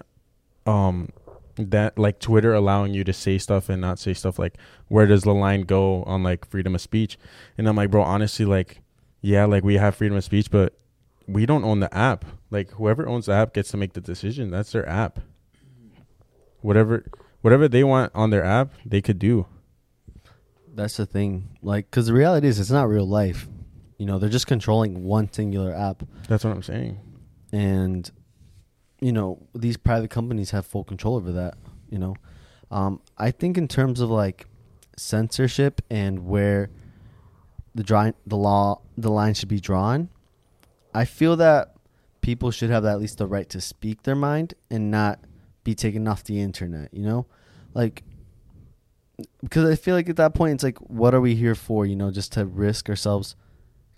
um 0.65 1.09
that 1.57 1.97
like 1.97 2.19
Twitter 2.19 2.53
allowing 2.53 2.93
you 2.93 3.03
to 3.03 3.13
say 3.13 3.37
stuff 3.37 3.69
and 3.69 3.81
not 3.81 3.99
say 3.99 4.13
stuff 4.13 4.37
like 4.37 4.57
where 4.87 5.05
does 5.05 5.23
the 5.23 5.33
line 5.33 5.61
go 5.61 6.03
on 6.03 6.23
like 6.23 6.47
freedom 6.47 6.75
of 6.75 6.81
speech? 6.81 7.17
And 7.57 7.67
I'm 7.67 7.75
like, 7.75 7.91
bro, 7.91 8.03
honestly, 8.03 8.45
like, 8.45 8.81
yeah, 9.21 9.45
like 9.45 9.63
we 9.63 9.75
have 9.75 9.95
freedom 9.95 10.17
of 10.17 10.23
speech, 10.23 10.51
but 10.51 10.77
we 11.27 11.45
don't 11.45 11.63
own 11.63 11.79
the 11.79 11.93
app. 11.95 12.25
Like 12.51 12.71
whoever 12.71 13.07
owns 13.07 13.25
the 13.25 13.33
app 13.33 13.53
gets 13.53 13.71
to 13.71 13.77
make 13.77 13.93
the 13.93 14.01
decision. 14.01 14.51
That's 14.51 14.71
their 14.71 14.87
app. 14.87 15.19
Whatever, 16.61 17.05
whatever 17.41 17.67
they 17.67 17.83
want 17.83 18.11
on 18.15 18.29
their 18.29 18.43
app, 18.43 18.73
they 18.85 19.01
could 19.01 19.19
do. 19.19 19.47
That's 20.73 20.97
the 20.97 21.05
thing. 21.05 21.57
Like, 21.61 21.89
because 21.89 22.05
the 22.05 22.13
reality 22.13 22.47
is, 22.47 22.59
it's 22.59 22.69
not 22.69 22.87
real 22.87 23.07
life. 23.07 23.47
You 23.97 24.05
know, 24.05 24.19
they're 24.19 24.29
just 24.29 24.45
controlling 24.45 25.03
one 25.03 25.31
singular 25.33 25.73
app. 25.73 26.03
That's 26.27 26.43
what 26.43 26.53
I'm 26.53 26.61
saying. 26.61 26.99
And, 27.51 28.09
you 28.99 29.11
know, 29.11 29.39
these 29.53 29.77
private 29.77 30.09
companies 30.09 30.51
have 30.51 30.65
full 30.65 30.83
control 30.83 31.15
over 31.15 31.31
that. 31.33 31.55
You 31.89 31.99
know, 31.99 32.15
um, 32.71 33.01
I 33.17 33.31
think 33.31 33.57
in 33.57 33.67
terms 33.67 34.01
of 34.01 34.09
like 34.09 34.47
censorship 34.97 35.81
and 35.89 36.25
where 36.25 36.69
the 37.75 37.83
drawing, 37.83 38.13
the 38.25 38.37
law, 38.37 38.81
the 38.97 39.11
line 39.11 39.33
should 39.33 39.49
be 39.49 39.59
drawn, 39.59 40.09
I 40.93 41.05
feel 41.05 41.35
that 41.37 41.75
people 42.21 42.51
should 42.51 42.69
have 42.69 42.83
at 42.85 42.99
least 42.99 43.19
the 43.19 43.27
right 43.27 43.47
to 43.49 43.61
speak 43.61 44.03
their 44.03 44.15
mind 44.15 44.53
and 44.69 44.91
not 44.91 45.19
be 45.63 45.75
taken 45.75 46.07
off 46.07 46.23
the 46.23 46.41
internet. 46.41 46.93
You 46.93 47.03
know, 47.03 47.25
like 47.73 48.03
because 49.41 49.69
I 49.69 49.75
feel 49.75 49.95
like 49.95 50.09
at 50.09 50.15
that 50.17 50.33
point 50.33 50.55
it's 50.55 50.63
like, 50.63 50.77
what 50.79 51.13
are 51.13 51.21
we 51.21 51.35
here 51.35 51.55
for? 51.55 51.85
You 51.85 51.95
know, 51.95 52.11
just 52.11 52.33
to 52.33 52.45
risk 52.45 52.89
ourselves 52.89 53.35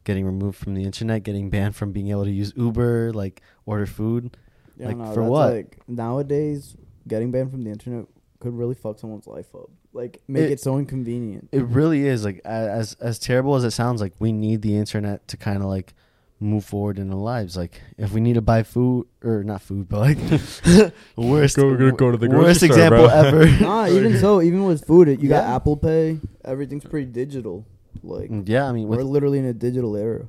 getting 0.03 0.25
removed 0.25 0.57
from 0.57 0.75
the 0.75 0.83
internet, 0.83 1.23
getting 1.23 1.49
banned 1.49 1.75
from 1.75 1.91
being 1.91 2.09
able 2.09 2.25
to 2.25 2.31
use 2.31 2.53
Uber, 2.55 3.13
like 3.13 3.41
order 3.65 3.85
food. 3.85 4.37
Yeah, 4.79 4.87
Like, 4.87 4.97
no, 4.97 5.13
for 5.13 5.23
what? 5.23 5.53
Like 5.53 5.77
nowadays, 5.87 6.75
getting 7.07 7.31
banned 7.31 7.51
from 7.51 7.63
the 7.63 7.69
internet 7.69 8.05
could 8.39 8.53
really 8.53 8.75
fuck 8.75 8.97
someone's 8.99 9.27
life 9.27 9.53
up. 9.53 9.69
Like 9.93 10.21
make 10.27 10.43
It- 10.43 10.51
it, 10.53 10.59
so 10.61 10.77
inconvenient. 10.77 11.49
It 11.51 11.63
really 11.63 12.05
is 12.07 12.23
like 12.23 12.39
as 12.45 12.93
as 13.01 13.19
terrible 13.19 13.55
as 13.55 13.63
it 13.63 13.71
sounds. 13.71 13.99
Like 14.01 14.13
we 14.19 14.31
need 14.31 14.61
the 14.61 14.75
internet 14.77 15.27
to 15.27 15.37
kind 15.37 15.57
of 15.57 15.65
like 15.65 15.93
move 16.39 16.63
forward 16.63 16.97
in 16.99 17.11
our 17.11 17.19
lives. 17.19 17.57
Like 17.57 17.81
if 17.97 18.13
we 18.13 18.21
need 18.21 18.35
to 18.35 18.41
buy 18.41 18.63
food 18.63 19.07
or 19.23 19.43
not 19.43 19.61
food, 19.61 19.89
but 19.89 19.99
like 19.99 20.17
worst 21.17 21.57
Go- 21.57 21.75
go- 21.75 21.91
go 21.91 22.11
to 22.11 22.17
the 22.17 22.29
worst 22.29 22.59
store, 22.61 22.67
example 22.67 23.07
bro. 23.07 23.15
ever. 23.17 23.45
nah, 23.61 23.87
even 23.87 24.17
so, 24.19 24.41
even 24.41 24.63
with 24.63 24.85
food, 24.85 25.09
it, 25.09 25.19
you 25.19 25.27
got 25.27 25.43
Apple 25.43 25.75
Pay. 25.75 26.19
Everything's 26.45 26.85
pretty 26.85 27.07
digital. 27.11 27.65
Like 28.03 28.29
mm, 28.29 28.47
yeah, 28.47 28.65
I 28.65 28.71
mean, 28.71 28.87
we're 28.87 29.03
literally 29.03 29.39
in 29.39 29.45
a 29.45 29.53
digital 29.53 29.97
era. 29.97 30.27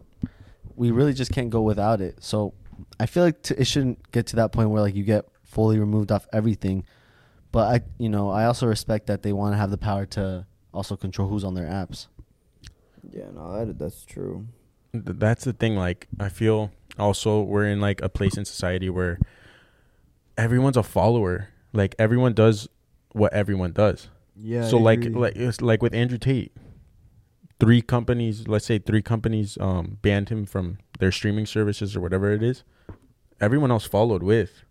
we 0.74 0.90
really 0.90 1.12
just 1.12 1.30
can't 1.30 1.50
go 1.50 1.62
without 1.62 2.00
it. 2.00 2.16
So 2.24 2.54
I 3.00 3.06
feel 3.06 3.24
like 3.24 3.42
t- 3.42 3.54
it 3.56 3.66
shouldn't 3.66 4.12
get 4.12 4.26
to 4.28 4.36
that 4.36 4.52
point 4.52 4.70
where 4.70 4.80
like 4.82 4.94
you 4.94 5.02
get 5.04 5.24
fully 5.42 5.78
removed 5.78 6.12
off 6.12 6.26
everything. 6.32 6.84
But 7.50 7.74
I, 7.74 7.80
you 7.98 8.08
know, 8.08 8.30
I 8.30 8.44
also 8.44 8.66
respect 8.66 9.06
that 9.08 9.22
they 9.22 9.32
want 9.32 9.54
to 9.54 9.56
have 9.56 9.70
the 9.70 9.78
power 9.78 10.06
to 10.06 10.46
also 10.72 10.96
control 10.96 11.28
who's 11.28 11.42
on 11.42 11.54
their 11.54 11.66
apps. 11.66 12.06
Yeah, 13.10 13.24
no, 13.34 13.64
that 13.66 13.78
that's 13.78 14.04
true. 14.04 14.46
Th- 14.92 15.04
That's 15.06 15.44
the 15.44 15.52
thing. 15.52 15.74
Like, 15.76 16.06
I 16.20 16.28
feel 16.28 16.70
also 16.98 17.42
we're 17.42 17.64
in 17.66 17.80
like 17.80 18.02
a 18.02 18.08
place 18.08 18.36
in 18.36 18.44
society 18.44 18.90
where 18.90 19.18
everyone's 20.36 20.76
a 20.76 20.82
follower. 20.82 21.48
Like 21.72 21.94
everyone 21.98 22.34
does 22.34 22.68
what 23.12 23.32
everyone 23.32 23.72
does. 23.72 24.08
Yeah. 24.36 24.66
so 24.68 24.78
I 24.78 24.82
like 24.82 25.04
agree. 25.04 25.20
like 25.20 25.36
it's 25.36 25.60
like 25.60 25.82
with 25.82 25.94
Andrew 25.94 26.18
Tate. 26.18 26.52
Three 27.60 27.82
companies, 27.82 28.48
let's 28.48 28.66
say 28.66 28.78
three 28.78 29.02
companies, 29.02 29.56
um, 29.60 29.98
banned 30.02 30.28
him 30.30 30.44
from 30.46 30.78
their 30.98 31.12
streaming 31.12 31.46
services 31.46 31.94
or 31.96 32.00
whatever 32.00 32.32
it 32.32 32.42
is, 32.42 32.64
everyone 33.40 33.70
else 33.70 33.86
followed 33.86 34.22
with, 34.22 34.64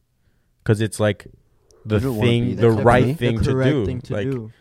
because 0.63 0.82
it's 0.82 0.99
like 0.99 1.28
the 1.86 1.95
You 1.95 2.02
don't 2.02 2.15
wanna 2.17 2.30
be 2.30 2.39
thing, 2.39 2.56
the 2.58 2.71
right 2.71 3.06
The 3.06 3.13
thing 3.13 3.39
to 3.41 3.63
do. 3.63 3.86
thing 3.86 4.02
to 4.02 4.13
like, 4.13 4.30
do. 4.30 4.52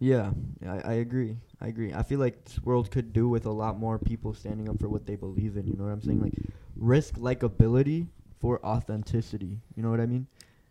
Yeah, 0.00 0.30
I, 0.66 0.80
I 0.80 0.92
agree. 0.94 1.36
I 1.60 1.66
agree. 1.68 1.92
I 1.92 2.02
feel 2.04 2.20
like 2.20 2.44
this 2.44 2.62
world 2.62 2.90
could 2.90 3.12
do 3.12 3.28
with 3.28 3.46
a 3.46 3.50
lot 3.50 3.78
more 3.78 3.98
people 3.98 4.32
standing 4.32 4.68
up 4.68 4.78
for 4.80 4.88
what 4.88 5.06
they 5.06 5.16
believe 5.16 5.56
in. 5.56 5.66
You 5.66 5.76
know 5.76 5.84
what 5.84 5.92
I'm 5.92 6.02
saying? 6.02 6.20
Like 6.20 6.34
risk 6.76 7.14
likability 7.16 8.06
for 8.38 8.64
authenticity. 8.64 9.58
You 9.74 9.82
know 9.82 9.90
what 9.90 10.00
I 10.00 10.06
mean? 10.06 10.28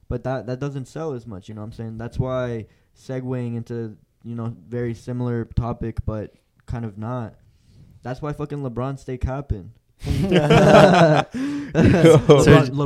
But 0.07 0.23
that 0.23 0.47
that 0.47 0.60
doesn't 0.60 0.86
sell 0.88 1.12
as 1.12 1.27
much. 1.27 1.49
You 1.49 1.55
know 1.55 1.62
what 1.62 1.65
I'm 1.67 1.71
saying? 1.73 1.97
That's 1.97 2.17
why 2.17 2.67
segueing 2.97 3.57
into 3.57 3.97
you 4.23 4.36
know 4.36 4.55
very 4.67 4.93
similar 4.93 5.43
topic, 5.43 5.97
but 6.05 6.33
kind 6.67 6.86
of 6.86 6.97
not. 6.97 7.36
That's 8.03 8.21
why 8.21 8.34
fucking 8.34 8.60
LeBron 8.60 8.99
stay 8.99 9.17
capping. 9.17 9.71
Serge, 9.99 11.25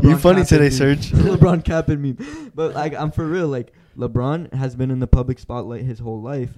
you 0.04 0.18
funny 0.18 0.46
today, 0.46 0.64
meme. 0.64 0.72
Serge. 0.72 1.12
LeBron 1.12 1.64
capping 1.64 2.02
me, 2.02 2.16
but 2.56 2.74
like 2.74 2.96
I'm 2.96 3.12
for 3.12 3.26
real. 3.26 3.48
Like 3.48 3.74
LeBron 3.98 4.54
has 4.54 4.76
been 4.76 4.92
in 4.92 5.00
the 5.00 5.08
public 5.08 5.40
spotlight 5.40 5.82
his 5.82 6.00
whole 6.00 6.22
life. 6.22 6.52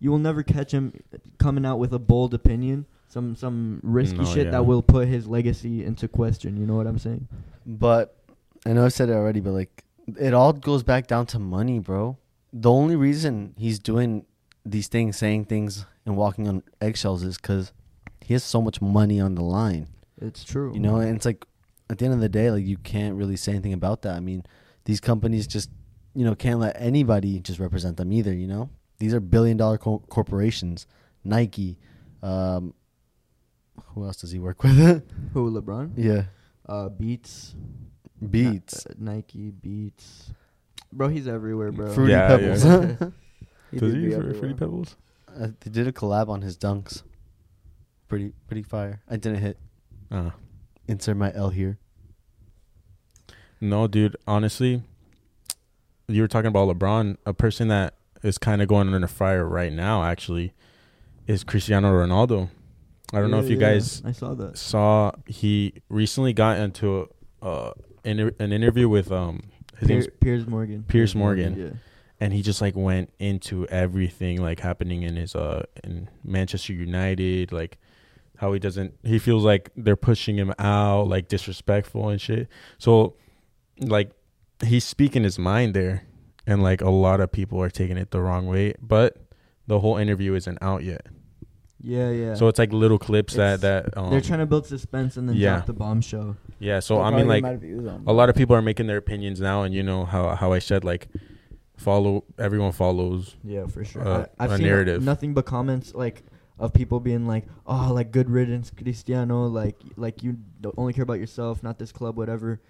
You 0.00 0.10
will 0.10 0.18
never 0.18 0.42
catch 0.42 0.72
him 0.72 0.92
coming 1.38 1.66
out 1.66 1.78
with 1.78 1.92
a 1.92 1.98
bold 1.98 2.32
opinion, 2.32 2.86
some 3.08 3.36
some 3.36 3.80
risky 3.82 4.18
No, 4.18 4.24
shit 4.24 4.46
yeah. 4.46 4.52
that 4.52 4.66
will 4.66 4.82
put 4.82 5.08
his 5.08 5.26
legacy 5.26 5.84
into 5.84 6.08
question. 6.08 6.56
You 6.56 6.66
know 6.66 6.76
what 6.76 6.86
I'm 6.86 6.98
saying? 6.98 7.28
But 7.66 8.16
I 8.64 8.72
know 8.72 8.84
I 8.84 8.88
said 8.88 9.10
it 9.10 9.14
already, 9.14 9.40
but 9.40 9.52
like 9.52 9.84
it 10.18 10.32
all 10.32 10.52
goes 10.52 10.82
back 10.82 11.06
down 11.06 11.26
to 11.26 11.38
money, 11.38 11.80
bro. 11.80 12.16
The 12.52 12.70
only 12.70 12.96
reason 12.96 13.54
he's 13.58 13.78
doing 13.78 14.24
these 14.64 14.88
things, 14.88 15.18
saying 15.18 15.46
things, 15.46 15.84
and 16.08 16.16
walking 16.16 16.48
on 16.48 16.62
eggshells 16.80 17.22
is 17.22 17.36
because 17.36 17.72
he 18.20 18.32
has 18.34 18.42
so 18.42 18.60
much 18.62 18.80
money 18.80 19.20
on 19.20 19.34
the 19.34 19.42
line. 19.42 19.86
It's 20.20 20.42
true. 20.42 20.72
You 20.74 20.80
know, 20.80 20.96
and 20.96 21.14
it's 21.16 21.26
like 21.26 21.44
at 21.90 21.98
the 21.98 22.06
end 22.06 22.14
of 22.14 22.20
the 22.20 22.28
day, 22.28 22.50
like 22.50 22.64
you 22.66 22.78
can't 22.78 23.14
really 23.14 23.36
say 23.36 23.52
anything 23.52 23.72
about 23.74 24.02
that. 24.02 24.16
I 24.16 24.20
mean, 24.20 24.44
these 24.84 25.00
companies 25.00 25.46
just, 25.46 25.70
you 26.14 26.24
know, 26.24 26.34
can't 26.34 26.58
let 26.58 26.74
anybody 26.80 27.38
just 27.40 27.60
represent 27.60 27.96
them 27.98 28.12
either. 28.12 28.32
You 28.32 28.46
know, 28.48 28.70
these 28.98 29.14
are 29.14 29.20
billion 29.20 29.56
dollar 29.56 29.78
co- 29.78 30.02
corporations. 30.08 30.86
Nike, 31.24 31.78
um, 32.22 32.74
who 33.94 34.04
else 34.04 34.16
does 34.16 34.32
he 34.32 34.38
work 34.38 34.62
with? 34.64 35.04
who 35.34 35.50
LeBron? 35.50 35.92
yeah, 35.96 36.24
Uh, 36.66 36.88
Beats, 36.88 37.54
Beats, 38.30 38.86
uh, 38.86 38.94
Nike, 38.98 39.50
Beats. 39.50 40.32
Bro, 40.92 41.08
he's 41.08 41.28
everywhere, 41.28 41.70
bro. 41.70 41.92
Fruity 41.92 42.12
Yeah, 42.12 42.28
Pebbles. 42.28 42.64
yeah. 42.64 42.96
He 43.70 43.78
Does 43.78 43.92
he 43.92 44.00
be. 44.06 44.14
Fruity 44.14 44.54
Pebbles? 44.54 44.96
Uh, 45.38 45.48
they 45.60 45.70
did 45.70 45.86
a 45.86 45.92
collab 45.92 46.28
on 46.28 46.42
his 46.42 46.56
dunks. 46.58 47.02
Pretty 48.08 48.32
pretty 48.46 48.62
fire. 48.62 49.02
I 49.08 49.16
didn't 49.16 49.38
hit. 49.40 49.58
Uh, 50.10 50.30
Insert 50.88 51.16
my 51.16 51.32
L 51.34 51.50
here. 51.50 51.78
no, 53.60 53.86
dude. 53.86 54.16
Honestly, 54.26 54.82
you 56.06 56.22
were 56.22 56.28
talking 56.28 56.48
about 56.48 56.68
LeBron. 56.68 57.16
A 57.26 57.34
person 57.34 57.68
that 57.68 57.94
is 58.22 58.38
kind 58.38 58.62
of 58.62 58.68
going 58.68 58.92
under 58.92 59.06
fire 59.06 59.44
right 59.46 59.72
now, 59.72 60.02
actually, 60.04 60.54
is 61.26 61.44
Cristiano 61.44 61.92
Ronaldo. 61.92 62.48
I 63.12 63.20
don't 63.20 63.30
know 63.30 63.38
if 63.40 63.48
you 63.48 63.58
yeah, 63.58 63.72
guys 63.74 64.02
I 64.04 64.12
saw 64.12 64.34
that. 64.34 64.58
saw 64.58 65.12
he 65.26 65.74
recently 65.88 66.32
got 66.32 66.58
into 66.58 67.08
a, 67.40 67.44
uh, 67.46 67.72
inter- 68.04 68.34
an 68.38 68.52
interview 68.52 68.88
with 68.88 69.10
um 69.12 69.44
his 69.78 69.88
name's 69.88 70.06
Pier- 70.06 70.16
Piers 70.20 70.46
Morgan. 70.46 70.84
Piers 70.88 71.14
Morgan. 71.14 71.58
Yeah. 71.58 71.70
And 72.20 72.32
he 72.32 72.42
just 72.42 72.60
like 72.60 72.74
went 72.76 73.10
into 73.18 73.66
everything 73.68 74.40
like 74.42 74.60
happening 74.60 75.02
in 75.02 75.16
his 75.16 75.34
uh 75.34 75.64
in 75.84 76.08
Manchester 76.24 76.72
United 76.72 77.52
like 77.52 77.78
how 78.36 78.52
he 78.52 78.58
doesn't 78.58 78.94
he 79.02 79.18
feels 79.18 79.44
like 79.44 79.70
they're 79.76 79.96
pushing 79.96 80.36
him 80.36 80.52
out 80.58 81.08
like 81.08 81.28
disrespectful 81.28 82.08
and 82.08 82.20
shit 82.20 82.48
so 82.78 83.14
like 83.80 84.10
he's 84.64 84.84
speaking 84.84 85.22
his 85.24 85.38
mind 85.38 85.74
there 85.74 86.04
and 86.46 86.62
like 86.62 86.80
a 86.80 86.90
lot 86.90 87.20
of 87.20 87.30
people 87.32 87.60
are 87.62 87.70
taking 87.70 87.96
it 87.96 88.10
the 88.10 88.20
wrong 88.20 88.46
way 88.46 88.74
but 88.80 89.16
the 89.66 89.80
whole 89.80 89.96
interview 89.96 90.34
isn't 90.34 90.58
out 90.62 90.82
yet 90.84 91.06
Yeah, 91.80 92.10
yeah. 92.10 92.34
so 92.34 92.48
it's 92.48 92.58
like 92.58 92.72
little 92.72 92.98
clips 92.98 93.34
It's- 93.34 93.60
that 93.60 93.84
that 93.92 93.96
um, 93.98 94.10
They're 94.10 94.20
trying 94.20 94.38
to 94.40 94.46
build 94.46 94.66
suspense 94.66 95.16
and 95.16 95.28
then 95.28 95.36
yeah. 95.36 95.54
drop 95.56 95.66
the 95.66 95.72
bombshell. 95.74 96.36
yeah 96.58 96.80
so 96.80 96.94
They'll 96.96 97.04
I 97.04 97.10
mean 97.16 97.28
like 97.28 97.42
get 97.44 97.50
mad 97.52 97.60
views 97.60 97.86
on 97.86 98.02
a 98.06 98.12
lot 98.12 98.28
of 98.28 98.34
people 98.36 98.54
are 98.56 98.62
making 98.62 98.86
their 98.88 98.96
opinions 98.96 99.40
now 99.40 99.62
and 99.62 99.74
you 99.74 99.82
know 99.82 100.04
how 100.04 100.34
how 100.36 100.52
I 100.52 100.58
said 100.60 100.84
like 100.84 101.08
follow 101.78 102.24
everyone 102.38 102.72
follows 102.72 103.36
Yeah, 103.42 103.66
for 103.66 103.84
sure. 103.84 104.06
uh, 104.06 104.26
I, 104.38 104.44
I've 104.44 104.52
a 104.52 104.56
seen 104.56 104.66
narrative. 104.66 105.02
nothing 105.02 105.32
but 105.34 105.46
comments 105.46 105.94
like 105.94 106.22
of 106.58 106.72
people 106.72 106.98
being 107.00 107.24
like, 107.26 107.46
"Oh, 107.66 107.90
like 107.94 108.10
good 108.10 108.28
riddance, 108.28 108.70
Cristiano. 108.70 109.46
Like, 109.46 109.76
like 109.96 110.22
you 110.24 110.36
don't 110.60 110.74
only 110.76 110.92
care 110.92 111.04
about 111.04 111.20
yourself, 111.20 111.62
not 111.62 111.78
this 111.78 111.92
club, 111.92 112.16
whatever." 112.16 112.60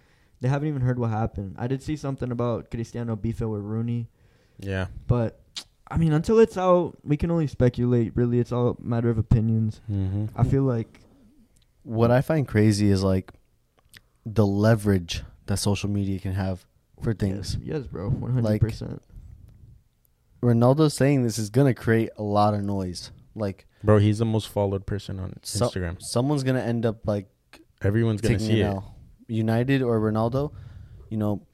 They 0.41 0.49
haven't 0.49 0.69
even 0.69 0.83
heard 0.83 0.99
what 0.99 1.09
happened. 1.11 1.57
I 1.59 1.67
did 1.67 1.83
see 1.83 1.97
something 1.97 2.31
about 2.31 2.71
Cristiano 2.71 3.17
beefing 3.17 3.49
with 3.51 3.63
Rooney, 3.63 4.09
yeah 4.61 4.87
but 5.07 5.41
I 5.91 5.97
mean, 5.97 6.13
until 6.13 6.39
it's 6.39 6.59
out, 6.59 6.99
we 7.03 7.17
can 7.17 7.31
only 7.31 7.47
speculate. 7.47 8.13
Really, 8.15 8.39
it's 8.41 8.53
all 8.53 8.77
a 8.79 8.83
matter 8.83 9.09
of 9.09 9.17
opinions. 9.17 9.81
mm-hmm. 9.91 10.27
I 10.37 10.45
feel 10.45 10.63
like 10.65 11.01
What 11.83 12.11
I 12.11 12.21
find 12.21 12.47
crazy 12.47 12.91
is 12.91 13.03
like 13.03 13.33
the 14.27 14.47
leverage 14.47 15.23
that 15.47 15.57
social 15.57 15.89
media 15.89 16.19
can 16.19 16.35
have 16.35 16.67
for 17.03 17.15
things. 17.15 17.57
Yes, 17.61 17.79
yes 17.79 17.87
bro, 17.87 18.09
one 18.11 18.33
hundred 18.33 18.61
percent. 18.61 19.03
Ronaldo 20.43 20.91
saying 20.91 21.23
this 21.25 21.39
is 21.39 21.51
gonna 21.51 21.75
create 21.75 22.11
a 22.17 22.23
lot 22.23 22.55
of 22.55 22.63
noise. 22.63 23.11
Like 23.35 23.67
Bro, 23.83 23.99
he's 23.99 24.19
the 24.19 24.25
most 24.25 24.49
followed 24.49 24.87
person 24.87 25.19
on 25.21 25.35
so- 25.43 25.67
Instagram. 25.69 26.01
someone's 26.03 26.45
gonna 26.45 26.61
end 26.63 26.87
up 26.87 27.07
like 27.07 27.29
Everyone's 27.83 28.21
gonna 28.21 28.39
see 28.41 28.61
it. 28.61 28.65
L. 28.65 28.95
United 29.29 29.83
or 29.83 30.01
Ronaldo, 30.01 30.53
you 31.11 31.17
know, 31.17 31.47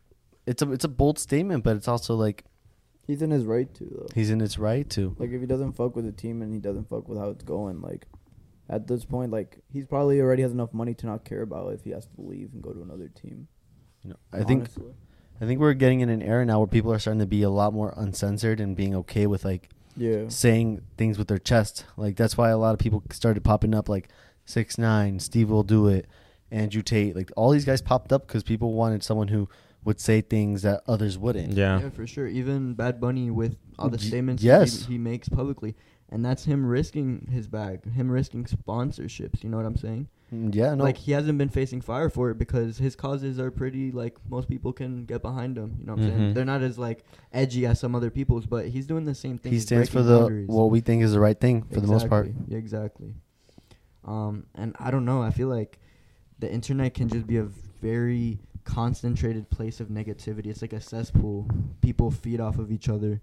it's 0.47 0.63
a 0.63 0.73
it's 0.73 0.85
a 0.85 0.89
bold 0.89 1.19
statement, 1.19 1.65
but 1.65 1.77
it's 1.77 1.89
also 1.89 2.15
like 2.15 2.45
He's 3.07 3.21
in 3.21 3.31
his 3.31 3.45
right 3.45 3.73
to 3.75 3.85
though. 3.85 4.07
he's 4.15 4.31
in 4.31 4.41
his 4.41 4.59
right 4.59 4.89
to. 4.91 5.15
Like 5.19 5.31
if 5.31 5.41
he 5.41 5.47
doesn't 5.47 5.73
fuck 5.73 5.95
with 5.97 6.07
the 6.07 6.13
team 6.13 6.41
and 6.41 6.55
he 6.55 6.61
doesn't 6.61 6.89
fuck 6.89 7.07
with 7.09 7.19
how 7.19 7.29
it's 7.29 7.45
going, 7.45 7.83
like 7.83 8.07
at 8.71 8.87
this 8.87 9.05
point, 9.05 9.31
like 9.31 9.59
he's 9.71 9.85
probably 9.87 10.21
already 10.21 10.43
has 10.43 10.53
enough 10.53 10.73
money 10.73 10.95
to 10.95 11.07
not 11.07 11.25
care 11.25 11.43
about 11.43 11.75
if 11.75 11.85
he 11.85 11.91
has 11.91 12.07
to 12.07 12.13
leave 12.23 12.51
and 12.55 12.63
go 12.63 12.73
to 12.73 12.81
another 12.81 13.09
team. 13.09 13.49
You 14.03 14.11
know, 14.11 14.17
I 14.33 14.43
think 14.45 14.61
honestly. 14.63 14.95
I 15.41 15.47
think 15.47 15.61
we're 15.61 15.75
getting 15.75 16.01
in 16.01 16.09
an 16.09 16.23
era 16.23 16.45
now 16.45 16.59
where 16.61 16.69
people 16.69 16.93
are 16.93 16.99
starting 16.99 17.21
to 17.21 17.27
be 17.27 17.43
a 17.43 17.51
lot 17.51 17.73
more 17.73 17.93
uncensored 17.97 18.61
and 18.61 18.77
being 18.77 18.95
okay 18.95 19.27
with 19.27 19.45
like 19.45 19.69
yeah, 19.97 20.29
saying 20.29 20.83
things 20.97 21.19
with 21.19 21.29
their 21.29 21.39
chest. 21.39 21.85
Like 21.97 22.17
that's 22.17 22.37
why 22.37 22.51
a 22.51 22.59
lot 22.59 22.73
of 22.73 22.79
people 22.79 23.03
started 23.11 23.43
popping 23.45 23.75
up, 23.75 23.89
like 23.89 24.09
six 24.45 24.79
nine, 24.79 25.21
Steve 25.21 25.51
will 25.51 25.63
do 25.63 25.89
it, 25.89 26.07
Andrew 26.51 26.83
Tate. 26.83 27.17
Like 27.17 27.31
all 27.37 27.51
these 27.51 27.65
guys 27.65 27.83
popped 27.83 28.13
up 28.13 28.27
because 28.27 28.43
people 28.43 28.73
wanted 28.73 29.03
someone 29.03 29.29
who 29.29 29.49
would 29.85 30.01
say 30.01 30.21
things 30.21 30.63
that 30.63 30.83
others 30.87 31.19
wouldn't. 31.19 31.53
Yeah. 31.53 31.81
Yeah, 31.81 31.91
for 31.91 32.07
sure. 32.07 32.27
Even 32.27 32.75
Bad 32.75 33.01
Bunny 33.01 33.31
with 33.31 33.57
all 33.79 33.91
the 33.91 33.99
statements 33.99 34.43
yes. 34.43 34.87
he, 34.87 34.95
he 34.95 34.99
makes 34.99 35.29
publicly, 35.29 35.75
and 36.11 36.25
that's 36.25 36.45
him 36.45 36.65
risking 36.65 37.29
his 37.31 37.47
bag, 37.47 37.93
him 37.93 38.11
risking 38.11 38.45
sponsorships. 38.45 39.43
You 39.43 39.51
know 39.51 39.57
what 39.57 39.67
I'm 39.67 39.77
saying? 39.77 40.09
Mm, 40.35 40.55
Yeah, 40.55 40.75
no. 40.75 40.85
Like 40.85 40.97
he 40.97 41.13
hasn't 41.13 41.39
been 41.39 41.49
facing 41.49 41.81
fire 41.81 42.09
for 42.09 42.31
it 42.31 42.39
because 42.39 42.79
his 42.79 42.95
causes 42.97 43.39
are 43.39 43.51
pretty 43.51 43.93
like 43.93 44.17
most 44.29 44.49
people 44.49 44.73
can 44.73 45.05
get 45.05 45.23
behind 45.23 45.57
him. 45.57 45.77
You 45.81 45.87
know 45.87 45.95
what 45.95 46.03
I'm 46.03 46.09
saying? 46.09 46.21
Mhm. 46.31 46.35
They're 46.35 46.45
not 46.45 46.63
as 46.63 46.79
like 46.79 47.05
edgy 47.33 47.67
as 47.67 47.79
some 47.81 47.95
other 47.95 48.11
people's, 48.11 48.47
but 48.47 48.67
he's 48.69 48.87
doing 48.87 49.05
the 49.05 49.15
same 49.15 49.39
thing. 49.39 49.53
he 49.53 49.61
stands 49.61 49.89
for 49.89 50.03
the 50.03 50.19
boundaries. 50.19 50.49
what 50.49 50.71
we 50.71 50.81
think 50.81 51.03
is 51.03 51.13
the 51.13 51.21
right 51.21 51.39
thing 51.39 51.63
for 51.63 51.81
the 51.81 51.87
most 51.87 52.09
part. 52.09 52.27
Exactly. 52.27 52.53
Yeah, 52.53 52.59
exactly. 52.59 53.15
Um, 54.05 54.47
and 54.55 54.75
I 54.79 54.91
don't 54.91 55.05
know. 55.05 55.23
I 55.23 55.31
feel 55.31 55.49
like 55.49 55.79
the 56.39 56.53
internet 56.53 56.95
can 56.95 57.09
just 57.09 57.27
be 57.27 57.39
a 57.39 57.45
very 57.81 58.39
concentrated 58.65 59.49
place 59.51 59.81
of 59.81 59.89
negativity. 59.89 60.47
It's 60.47 60.63
like 60.63 60.73
a 60.73 60.81
cesspool. 60.81 61.49
People 61.81 62.11
feed 62.11 62.41
off 62.41 62.59
of 62.59 62.71
each 62.73 62.89
other. 62.89 63.21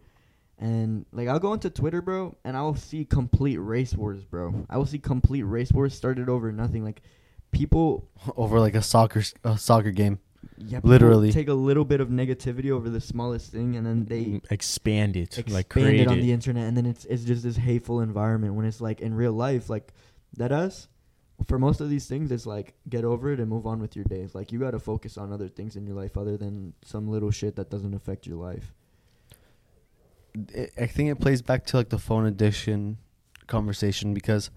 And 0.62 1.06
like 1.12 1.28
I'll 1.28 1.40
go 1.40 1.54
into 1.54 1.70
Twitter, 1.72 2.02
bro, 2.02 2.36
and 2.46 2.56
I'll 2.56 2.76
see 2.76 3.04
complete 3.04 3.58
race 3.58 3.96
wars, 3.96 4.24
bro. 4.24 4.66
I 4.70 4.78
will 4.78 4.86
see 4.86 5.00
complete 5.00 5.42
race 5.44 5.72
wars 5.72 5.94
started 5.96 6.30
over 6.30 6.52
nothing. 6.52 6.84
Like 6.84 7.02
people, 7.52 8.08
Over 8.38 8.60
like 8.60 8.76
a 8.76 8.82
soccer 8.84 9.20
s- 9.20 9.34
a 9.44 9.58
soccer 9.58 9.90
game. 9.92 10.20
yeah, 10.58 10.80
Literally. 10.84 11.32
take 11.32 11.48
a 11.48 11.54
little 11.56 11.84
bit 11.84 12.00
of 12.00 12.10
negativity 12.10 12.70
over 12.70 12.90
the 12.92 13.02
smallest 13.02 13.52
thing, 13.52 13.76
and 13.76 13.86
then 13.86 14.06
they 14.06 14.24
Mm, 14.26 14.52
expand 14.52 15.18
it, 15.18 15.38
expand 15.40 15.52
like 15.52 15.70
create 15.70 16.00
it 16.02 16.08
on 16.08 16.20
it. 16.20 16.22
the 16.22 16.32
internet 16.32 16.68
and 16.68 16.78
then 16.78 16.86
it's 16.86 17.06
it's 17.06 17.24
just 17.24 17.42
this 17.42 17.58
hateful 17.58 18.00
environment 18.02 18.54
when 18.54 18.66
it's 18.68 18.80
like 18.82 19.02
in 19.02 19.16
real 19.16 19.34
life 19.34 19.68
like 19.70 19.92
that 20.38 20.52
us 20.52 20.88
for 21.48 21.58
most 21.58 21.82
of 21.82 21.90
these 21.90 22.06
things 22.06 22.32
it's 22.32 22.46
like 22.46 22.76
get 22.88 23.04
over 23.04 23.32
it 23.34 23.40
and 23.40 23.50
move 23.50 23.66
on 23.66 23.80
with 23.82 23.96
your 23.96 24.06
days 24.06 24.36
like 24.36 24.52
you 24.52 24.60
got 24.60 24.72
to 24.72 24.80
focus 24.80 25.18
on 25.18 25.34
other 25.34 25.48
things 25.50 25.76
in 25.76 25.88
your 25.88 25.96
life 25.96 26.16
other 26.18 26.38
than 26.38 26.74
some 26.86 27.08
little 27.08 27.32
shit 27.32 27.56
that 27.56 27.70
doesn't 27.72 27.96
affect 27.96 28.28
your 28.28 28.38
life 28.38 28.74
it, 30.54 30.74
I 30.78 30.88
think 30.88 31.10
it 31.10 31.16
plays 31.16 31.42
back 31.42 31.66
to 31.68 31.78
like 31.78 31.90
the 31.90 32.00
phone 32.00 32.26
addiction 32.26 32.98
conversation 33.48 34.14
because 34.14 34.50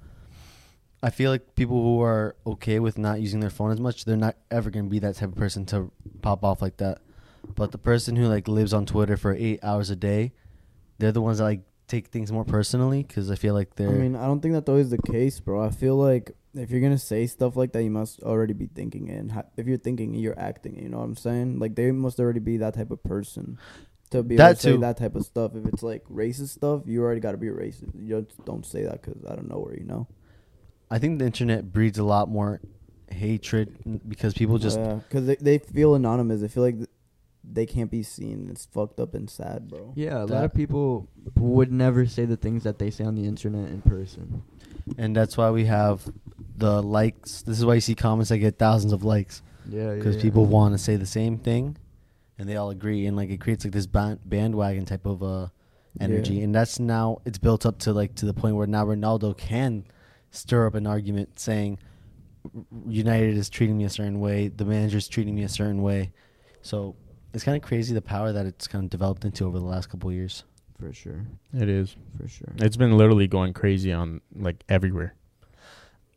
I 1.03 1.11
feel 1.11 1.31
like 1.31 1.55
people 1.55 1.83
who 1.83 2.01
are 2.01 2.37
okay 2.47 2.79
with 2.79 2.97
not 2.97 3.21
using 3.21 3.41
their 3.41 3.51
phone 3.51 3.71
as 3.71 3.81
much, 3.81 4.05
they're 4.05 4.17
not 4.17 4.37
ever 4.51 4.71
gonna 4.71 4.89
be 4.89 5.01
that 5.01 5.17
type 5.17 5.31
of 5.31 5.35
person 5.35 5.67
to 5.67 5.91
pop 6.23 6.45
off 6.45 6.63
like 6.63 6.79
that. 6.79 6.99
But 7.55 7.73
the 7.73 7.79
person 7.79 8.17
who 8.17 8.27
like 8.27 8.49
lives 8.49 8.73
on 8.73 8.87
Twitter 8.87 9.17
for 9.17 9.35
eight 9.35 9.61
hours 9.63 9.91
a 9.91 9.97
day, 9.97 10.33
they're 10.99 11.13
the 11.13 11.21
ones 11.21 11.39
that 11.39 11.45
like 11.45 11.61
take 11.89 12.09
things 12.09 12.33
more 12.33 12.45
personally 12.45 13.03
because 13.03 13.31
I 13.31 13.35
feel 13.35 13.53
like 13.53 13.75
they're. 13.77 13.91
I 13.91 13.93
mean, 13.93 14.17
I 14.17 14.27
don't 14.27 14.41
think 14.41 14.55
that's 14.55 14.69
always 14.69 14.91
the 14.91 15.03
case, 15.03 15.41
bro. 15.41 15.63
I 15.63 15.71
feel 15.71 15.97
like 15.97 16.33
if 16.55 16.71
you're 16.71 16.81
gonna 16.81 16.97
say 16.97 17.27
stuff 17.27 17.57
like 17.57 17.73
that, 17.73 17.83
you 17.83 17.91
must 17.91 18.23
already 18.23 18.55
be 18.55 18.67
thinking 18.67 19.09
it. 19.09 19.19
And 19.19 19.45
if 19.59 19.67
you're 19.67 19.77
thinking 19.77 20.15
you're 20.15 20.39
acting. 20.39 20.83
You 20.83 20.89
know 20.89 20.99
what 20.99 21.05
I'm 21.05 21.17
saying? 21.17 21.59
Like 21.59 21.75
they 21.75 21.93
must 21.93 22.19
already 22.19 22.41
be 22.41 22.57
that 22.59 22.75
type 22.75 22.91
of 22.91 23.03
person 23.03 23.59
to 24.15 24.23
be 24.23 24.35
able 24.37 24.45
That 24.45 24.57
to 24.57 24.63
say 24.63 24.73
too. 24.73 24.79
that 24.79 24.97
type 24.97 25.15
of 25.15 25.25
stuff. 25.25 25.53
If 25.55 25.67
it's 25.67 25.83
like 25.83 26.03
racist 26.09 26.49
stuff, 26.49 26.83
you 26.87 27.03
already 27.03 27.21
got 27.21 27.33
to 27.33 27.39
be 27.39 27.49
racist. 27.49 27.91
You 27.99 28.23
just 28.23 28.45
don't 28.45 28.65
say 28.67 28.83
that 28.85 29.03
because 29.03 29.25
I 29.31 29.35
don't 29.37 29.49
know 29.49 29.59
where 29.59 29.77
you 29.77 29.85
know. 29.85 30.07
I 30.91 30.99
think 30.99 31.19
the 31.19 31.27
internet 31.27 31.73
breeds 31.73 31.99
a 31.99 32.05
lot 32.05 32.29
more 32.29 32.61
hatred 33.11 33.77
because 34.09 34.35
people 34.35 34.59
just. 34.59 34.79
because 35.09 35.27
they 35.27 35.37
they 35.37 35.59
feel 35.59 35.95
anonymous. 35.95 36.41
They 36.41 36.49
feel 36.49 36.63
like 36.63 36.77
they 37.47 37.67
can't 37.67 37.91
be 37.91 38.03
seen. 38.03 38.49
It's 38.51 38.65
fucked 38.67 38.99
up 39.01 39.15
and 39.15 39.29
sad, 39.29 39.69
bro. 39.69 39.93
Yeah, 39.95 40.23
a 40.23 40.25
lot 40.25 40.45
of 40.45 40.55
people 40.55 41.09
would 41.37 41.71
never 41.71 42.07
say 42.07 42.25
the 42.25 42.37
things 42.39 42.65
that 42.65 42.79
they 42.79 42.91
say 42.91 43.05
on 43.05 43.15
the 43.17 43.27
internet 43.27 43.69
in 43.71 43.83
person. 43.83 44.43
and 44.99 45.15
that's 45.15 45.37
why 45.37 45.51
we 45.51 45.65
have 45.67 46.11
the 46.57 46.83
likes. 46.83 47.43
This 47.43 47.59
is 47.59 47.65
why 47.67 47.75
you 47.75 47.81
see 47.81 47.95
comments 47.95 48.31
that 48.31 48.39
get 48.39 48.59
thousands 48.59 48.93
of 48.93 49.05
likes 49.05 49.43
Yeah, 49.69 49.95
because 49.95 50.17
people 50.17 50.47
want 50.47 50.73
to 50.75 50.79
say 50.79 50.97
the 50.97 51.07
same 51.07 51.37
thing, 51.39 51.77
and 52.39 52.49
they 52.49 52.57
all 52.57 52.71
agree, 52.71 53.07
and 53.07 53.17
like 53.17 53.31
it 53.31 53.41
creates 53.41 53.65
like 53.65 53.73
this 53.73 53.87
ban- 53.87 54.21
bandwagon 54.25 54.85
type 54.85 55.07
of 55.07 55.23
uh 55.23 55.49
energy, 56.01 56.35
Yeah. 56.35 56.45
and 56.45 56.55
that's 56.55 56.79
now 56.81 57.19
it's 57.25 57.39
built 57.39 57.65
up 57.67 57.79
to 57.81 57.93
like 57.93 58.15
to 58.17 58.27
the 58.27 58.35
point 58.35 58.57
where 58.57 58.67
now 58.67 58.85
Ronaldo 58.85 59.37
can 59.37 59.85
stir 60.31 60.67
up 60.67 60.75
an 60.75 60.87
argument 60.87 61.39
saying 61.39 61.79
United 62.87 63.37
is 63.37 63.49
treating 63.49 63.79
me 63.79 63.85
a 63.85 63.91
certain 63.91 64.21
way, 64.21 64.49
the 64.49 64.65
manager's 64.65 65.09
treating 65.09 65.35
me 65.35 65.45
a 65.45 65.49
certain 65.49 65.83
way, 65.83 66.13
so 66.63 66.95
it's 67.33 67.43
kind 67.45 67.57
of 67.57 67.63
crazy 67.63 67.95
the 67.95 68.03
power 68.03 68.33
that 68.33 68.47
it's 68.47 68.67
kind 68.69 68.85
of 68.85 68.91
developed 68.91 69.25
into 69.25 69.47
over 69.47 69.59
the 69.59 69.65
last 69.65 69.89
couple 69.89 70.09
of 70.11 70.15
years. 70.15 70.45
for 70.79 70.93
sure, 70.93 71.25
It 71.53 71.69
is. 71.69 71.97
for 72.21 72.29
sure. 72.29 72.49
It's 72.59 72.77
been 72.77 72.97
literally 72.99 73.27
going 73.29 73.53
crazy 73.55 73.93
on 73.93 74.21
like 74.37 74.63
everywhere. 74.69 75.15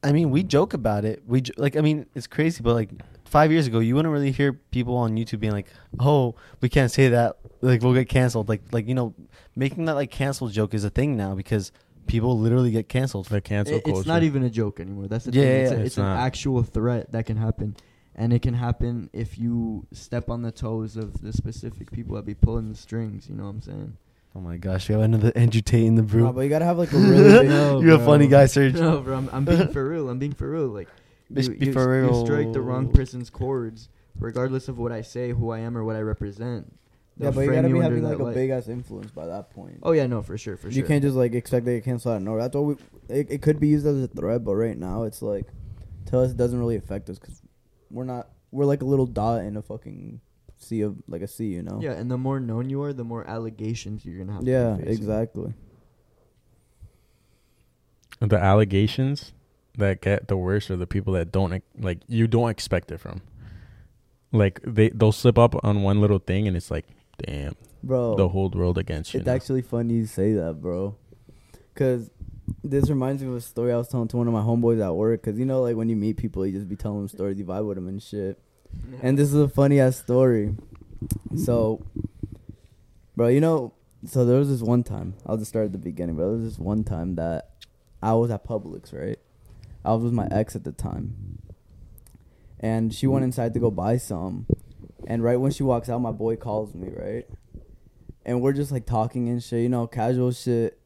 I 0.03 0.12
mean, 0.12 0.30
we 0.30 0.43
joke 0.43 0.73
about 0.73 1.06
it. 1.06 1.23
We 1.25 1.41
j- 1.41 1.53
like. 1.58 1.75
I 1.75 1.82
mean, 1.82 2.06
it's 2.13 2.27
crazy, 2.27 2.62
but 2.62 2.73
like 2.75 2.91
five 3.28 3.52
years 3.52 3.68
ago, 3.68 3.80
you 3.80 3.96
wouldn't 3.96 4.12
really 4.12 4.32
hear 4.32 4.54
people 4.54 4.96
on 4.98 5.16
YouTube 5.16 5.40
being 5.40 5.54
like, 5.54 5.68
"Oh, 6.00 6.36
we 6.62 6.70
can't 6.70 6.92
say 6.92 7.10
that. 7.10 7.38
Like, 7.62 7.82
we'll 7.82 7.94
get 7.94 8.10
canceled." 8.10 8.50
Like, 8.50 8.62
like 8.72 8.88
you 8.88 8.96
know, 8.96 9.13
making 9.56 9.86
that 9.86 9.94
like 9.96 10.12
cancel 10.12 10.48
joke 10.48 10.74
is 10.74 10.84
a 10.84 10.90
thing 10.90 11.16
now 11.18 11.36
because 11.36 11.72
people 12.08 12.38
literally 12.40 12.72
get 12.72 12.88
canceled. 12.90 13.28
The 13.28 13.42
cancel 13.42 13.76
It- 13.78 13.84
culture. 13.84 14.00
it's 14.00 14.08
not 14.08 14.24
even 14.24 14.44
a 14.44 14.50
joke 14.50 14.80
anymore. 14.80 15.08
That's 15.08 15.26
the 15.26 15.32
Yeah, 15.34 15.42
thing. 15.42 15.50
yeah, 15.52 15.58
It's, 15.62 15.72
yeah. 15.72 15.78
a, 15.78 15.80
It's 15.82 15.88
it's 15.88 15.98
an 15.98 16.04
not. 16.04 16.20
actual 16.20 16.63
threat 16.63 17.12
that 17.12 17.26
can 17.26 17.38
happen, 17.38 17.76
and 18.16 18.32
it 18.34 18.42
can 18.42 18.54
happen 18.54 19.10
if 19.13 19.38
you 19.38 19.86
step 19.92 20.30
on 20.30 20.42
the 20.42 20.52
toes 20.52 20.96
of 20.98 21.22
the 21.22 21.34
specific 21.34 21.92
people 21.92 22.16
that 22.16 22.26
be 22.26 22.34
pulling 22.34 22.70
the 22.70 22.76
strings. 22.78 23.28
You 23.30 23.36
know 23.36 23.44
what 23.44 23.50
I'm 23.50 23.62
saying? 23.62 23.98
Oh 24.36 24.40
my 24.40 24.58
gosh, 24.58 24.88
we 24.88 24.94
have 24.94 25.02
another 25.02 25.32
Andrew 25.36 25.62
Tate 25.62 25.86
in 25.86 25.96
the 25.96 26.04
brew. 26.04 26.24
Nah, 26.24 26.32
but 26.32 26.42
you 26.42 26.50
gotta 26.50 26.66
have 26.66 26.78
like 26.78 26.94
a 26.94 26.98
really 26.98 27.24
big. 27.42 27.50
No, 27.50 27.82
You're 27.82 27.96
a 27.96 27.98
bro. 27.98 28.06
funny 28.06 28.28
guy, 28.28 28.46
Serge. 28.46 28.76
No, 28.76 29.00
bro, 29.00 29.18
I'm, 29.18 29.30
I'm 29.34 29.46
being 29.46 29.68
for 29.70 29.84
real. 29.90 30.10
I'm 30.10 30.20
being 30.20 30.34
for 30.34 30.48
real. 30.50 30.68
Like, 30.68 30.88
Bitch, 31.32 31.48
you, 31.48 31.72
you, 31.72 32.10
you 32.10 32.26
strike 32.26 32.54
the 32.54 32.62
wrong 32.62 32.92
person's 32.92 33.30
chords, 33.30 33.90
regardless 34.20 34.68
of 34.68 34.78
what 34.80 34.92
I 34.92 35.02
say, 35.02 35.32
who 35.32 35.52
I 35.52 35.60
am, 35.60 35.78
or 35.78 35.84
what 35.84 35.96
I 35.96 36.02
represent. 36.02 36.78
Yeah, 37.18 37.24
They'll 37.24 37.32
but 37.32 37.42
you 37.42 37.48
frame 37.48 37.62
gotta 37.63 37.74
be 37.74 37.80
having 37.80 38.04
like 38.04 38.20
a 38.20 38.24
light. 38.24 38.36
big 38.36 38.50
ass 38.52 38.68
influence 38.68 39.12
by 39.12 39.26
that 39.26 39.50
point. 39.50 39.80
Oh 39.82 39.92
yeah, 39.92 40.06
no, 40.06 40.22
for 40.22 40.38
sure, 40.38 40.56
for 40.56 40.68
you 40.68 40.82
sure. 40.82 40.88
can't 40.88 41.02
just 41.02 41.16
like 41.16 41.34
expect 41.34 41.66
they 41.66 41.76
to 41.76 41.82
cancel 41.82 42.13
out. 42.13 42.22
No, 42.22 42.38
that's 42.38 42.56
what 42.56 42.63
we. 42.63 42.76
It, 43.10 43.32
it 43.32 43.42
could 43.42 43.60
be 43.60 43.68
used 43.70 43.88
as 43.88 44.02
a 44.04 44.08
threat, 44.08 44.44
but 44.44 44.56
right 44.56 44.78
now 44.78 45.04
it's 45.04 45.22
like, 45.22 45.48
tell 46.06 46.22
us, 46.22 46.32
it 46.32 46.38
doesn't 46.38 46.60
really 46.60 46.76
affect 46.76 47.10
us 47.10 47.18
because 47.18 47.42
we're 47.90 48.04
not. 48.04 48.30
We're 48.52 48.66
like 48.66 48.82
a 48.82 48.86
little 48.86 49.08
dot 49.08 49.42
in 49.42 49.58
a 49.58 49.62
fucking 49.62 50.22
sea 50.58 50.82
of 50.82 50.96
like 51.08 51.22
a 51.22 51.28
sea, 51.28 51.48
you 51.48 51.63
know. 51.63 51.80
Yeah, 51.82 51.94
and 51.94 52.10
the 52.10 52.18
more 52.18 52.40
known 52.40 52.70
you 52.70 52.84
are, 52.84 52.94
the 52.94 53.04
more 53.04 53.28
allegations 53.28 54.06
you're 54.06 54.24
gonna 54.24 54.34
have. 54.34 54.44
Yeah, 54.44 54.78
to 54.78 54.88
exactly. 54.90 55.54
the 58.20 58.38
allegations 58.38 59.34
that 59.78 60.02
get 60.02 60.28
the 60.28 60.38
worst 60.38 60.70
are 60.72 60.76
the 60.76 60.88
people 60.88 61.13
that 61.13 61.32
don't 61.32 61.63
like 61.80 62.00
you 62.08 62.28
don't 62.28 62.50
expect 62.50 62.92
it 62.92 63.00
from. 63.00 63.22
Like 64.32 64.60
they 64.63 64.90
they'll 64.90 65.12
slip 65.12 65.38
up 65.38 65.56
on 65.63 65.84
one 65.84 66.02
little 66.02 66.20
thing 66.20 66.48
and 66.48 66.58
it's 66.58 66.70
like, 66.70 66.86
damn, 67.26 67.56
Bro, 67.84 68.18
the 68.18 68.28
whole 68.30 68.50
world 68.50 68.78
against 68.78 69.13
you. 69.13 69.20
it's 69.20 69.28
now. 69.28 69.34
actually 69.34 69.62
funny 69.62 69.94
you 69.96 70.06
say 70.06 70.34
that, 70.34 70.62
bro. 70.62 70.96
Cause 71.76 72.10
this 72.63 72.90
reminds 72.90 73.22
me 73.22 73.30
of 73.30 73.36
a 73.36 73.42
story 73.42 73.72
I 73.72 73.78
was 73.78 73.88
telling 73.88 74.08
to 74.10 74.18
one 74.18 74.28
of 74.28 74.34
my 74.34 74.42
homeboys 74.42 74.84
at 74.84 74.94
work. 74.96 75.22
Cause 75.24 75.38
you 75.38 75.46
know, 75.46 75.62
like 75.62 75.76
when 75.76 75.90
you 75.90 75.96
meet 75.96 76.18
people, 76.18 76.46
you 76.46 76.52
just 76.54 76.68
be 76.68 76.76
telling 76.76 77.00
them 77.00 77.08
stories, 77.08 77.38
you 77.38 77.46
vibe 77.46 77.68
with 77.68 77.76
them 77.76 77.88
and 77.88 78.02
shit. 78.02 78.40
And 79.02 79.18
this 79.18 79.30
is 79.30 79.36
a 79.36 79.48
funny 79.48 79.80
ass 79.80 79.98
story. 79.98 80.56
So, 81.36 81.86
bro, 83.16 83.28
you 83.28 83.40
know, 83.42 83.74
so 84.06 84.26
there 84.26 84.40
was 84.40 84.50
this 84.50 84.62
one 84.62 84.84
time. 84.84 85.13
I'll 85.26 85.38
just 85.38 85.50
start 85.50 85.66
at 85.66 85.72
the 85.72 85.78
beginning, 85.78 86.16
bro. 86.16 86.30
There 86.30 86.38
was 86.40 86.50
this 86.52 86.60
one 86.60 86.84
time 86.84 87.16
that 87.16 87.52
I 88.02 88.13
was 88.13 88.30
at 88.32 88.44
Publix, 88.46 88.94
right? 88.94 89.20
I 89.88 89.93
was 89.93 90.04
with 90.04 90.13
my 90.13 90.28
ex 90.30 90.54
at 90.54 90.65
the 90.65 90.73
time, 90.73 91.39
and 92.60 92.93
she 92.93 93.08
went 93.08 93.23
inside 93.23 93.54
to 93.54 93.60
go 93.60 93.71
buy 93.71 93.97
some. 93.97 94.45
And 95.08 95.23
right 95.23 95.38
when 95.38 95.52
she 95.52 95.63
walks 95.63 95.88
out, 95.88 96.00
my 96.02 96.12
boy 96.12 96.36
calls 96.36 96.76
me, 96.76 96.89
right? 96.93 97.26
And 98.26 98.41
we're 98.41 98.52
just 98.52 98.73
like 98.73 98.86
talking 98.86 99.30
and 99.30 99.41
shit, 99.41 99.62
you 99.62 99.69
know, 99.69 99.88
casual 99.88 100.34
shit. 100.34 100.78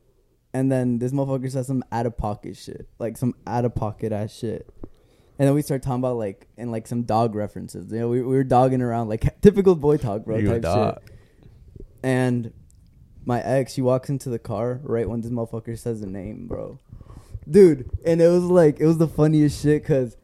And 0.54 0.72
then 0.72 1.00
this 1.00 1.12
motherfucker 1.12 1.50
says 1.52 1.66
some 1.66 1.84
out 1.92 2.06
of 2.06 2.16
pocket 2.16 2.56
shit, 2.56 2.88
like 3.00 3.18
some 3.18 3.34
out 3.48 3.66
of 3.66 3.74
pocket 3.74 4.12
ass 4.12 4.32
shit. 4.32 4.70
And 5.40 5.48
then 5.48 5.56
we 5.56 5.64
start 5.64 5.82
talking 5.82 6.02
about 6.02 6.18
like 6.18 6.48
and 6.56 6.72
like 6.72 6.86
some 6.86 7.02
dog 7.02 7.34
references. 7.34 7.92
You 7.92 8.02
know, 8.02 8.10
we, 8.10 8.22
we 8.22 8.36
were 8.36 8.44
dogging 8.44 8.84
around 8.84 9.10
like 9.10 9.26
typical 9.42 9.76
boy 9.76 9.98
talk, 9.98 10.26
bro. 10.26 10.38
You 10.38 10.60
type 10.60 11.02
shit. 11.04 11.16
And 12.04 12.54
my 13.26 13.42
ex, 13.42 13.74
she 13.74 13.82
walks 13.82 14.10
into 14.10 14.30
the 14.30 14.38
car 14.38 14.80
right 14.84 15.10
when 15.10 15.22
this 15.22 15.32
motherfucker 15.32 15.80
says 15.80 16.02
the 16.02 16.08
name, 16.08 16.46
bro. 16.46 16.78
Dude, 17.52 17.90
and 18.06 18.22
it 18.22 18.28
was 18.30 18.44
like 18.44 18.80
it 18.80 18.86
was 18.86 18.98
the 18.98 19.08
funniest 19.08 19.62
shit 19.62 19.84
because 19.84 20.16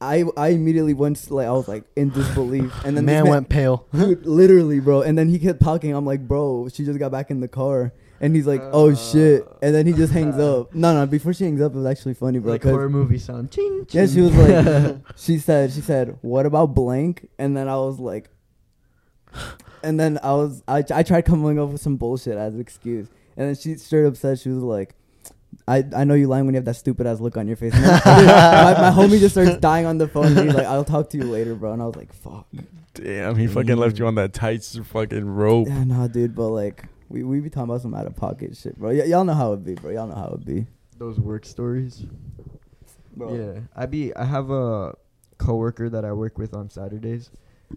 I 0.00 0.24
I 0.36 0.48
immediately 0.48 0.94
went 0.94 1.30
like 1.30 1.46
I 1.46 1.52
was 1.52 1.68
like 1.68 1.84
in 1.94 2.10
disbelief, 2.10 2.72
and 2.84 2.96
then 2.96 3.06
this 3.06 3.14
man 3.22 3.28
went 3.28 3.48
pale. 3.48 3.86
dude, 3.94 4.26
literally, 4.26 4.80
bro. 4.80 5.02
And 5.02 5.16
then 5.16 5.28
he 5.28 5.38
kept 5.38 5.62
talking. 5.62 5.94
I'm 5.94 6.04
like, 6.06 6.26
bro, 6.26 6.68
she 6.72 6.84
just 6.84 6.98
got 6.98 7.12
back 7.12 7.30
in 7.30 7.40
the 7.40 7.48
car. 7.48 7.92
And 8.22 8.36
he's 8.36 8.46
like, 8.46 8.60
oh 8.72 8.94
shit. 8.94 9.46
Uh. 9.46 9.54
And 9.62 9.74
then 9.74 9.86
he 9.86 9.94
just 9.94 10.12
hangs 10.12 10.38
up. 10.38 10.74
No, 10.74 10.92
no, 10.92 11.06
before 11.06 11.32
she 11.32 11.44
hangs 11.44 11.62
up, 11.62 11.72
it 11.72 11.76
was 11.78 11.86
actually 11.86 12.12
funny, 12.12 12.38
bro. 12.38 12.52
like 12.52 12.60
'cause- 12.60 12.72
horror 12.72 12.90
movie 12.90 13.16
sound. 13.16 13.50
Ching, 13.50 13.86
yeah, 13.90 14.06
she 14.06 14.20
was 14.20 14.34
like, 14.36 14.96
she 15.16 15.38
said, 15.38 15.72
she 15.72 15.80
said, 15.80 16.18
what 16.20 16.44
about 16.44 16.74
blank? 16.74 17.26
And 17.38 17.56
then 17.56 17.66
I 17.66 17.76
was 17.76 17.98
like, 17.98 18.28
and 19.82 19.98
then 19.98 20.18
I 20.22 20.32
was, 20.34 20.62
I, 20.68 20.84
I 20.94 21.02
tried 21.02 21.24
coming 21.24 21.58
up 21.58 21.70
with 21.70 21.80
some 21.80 21.96
bullshit 21.96 22.36
as 22.36 22.54
an 22.54 22.60
excuse. 22.60 23.08
And 23.38 23.48
then 23.48 23.54
she 23.54 23.76
straight 23.76 24.04
up 24.04 24.16
said, 24.16 24.38
she 24.38 24.50
was 24.50 24.62
like, 24.62 24.94
I, 25.66 25.84
I 25.94 26.04
know 26.04 26.14
you 26.14 26.26
lying 26.26 26.46
when 26.46 26.54
you 26.54 26.58
have 26.58 26.64
that 26.64 26.74
stupid 26.76 27.06
ass 27.06 27.20
look 27.20 27.36
on 27.36 27.46
your 27.46 27.56
face. 27.56 27.72
My, 27.74 27.80
my 27.80 28.90
homie 28.94 29.20
just 29.20 29.34
starts 29.34 29.56
dying 29.60 29.86
on 29.86 29.98
the 29.98 30.08
phone. 30.08 30.26
And 30.26 30.38
he's 30.46 30.54
like, 30.54 30.66
I'll 30.66 30.84
talk 30.84 31.10
to 31.10 31.16
you 31.18 31.24
later, 31.24 31.54
bro. 31.54 31.72
And 31.72 31.82
I 31.82 31.86
was 31.86 31.96
like, 31.96 32.12
fuck. 32.12 32.46
Damn, 32.94 33.36
he 33.36 33.46
fucking 33.46 33.76
left 33.76 33.98
you 33.98 34.06
on 34.06 34.16
that 34.16 34.32
tight 34.32 34.64
fucking 34.64 35.24
rope. 35.24 35.68
Yeah, 35.68 35.84
nah, 35.84 36.06
dude, 36.08 36.34
but 36.34 36.48
like 36.48 36.84
we 37.08 37.22
we 37.22 37.40
be 37.40 37.48
talking 37.50 37.70
about 37.70 37.82
some 37.82 37.94
out 37.94 38.06
of 38.06 38.16
pocket 38.16 38.56
shit, 38.56 38.76
bro. 38.78 38.90
Y- 38.90 39.04
y'all 39.04 39.24
know 39.24 39.34
how 39.34 39.52
it 39.52 39.64
be, 39.64 39.74
bro. 39.74 39.90
Y'all 39.92 40.08
know 40.08 40.14
how 40.16 40.36
it 40.40 40.44
be, 40.44 40.66
those 40.98 41.18
work 41.20 41.44
stories. 41.46 42.04
bro. 43.16 43.34
Yeah, 43.34 43.60
I 43.76 43.86
be 43.86 44.14
I 44.16 44.24
have 44.24 44.50
a 44.50 44.94
coworker 45.38 45.88
that 45.88 46.04
I 46.04 46.12
work 46.12 46.36
with 46.36 46.52
on 46.52 46.68
Saturdays, 46.68 47.30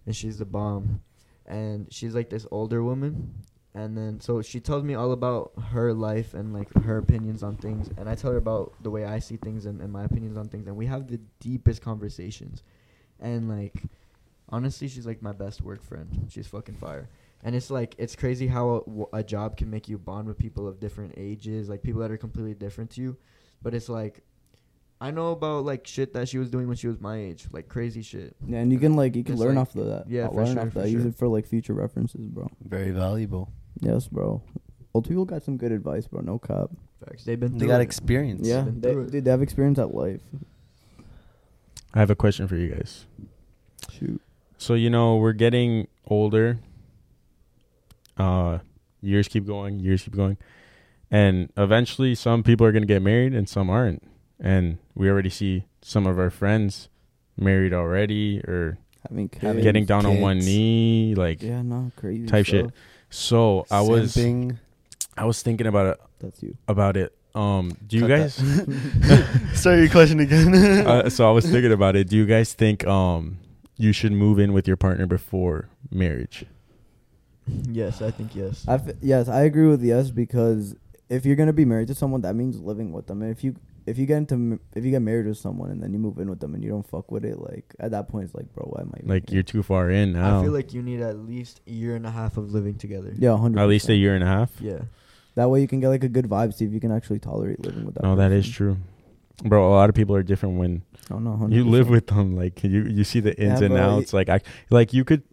and 0.05 0.15
she's 0.15 0.39
the 0.39 0.45
bomb, 0.45 1.01
and 1.45 1.88
she's 1.93 2.15
like 2.15 2.29
this 2.31 2.47
older 2.51 2.83
woman, 2.83 3.33
and 3.75 3.97
then 3.97 4.19
so 4.19 4.41
she 4.41 4.59
tells 4.59 4.83
me 4.83 4.93
all 4.93 5.12
about 5.12 5.51
her 5.71 5.93
life 5.93 6.33
and 6.33 6.53
like 6.53 6.71
her 6.83 6.97
opinions 6.97 7.41
on 7.43 7.55
things, 7.57 7.89
and 7.97 8.07
I 8.09 8.15
tell 8.15 8.31
her 8.31 8.38
about 8.38 8.73
the 8.83 8.89
way 8.91 9.05
I 9.05 9.19
see 9.19 9.38
things 9.38 9.65
and, 9.65 9.81
and 9.81 9.91
my 9.91 10.03
opinions 10.03 10.38
on 10.38 10.47
things, 10.49 10.67
and 10.67 10.75
we 10.75 10.86
have 10.88 11.07
the 11.07 11.19
deepest 11.39 11.81
conversations, 11.81 12.63
and 13.19 13.49
like 13.49 13.83
honestly, 14.49 14.88
she's 14.88 15.05
like 15.07 15.21
my 15.21 15.31
best 15.31 15.62
work 15.62 15.81
friend. 15.83 16.27
She's 16.29 16.47
fucking 16.47 16.75
fire. 16.75 17.09
And 17.45 17.55
it's 17.55 17.69
like 17.69 17.95
it's 17.97 18.15
crazy 18.15 18.47
how 18.47 18.69
a, 18.75 18.79
w- 18.86 19.07
a 19.12 19.21
job 19.23 19.57
can 19.57 19.69
make 19.69 19.89
you 19.89 19.97
bond 19.97 20.27
with 20.29 20.38
people 20.38 20.65
of 20.67 20.79
different 20.79 21.15
ages, 21.17 21.67
like 21.67 21.81
people 21.83 21.99
that 22.01 22.09
are 22.12 22.15
completely 22.17 22.53
different 22.53 22.91
to 22.91 23.01
you. 23.01 23.17
But 23.62 23.73
it's 23.73 23.89
like 23.89 24.21
I 25.01 25.12
know 25.12 25.31
about 25.31 25.65
like 25.65 25.86
shit 25.86 26.13
that 26.13 26.29
she 26.29 26.38
was 26.38 26.49
doing 26.49 26.67
when 26.69 26.77
she 26.77 26.88
was 26.88 27.01
my 27.01 27.17
age, 27.17 27.45
like 27.51 27.67
crazy 27.67 28.01
shit. 28.01 28.36
Yeah, 28.47 28.59
and 28.59 28.71
you 28.71 28.79
can 28.79 28.95
like 28.95 29.15
you 29.17 29.25
can 29.25 29.33
It's 29.33 29.41
learn 29.41 29.55
like- 29.55 29.62
off 29.67 29.75
of 29.75 29.88
that. 29.88 30.05
yeah, 30.09 30.27
for 30.29 30.36
learn 30.36 30.53
sure, 30.53 30.62
off 30.67 30.71
for 30.73 30.79
that. 30.83 30.89
Use 30.89 31.03
it 31.03 31.15
for 31.15 31.27
like 31.27 31.45
future 31.45 31.73
references, 31.73 32.27
bro. 32.27 32.49
Very 32.63 32.91
valuable. 32.91 33.51
Yes, 33.79 34.07
bro. 34.07 34.41
Old 34.93 35.07
people 35.07 35.25
got 35.25 35.43
some 35.43 35.57
good 35.57 35.71
advice, 35.71 36.07
bro. 36.07 36.21
No 36.21 36.38
cop. 36.39 36.71
Facts. 37.03 37.23
They've 37.25 37.39
been 37.39 37.53
They 37.53 37.59
through 37.59 37.67
got 37.69 37.81
it. 37.81 37.86
experience. 37.86 38.47
Yeah, 38.47 38.62
been 38.62 38.81
they, 38.81 38.91
through 38.93 39.03
it. 39.05 39.12
dude, 39.12 39.25
they 39.25 39.31
have 39.31 39.41
experience 39.41 39.79
at 39.79 39.93
life. 39.93 40.21
I 41.93 41.99
have 41.99 42.09
a 42.09 42.15
question 42.15 42.47
for 42.47 42.55
you 42.55 42.69
guys. 42.73 43.05
Shoot. 43.91 44.21
So 44.57 44.73
you 44.75 44.89
know 44.89 45.17
we're 45.17 45.33
getting 45.33 45.88
older. 46.07 46.59
Uh, 48.17 48.59
years 49.01 49.27
keep 49.27 49.45
going, 49.45 49.79
years 49.79 50.03
keep 50.03 50.15
going, 50.15 50.38
and 51.09 51.51
eventually 51.57 52.13
some 52.15 52.43
people 52.43 52.65
are 52.65 52.71
gonna 52.71 52.86
get 52.86 53.01
married 53.01 53.33
and 53.33 53.49
some 53.49 53.69
aren't. 53.69 54.03
And 54.39 54.77
we 54.95 55.09
already 55.09 55.29
see 55.29 55.65
some 55.81 56.05
of 56.05 56.19
our 56.19 56.29
friends 56.29 56.89
married 57.38 57.73
already 57.73 58.39
or 58.41 58.77
Having. 59.09 59.31
Having 59.41 59.63
getting 59.63 59.86
down 59.86 60.05
on 60.05 60.21
one 60.21 60.38
kids. 60.38 60.45
knee, 60.47 61.13
like 61.15 61.41
Yeah, 61.43 61.62
no, 61.62 61.91
crazy. 61.97 62.25
type 62.25 62.45
shit. 62.45 62.65
stuff. 62.65 62.73
So 63.13 63.65
I 63.69 63.82
was 63.82 64.15
Simping. 64.15 64.58
I 65.15 65.26
was 65.26 65.43
thinking 65.43 65.67
about 65.67 65.86
it. 65.86 66.02
That's 66.19 66.41
you. 66.41 66.58
About 66.67 66.97
it. 66.97 67.15
Um, 67.36 67.78
do 67.86 67.97
you 67.97 68.08
Cut 68.08 68.10
guys? 68.10 68.38
that. 68.38 69.52
Sorry, 69.54 69.82
your 69.82 69.89
question 69.89 70.19
again. 70.19 70.54
uh, 70.88 71.10
so 71.10 71.28
I 71.28 71.32
was 71.32 71.45
thinking 71.45 71.71
about 71.71 71.95
it. 71.95 72.10
Do 72.10 72.17
you 72.17 72.26
guys 72.26 72.54
think 72.54 72.86
um 72.88 73.38
you 73.78 73.91
should 73.91 74.12
move 74.13 74.39
in 74.39 74.52
with 74.52 74.67
your 74.67 74.78
partner 74.78 75.06
before 75.06 75.69
marriage? 75.91 76.45
Yes, 77.69 78.02
I 78.02 78.10
think 78.10 78.36
yes. 78.36 78.65
I 78.67 78.76
f- 78.76 78.95
yes, 79.02 79.28
I 79.28 79.41
agree 79.41 79.67
with 79.67 79.84
yes 79.84 80.10
because 80.10 80.76
if 81.10 81.23
you're 81.26 81.36
gonna 81.36 81.54
be 81.54 81.65
married 81.65 81.89
to 81.89 81.95
someone, 81.95 82.21
that 82.21 82.36
means 82.36 82.60
living 82.60 82.91
with 82.93 83.06
them. 83.06 83.21
And 83.21 83.30
if 83.30 83.43
you 83.43 83.56
if 83.85 83.97
you 83.97 84.05
get 84.05 84.17
into 84.17 84.59
if 84.75 84.83
you 84.85 84.91
get 84.91 85.01
married 85.01 85.25
with 85.27 85.37
someone 85.37 85.69
and 85.71 85.81
then 85.83 85.91
you 85.93 85.99
move 85.99 86.17
in 86.19 86.29
with 86.29 86.39
them 86.39 86.53
and 86.53 86.63
you 86.63 86.69
don't 86.69 86.87
fuck 86.87 87.11
with 87.11 87.25
it, 87.25 87.39
like 87.39 87.73
at 87.79 87.91
that 87.91 88.07
point 88.09 88.25
it's 88.25 88.35
like, 88.35 88.53
bro, 88.53 88.65
why 88.65 88.81
am 88.81 88.91
I? 88.95 88.99
even 88.99 89.09
Like 89.09 89.31
you're 89.31 89.43
too 89.43 89.63
far 89.63 89.89
in 89.89 90.13
now. 90.13 90.39
I 90.39 90.43
feel 90.43 90.51
like 90.53 90.73
you 90.73 90.81
need 90.81 91.01
at 91.01 91.17
least 91.19 91.61
a 91.67 91.71
year 91.71 91.95
and 91.95 92.05
a 92.05 92.11
half 92.11 92.37
of 92.37 92.53
living 92.53 92.75
together. 92.77 93.13
yeah, 93.17 93.35
hundred. 93.37 93.61
At 93.61 93.67
least 93.67 93.89
a 93.89 93.95
year 93.95 94.15
and 94.15 94.23
a 94.23 94.27
half. 94.27 94.51
Yeah. 94.61 94.79
That 95.35 95.49
way 95.49 95.61
you 95.61 95.67
can 95.67 95.79
get 95.79 95.89
like 95.89 96.03
a 96.03 96.09
good 96.09 96.25
vibe. 96.25 96.53
See 96.53 96.65
if 96.65 96.71
you 96.71 96.79
can 96.79 96.91
actually 96.91 97.19
tolerate 97.19 97.59
living 97.59 97.85
with 97.85 97.95
that. 97.95 98.03
No, 98.03 98.15
that 98.15 98.31
is 98.31 98.47
true, 98.49 98.77
bro. 99.43 99.67
A 99.67 99.73
lot 99.73 99.89
of 99.89 99.95
people 99.95 100.15
are 100.15 100.23
different 100.23 100.57
when 100.59 100.83
Oh 101.11 101.19
no, 101.19 101.47
you 101.49 101.65
100%. 101.65 101.69
live 101.69 101.89
with 101.89 102.07
them. 102.07 102.35
Like 102.35 102.63
you, 102.63 102.83
you 102.83 103.03
see 103.03 103.19
the 103.19 103.35
ins 103.39 103.59
Yeah, 103.59 103.65
and 103.65 103.75
bro, 103.75 103.97
outs. 103.97 104.13
Like 104.13 104.29
I, 104.29 104.41
like 104.69 104.93
you 104.93 105.03
could, 105.03 105.23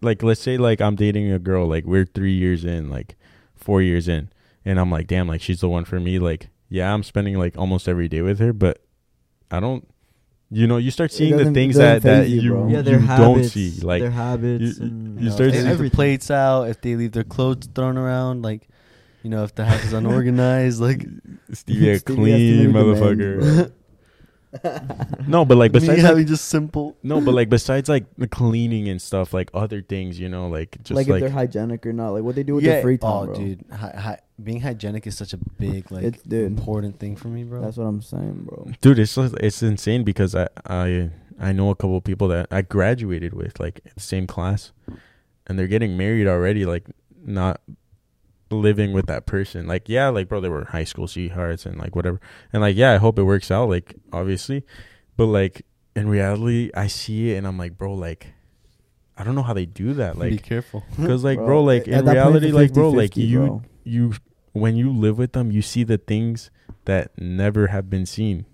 like 0.00 0.22
let's 0.22 0.40
say 0.40 0.56
like 0.58 0.80
I'm 0.80 0.94
dating 0.94 1.32
a 1.32 1.38
girl. 1.38 1.66
Like 1.66 1.84
we're 1.84 2.04
three 2.04 2.34
years 2.34 2.64
in, 2.64 2.90
like 2.90 3.16
four 3.56 3.82
years 3.82 4.08
in, 4.08 4.28
and 4.64 4.78
I'm 4.78 4.90
like, 4.90 5.06
damn, 5.06 5.26
like 5.26 5.40
she's 5.40 5.60
the 5.60 5.68
one 5.68 5.84
for 5.84 5.98
me. 5.98 6.18
Like 6.18 6.48
yeah, 6.68 6.92
I'm 6.92 7.02
spending 7.02 7.38
like 7.38 7.56
almost 7.56 7.88
every 7.88 8.08
day 8.08 8.22
with 8.22 8.38
her, 8.38 8.52
but 8.52 8.82
I 9.50 9.60
don't. 9.60 9.86
You 10.50 10.66
know, 10.68 10.76
you 10.76 10.90
start 10.92 11.10
seeing 11.10 11.36
the 11.36 11.50
things 11.52 11.76
that 11.76 12.02
that 12.02 12.28
you, 12.28 12.40
you, 12.40 12.50
bro. 12.50 12.68
Yeah, 12.68 12.80
you 12.80 12.98
habits. 12.98 13.18
don't 13.18 13.44
see. 13.44 13.80
Like 13.80 14.02
their 14.02 14.10
habits 14.10 14.78
you- 14.78 14.84
and 14.84 15.20
you 15.20 15.28
uh, 15.30 15.32
start 15.32 15.48
if, 15.48 15.54
seeing- 15.54 15.62
if 15.62 15.68
the 15.68 15.72
everything. 15.72 15.96
plates 15.96 16.30
out, 16.30 16.64
if 16.68 16.80
they 16.80 16.94
leave 16.94 17.12
their 17.12 17.24
clothes 17.24 17.66
thrown 17.74 17.96
around, 17.96 18.42
like 18.42 18.68
you 19.22 19.30
know, 19.30 19.42
if 19.42 19.54
the 19.54 19.64
house 19.64 19.84
is 19.84 19.92
unorganized, 20.00 20.80
like 20.80 21.06
Stevie 21.52 21.90
a 21.90 21.98
Stevie 21.98 22.16
clean 22.20 22.72
many 22.72 22.72
motherfucker. 22.72 23.72
no, 25.26 25.44
but 25.44 25.56
like 25.56 25.72
me 25.72 25.80
besides 25.80 26.02
having 26.02 26.18
like, 26.18 26.26
just 26.28 26.44
simple. 26.44 26.96
no, 27.02 27.20
but 27.20 27.34
like 27.34 27.48
besides 27.48 27.88
like 27.88 28.04
the 28.16 28.28
cleaning 28.28 28.88
and 28.88 29.02
stuff, 29.02 29.32
like 29.34 29.50
other 29.54 29.82
things, 29.82 30.20
you 30.20 30.28
know, 30.28 30.48
like 30.48 30.76
just 30.84 30.96
like, 30.96 31.08
like, 31.08 31.16
if 31.16 31.20
they're 31.22 31.30
hygienic 31.30 31.84
or 31.86 31.92
not, 31.92 32.10
like 32.10 32.22
what 32.22 32.36
they 32.36 32.44
do 32.44 32.54
with 32.54 32.64
yeah, 32.64 32.74
their 32.74 32.82
free 32.82 32.98
time, 32.98 33.10
oh, 33.10 33.26
bro. 33.26 33.34
dude, 33.34 33.64
hi, 33.72 33.92
hi, 33.96 34.18
being 34.42 34.60
hygienic 34.60 35.06
is 35.06 35.16
such 35.16 35.32
a 35.32 35.38
big, 35.58 35.90
like, 35.92 36.02
It's- 36.04 36.22
dude. 36.22 36.46
important 36.46 36.98
thing 36.98 37.14
for 37.16 37.28
me, 37.28 37.44
bro. 37.44 37.60
That's 37.60 37.76
what 37.76 37.84
I'm 37.86 38.02
saying, 38.02 38.42
bro. 38.48 38.68
dude 38.80 38.98
it's 38.98 39.14
just- 39.14 39.36
it's 39.40 39.62
insane 39.62 40.02
because 40.04 40.34
i 40.34 40.48
i 40.66 41.10
i 41.38 41.52
know 41.52 41.70
a 41.70 41.74
couple 41.76 41.96
of 41.96 42.04
people 42.04 42.28
that 42.28 42.46
i 42.50 42.62
graduated 42.62 43.32
with 43.34 43.58
like 43.60 43.80
the 43.94 44.00
same 44.00 44.26
class 44.26 44.72
and 45.46 45.58
they're 45.58 45.66
getting 45.68 45.96
married 45.96 46.26
already 46.26 46.64
like 46.64 46.86
not 47.24 47.60
living 48.50 48.92
with 48.92 49.06
that 49.06 49.26
person 49.26 49.66
like 49.66 49.88
yeah 49.88 50.08
like 50.08 50.28
bro 50.28 50.40
they 50.40 50.48
were 50.48 50.64
high 50.66 50.84
school 50.84 51.08
sweethearts 51.08 51.66
and 51.66 51.76
like 51.78 51.96
whatever 51.96 52.20
and 52.52 52.62
like 52.62 52.76
yeah 52.76 52.92
i 52.92 52.96
hope 52.98 53.18
it 53.18 53.24
works 53.24 53.50
out 53.50 53.68
like 53.68 53.94
obviously 54.12 54.62
but 55.16 55.26
like 55.26 55.64
in 55.96 56.08
reality 56.08 56.70
i 56.74 56.86
see 56.86 57.32
it 57.32 57.36
and 57.38 57.46
i'm 57.48 57.58
like 57.58 57.76
bro 57.76 57.92
like 57.94 58.28
i 59.16 59.24
don't 59.24 59.34
know 59.34 59.42
how 59.42 59.54
they 59.54 59.66
do 59.66 59.92
that 59.94 60.16
Like, 60.18 60.30
Be 60.30 60.36
like 60.36 60.44
careful. 60.44 60.84
because 61.00 61.24
like 61.24 61.38
bro, 61.38 61.64
like 61.64 61.82
at 61.88 62.00
in 62.00 62.04
that 62.04 62.22
point, 62.24 62.36
it's 62.36 62.44
reality 62.44 62.50
a 62.50 62.54
like 62.54 62.72
bro 62.74 62.90
like 62.90 63.10
50-50, 63.12 63.28
you 63.28 63.38
bro. 63.38 63.62
You 63.84 64.14
when 64.52 64.76
you 64.76 64.90
live 64.92 65.18
with 65.18 65.32
them 65.32 65.50
you 65.52 65.62
see 65.62 65.84
the 65.84 65.98
things 65.98 66.50
that 66.86 67.10
never 67.18 67.68
have 67.68 67.88
been 67.88 68.06
seen 68.06 68.44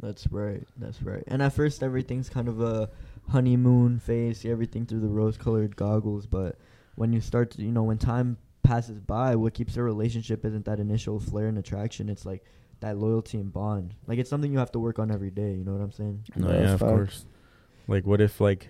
That's 0.00 0.26
right. 0.32 0.66
That's 0.78 1.02
right. 1.02 1.22
And 1.26 1.42
at 1.42 1.52
first, 1.52 1.82
everything's 1.82 2.30
kind 2.30 2.48
of 2.48 2.60
a 2.62 2.88
honeymoon 3.28 3.98
phase. 4.00 4.40
See 4.40 4.50
everything 4.50 4.86
through 4.86 5.00
the 5.00 5.08
rose-colored 5.12 5.76
goggles. 5.76 6.26
But 6.26 6.56
when 6.94 7.12
you 7.12 7.20
start 7.20 7.50
to, 7.52 7.62
you 7.62 7.70
know, 7.70 7.82
when 7.82 7.98
time 7.98 8.38
passes 8.62 8.98
by, 8.98 9.36
what 9.36 9.52
keeps 9.52 9.76
a 9.76 9.82
relationship 9.82 10.44
isn't 10.46 10.64
that 10.64 10.80
initial 10.80 11.20
flare 11.20 11.48
and 11.48 11.58
attraction. 11.58 12.08
It's 12.08 12.24
like 12.24 12.42
that 12.80 12.96
loyalty 12.96 13.36
and 13.38 13.52
bond. 13.52 13.94
Like 14.06 14.18
it's 14.18 14.30
something 14.30 14.50
you 14.50 14.58
have 14.58 14.72
to 14.72 14.78
work 14.80 14.98
on 14.98 15.10
every 15.10 15.30
day. 15.30 15.52
You 15.52 15.64
know 15.64 15.72
what 15.72 15.82
I'm 15.84 15.92
saying? 15.92 16.24
No, 16.34 16.48
Yeah, 16.48 16.60
yeah, 16.62 16.72
of 16.72 16.80
facts. 16.80 16.90
course. 16.90 17.26
Like, 17.86 18.06
what 18.06 18.22
if 18.22 18.40
like 18.40 18.68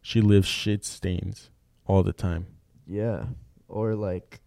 she 0.00 0.20
lives 0.22 0.48
shit 0.48 0.86
stains 0.86 1.50
all 1.86 2.02
the 2.02 2.14
time? 2.14 2.46
Yeah. 2.86 3.26
Or 3.68 3.94
like. 3.94 4.40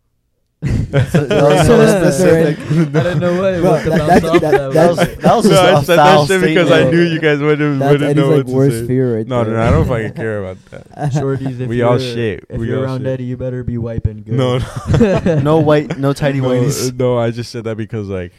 That's 0.61 1.11
so 1.11 1.27
specific. 1.27 2.57
I 2.95 3.03
don't 3.03 3.19
know 3.19 3.39
what. 3.39 3.61
Bro, 3.61 3.71
what 3.71 3.83
the 3.83 3.89
that- 3.91 4.07
bounce 4.07 4.21
that- 4.21 4.25
off 4.25 4.41
that- 4.41 4.51
that 4.51 4.73
That 4.73 4.87
was. 4.89 4.97
was 4.97 5.07
that 5.17 5.35
was 5.35 5.45
No, 5.45 5.51
just 5.51 5.85
said 5.85 5.95
foul 5.97 6.25
that 6.25 6.33
shit 6.33 6.41
because 6.41 6.71
I 6.71 6.89
knew 6.89 7.01
you 7.01 7.19
guys 7.19 7.39
wouldn't, 7.39 7.79
That's 7.79 7.91
wouldn't 7.91 8.17
know 8.17 8.27
like 8.29 8.37
what 8.37 8.47
to 8.47 8.53
worst 8.53 8.79
say. 8.79 8.87
fear 8.87 9.17
right 9.17 9.27
no, 9.27 9.43
there. 9.43 9.53
no, 9.53 9.59
no, 9.59 9.67
I 9.67 9.71
don't 9.71 9.87
fucking 9.87 10.13
care 10.13 10.39
about 10.43 10.57
that. 10.71 10.87
Shorties, 11.13 11.59
if 11.59 11.69
We 11.69 11.83
all 11.83 12.01
you're- 12.01 12.13
shit. 12.15 12.45
If 12.49 12.59
We 12.59 12.67
you're 12.69 12.81
around 12.81 13.01
shit. 13.01 13.07
Eddie, 13.07 13.25
you 13.25 13.37
better 13.37 13.63
be 13.63 13.77
wiping 13.77 14.23
good. 14.23 14.33
No, 14.33 14.57
No 14.57 15.39
no 15.43 15.57
white, 15.59 15.95
no 15.99 16.13
tidy 16.13 16.41
no, 16.41 16.47
whities. 16.49 16.97
no, 16.97 17.19
I 17.19 17.29
just 17.29 17.51
said 17.51 17.63
that 17.65 17.77
because 17.77 18.07
like, 18.07 18.31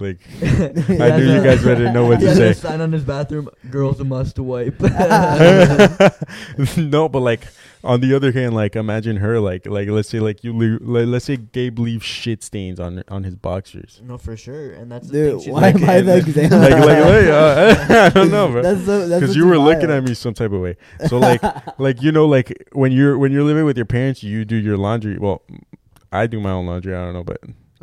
like 0.00 0.20
He 0.22 0.46
I 0.46 0.48
has 0.48 1.20
knew 1.20 1.32
you 1.34 1.40
a- 1.40 1.44
guys 1.44 1.64
better 1.64 1.90
know 1.92 2.06
what 2.06 2.20
to 2.20 2.34
say. 2.34 2.48
a 2.50 2.54
sign 2.54 2.80
on 2.80 2.92
his 2.92 3.04
bathroom: 3.04 3.48
"Girls 3.70 4.00
a 4.00 4.04
must 4.04 4.38
wipe." 4.38 4.80
no, 6.76 7.08
but 7.08 7.20
like 7.20 7.42
on 7.82 8.00
the 8.00 8.14
other 8.14 8.32
hand, 8.32 8.54
like 8.54 8.76
imagine 8.76 9.16
her 9.18 9.38
like 9.40 9.66
like 9.66 9.88
let's 9.88 10.08
say 10.08 10.20
like 10.20 10.42
you 10.42 10.52
leave, 10.56 10.80
like, 10.82 11.06
let's 11.06 11.24
say 11.26 11.36
Gabe 11.36 11.78
leaves 11.78 12.04
shit 12.04 12.42
stains 12.42 12.80
on 12.80 13.02
on 13.08 13.24
his 13.24 13.36
boxers. 13.36 14.00
no, 14.04 14.18
for 14.18 14.36
sure, 14.36 14.72
and 14.72 14.90
that's 14.90 15.08
the 15.08 15.12
Dude, 15.12 15.30
thing. 15.32 15.40
She's 15.44 15.52
why 15.52 15.60
like, 15.60 15.76
am 15.76 15.88
I 15.90 16.00
the 16.00 16.16
example? 16.16 16.58
like 16.58 16.72
like 16.72 17.04
wait, 17.04 17.30
uh, 17.30 17.86
I 17.88 18.08
don't 18.10 18.30
know, 18.30 18.48
bro. 18.50 18.62
That's 18.62 18.84
so, 18.84 19.08
that's 19.08 19.20
because 19.20 19.36
you 19.36 19.46
were 19.46 19.58
looking 19.58 19.90
at 19.90 20.02
me 20.02 20.14
some 20.14 20.34
type 20.34 20.52
of 20.52 20.60
way. 20.60 20.76
So 21.08 21.18
like 21.18 21.42
like 21.78 22.02
you 22.02 22.12
know 22.12 22.26
like 22.26 22.68
when 22.72 22.92
you're 22.92 23.18
when 23.18 23.32
you're 23.32 23.44
living 23.44 23.64
with 23.64 23.76
your 23.76 23.86
parents, 23.86 24.22
you 24.22 24.44
do 24.44 24.56
your 24.56 24.76
laundry. 24.76 25.18
Well, 25.18 25.42
I 26.12 26.26
do 26.26 26.40
my 26.40 26.50
own 26.50 26.66
laundry. 26.66 26.94
I 26.94 27.04
don't 27.04 27.14
know, 27.14 27.24
but 27.24 27.40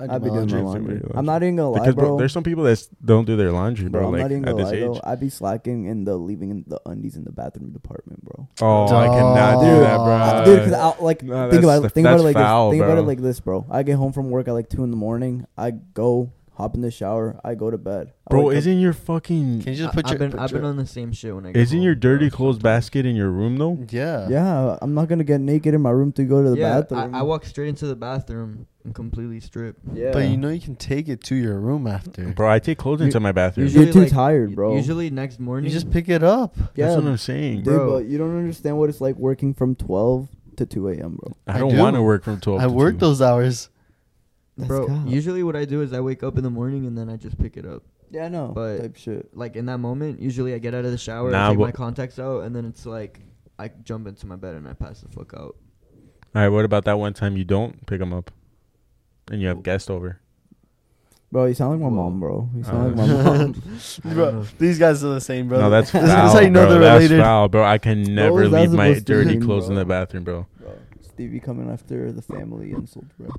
I 0.10 0.16
I'd 0.16 0.24
be 0.24 0.30
doing 0.30 0.50
my 0.50 0.62
laundry. 0.62 1.02
I'm 1.14 1.26
not 1.26 1.44
even 1.44 1.56
gonna 1.56 1.70
lie, 1.70 1.80
because 1.80 1.96
bro, 1.96 2.08
bro. 2.10 2.18
there's 2.18 2.34
some 2.34 2.44
people 2.44 2.64
that 2.64 2.88
don't 3.06 3.26
do 3.26 3.36
their 3.38 3.52
laundry, 3.52 3.90
Bro, 3.90 4.02
bro. 4.02 4.08
I'm 4.08 4.14
like 4.14 4.22
not 4.24 4.32
even 4.32 4.46
at 4.46 4.52
gonna 4.52 4.64
this 4.64 4.72
lie 4.72 4.78
age. 4.78 4.94
though. 4.96 5.02
I'd 5.04 5.20
be 5.20 5.30
slacking 5.30 5.86
in 5.86 6.04
the 6.06 6.18
leaving 6.18 6.64
the 6.68 6.80
undies 6.86 7.16
in 7.16 7.24
the 7.24 7.32
bathroom 7.32 7.72
department, 7.72 8.24
bro. 8.24 8.48
Oh, 8.62 8.86
I 8.86 9.08
cannot 9.08 9.62
do 9.62 9.80
that, 9.82 9.98
bro. 9.98 10.14
uh, 10.16 10.46
Dude, 10.46 10.60
cause 10.64 10.74
I, 10.74 11.04
like 11.04 11.24
no, 11.24 11.50
think 11.52 11.64
about 11.64 11.86
it, 11.86 11.92
think 11.92 12.08
about 12.08 12.20
it 12.20 12.24
like 12.24 12.36
foul, 12.36 12.70
this. 12.72 12.80
Think 12.80 12.86
about 12.86 12.98
it 12.98 13.08
like 13.08 13.22
this, 13.22 13.40
bro. 13.40 13.66
I 13.70 13.84
get 13.84 13.96
home 13.98 14.12
from 14.14 14.30
work 14.30 14.48
at 14.48 14.54
like 14.54 14.70
two 14.70 14.84
in 14.84 14.92
the 14.92 14.98
morning. 14.98 15.46
I 15.58 15.72
go 15.72 16.32
hop 16.62 16.76
in 16.76 16.82
the 16.82 16.92
shower. 16.92 17.40
I 17.44 17.56
go 17.56 17.72
to 17.72 17.78
bed. 17.78 18.14
I 18.28 18.30
Bro, 18.32 18.42
wake 18.44 18.54
up- 18.56 18.58
isn't 18.60 18.80
your 18.80 18.94
fucking 18.94 19.62
Can 19.64 19.74
you 19.74 19.80
just 19.80 19.90
I- 19.90 19.96
put 19.96 20.06
I've 20.06 20.12
your? 20.12 20.20
been 20.20 20.32
put 20.32 20.40
I've 20.40 20.52
been 20.52 20.62
your- 20.62 20.70
on 20.70 20.78
the 20.78 20.86
same 20.86 21.12
shit 21.12 21.34
when 21.36 21.46
I. 21.46 21.52
Get 21.52 21.62
isn't 21.62 21.78
home, 21.78 21.84
your 21.84 21.96
dirty 21.96 22.30
bro, 22.30 22.38
clothes 22.38 22.60
basket 22.60 23.06
in 23.06 23.16
your 23.16 23.30
room 23.30 23.58
though? 23.58 23.78
Yeah. 23.90 24.28
Yeah, 24.30 24.78
I'm 24.82 24.94
not 24.94 25.08
gonna 25.10 25.24
get 25.24 25.42
naked 25.42 25.74
in 25.74 25.82
my 25.82 25.90
room 25.90 26.12
to 26.14 26.24
go 26.24 26.42
to 26.44 26.52
the 26.52 26.58
yeah, 26.58 26.82
bathroom. 26.82 27.16
I, 27.16 27.20
I 27.20 27.22
walk 27.24 27.46
straight 27.46 27.70
into 27.70 27.88
the 27.88 27.96
bathroom 27.96 28.68
and 28.86 28.94
completely 28.96 29.40
stripped. 29.40 29.80
Yeah, 29.94 30.12
But 30.14 30.30
you 30.30 30.38
know 30.38 30.50
you 30.50 30.60
can 30.62 30.76
take 30.76 31.10
it 31.10 31.22
to 31.26 31.36
your 31.36 31.60
room 31.60 31.88
after. 31.88 32.30
Bro, 32.34 32.50
I 32.52 32.60
take 32.60 32.78
clothes 32.78 33.00
You- 33.02 33.08
into 33.08 33.20
my 33.20 33.32
bathroom. 33.32 33.66
usually- 33.66 33.86
you're 33.86 33.94
too 33.94 34.00
like, 34.02 34.12
tired, 34.12 34.56
bro. 34.56 34.76
Usually 34.76 35.10
next 35.10 35.40
morning, 35.40 35.66
You 35.70 35.74
just 35.74 35.90
pick 35.92 36.08
it 36.10 36.24
up. 36.24 36.56
yeah, 36.76 36.88
That's 36.88 37.02
what 37.02 37.10
I'm 37.10 37.18
saying. 37.18 37.58
dude, 37.58 37.66
bro. 37.66 37.92
but 37.92 38.06
you 38.06 38.18
don't 38.18 38.36
understand 38.38 38.78
what 38.78 38.90
it's 38.90 39.02
like 39.02 39.16
working 39.18 39.54
from 39.54 39.76
12 39.76 40.30
to 40.58 40.66
2 40.66 40.90
a.m., 40.90 41.18
bro. 41.20 41.34
I 41.48 41.56
I 41.56 41.60
don't 41.60 41.74
do. 41.76 41.80
want 41.80 41.96
to 41.96 42.02
work 42.04 42.24
from 42.24 42.40
12 42.40 42.60
I 42.62 42.64
to 42.66 42.70
work 42.72 42.96
2. 42.96 43.00
those 43.00 43.22
hours. 43.22 43.70
That's 44.58 44.68
bro. 44.68 44.88
cap. 44.88 45.08
Usually, 45.08 45.44
what 45.44 45.56
I 45.56 45.66
do 45.66 45.82
is 45.82 45.94
I 45.94 46.00
wake 46.02 46.24
up 46.24 46.38
in 46.38 46.44
the 46.44 46.50
morning 46.50 46.86
and 46.86 46.98
then 46.98 47.10
I 47.10 47.16
just 47.18 47.38
pick 47.38 47.58
it 47.58 47.66
up. 47.66 47.84
Yeah, 48.10 48.26
I 48.26 48.30
know. 48.30 48.48
But- 48.54 48.80
type 48.82 48.96
shit. 48.98 49.30
Like 49.36 49.56
in 49.56 49.66
that 49.68 49.78
moment, 49.78 50.20
usually 50.22 50.54
I 50.54 50.58
get 50.60 50.74
out 50.76 50.84
of 50.86 50.92
the 50.92 50.98
shower, 50.98 51.32
Nah, 51.32 51.46
I 51.48 51.50
take 51.52 51.60
but- 51.60 51.64
my 51.66 51.72
contacts 51.72 52.20
out, 52.20 52.44
and 52.44 52.56
then 52.56 52.66
it's 52.66 52.86
like 52.86 53.20
I 53.58 53.70
jump 53.84 54.08
into 54.08 54.26
my 54.28 54.36
bed 54.36 54.56
and 54.56 54.68
I 54.68 54.74
pass 54.74 55.02
the 55.02 55.08
fuck 55.10 55.34
out. 55.34 55.56
All 56.34 56.42
right, 56.42 56.50
what 56.50 56.66
about 56.66 56.86
that 56.86 56.98
one 57.00 57.14
time 57.14 57.38
you 57.38 57.44
don't 57.44 57.86
pick 57.88 58.00
them 58.00 58.14
up 58.14 58.32
and 59.30 59.42
you 59.42 59.48
have 59.48 59.64
guests 59.64 59.90
over? 59.90 60.20
Bro, 61.32 61.46
you 61.46 61.54
sound 61.54 61.72
like 61.72 61.80
my 61.80 61.88
Whoa. 61.88 62.10
mom, 62.10 62.20
bro. 62.20 62.50
You 62.54 62.62
Uh, 62.62 62.66
sound 62.66 62.98
like 62.98 63.08
my 63.08 63.24
mom. 63.24 63.64
Bro, 64.14 64.46
these 64.60 64.78
guys 64.78 65.02
are 65.04 65.14
the 65.14 65.22
same, 65.22 65.48
bro. 65.48 65.60
No, 65.62 65.70
that's 65.70 65.90
foul, 65.92 66.02
this 66.02 66.10
is 66.12 66.16
how 66.34 66.40
you 66.42 66.50
know 66.50 66.64
bro. 66.66 66.70
they're 66.72 66.80
that's 66.82 67.04
related. 67.04 67.24
foul, 67.24 67.48
bro. 67.48 67.64
I 67.64 67.78
can 67.78 68.04
never 68.16 68.44
is 68.44 68.52
leave 68.52 68.72
my 68.72 68.94
dirty 69.00 69.32
mean, 69.38 69.42
clothes 69.46 69.70
in 69.70 69.76
the 69.76 69.86
bathroom, 69.86 70.26
bro. 70.26 70.46
Bro, 71.22 71.28
Stevie 71.28 71.40
coming 71.40 71.70
after 71.70 72.12
the 72.12 72.22
family 72.22 72.72
insult, 72.72 73.06
bro. 73.18 73.30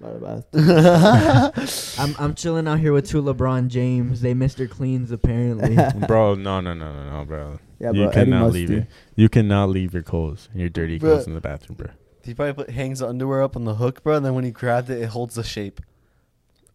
Not 0.00 0.16
a 0.16 0.42
bath. 0.52 1.98
I'm 1.98 2.14
I'm 2.18 2.34
chilling 2.34 2.68
out 2.68 2.78
here 2.80 2.92
with 2.92 3.08
two 3.08 3.22
LeBron 3.22 3.68
James. 3.68 4.20
They 4.20 4.34
Mr. 4.34 4.68
Cleans 4.68 5.10
apparently. 5.10 5.76
bro, 6.06 6.34
no, 6.34 6.60
no, 6.60 6.74
no, 6.74 6.92
no, 6.92 7.10
no, 7.18 7.24
bro. 7.24 7.58
Yeah, 7.78 7.88
you 7.92 8.02
bro. 8.04 8.08
Eddie 8.10 8.14
cannot 8.14 8.52
leave 8.52 8.70
Musty. 8.70 8.82
it. 8.82 8.88
You 9.16 9.28
cannot 9.28 9.68
leave 9.70 9.92
your 9.94 10.02
clothes 10.02 10.48
your 10.54 10.68
dirty 10.68 10.98
Bro. 10.98 11.10
clothes 11.10 11.26
in 11.26 11.34
the 11.34 11.40
bathroom, 11.40 11.76
bro. 11.76 11.88
he 12.24 12.34
probably 12.34 12.64
put, 12.64 12.70
hangs 12.74 13.00
the 13.00 13.08
underwear 13.08 13.42
up 13.42 13.56
on 13.56 13.64
the 13.64 13.74
hook, 13.74 14.02
bro, 14.02 14.16
and 14.16 14.24
then 14.26 14.34
when 14.34 14.44
he 14.44 14.50
grabbed 14.50 14.88
it, 14.90 15.00
it 15.02 15.06
holds 15.08 15.34
the 15.34 15.42
shape. 15.42 15.80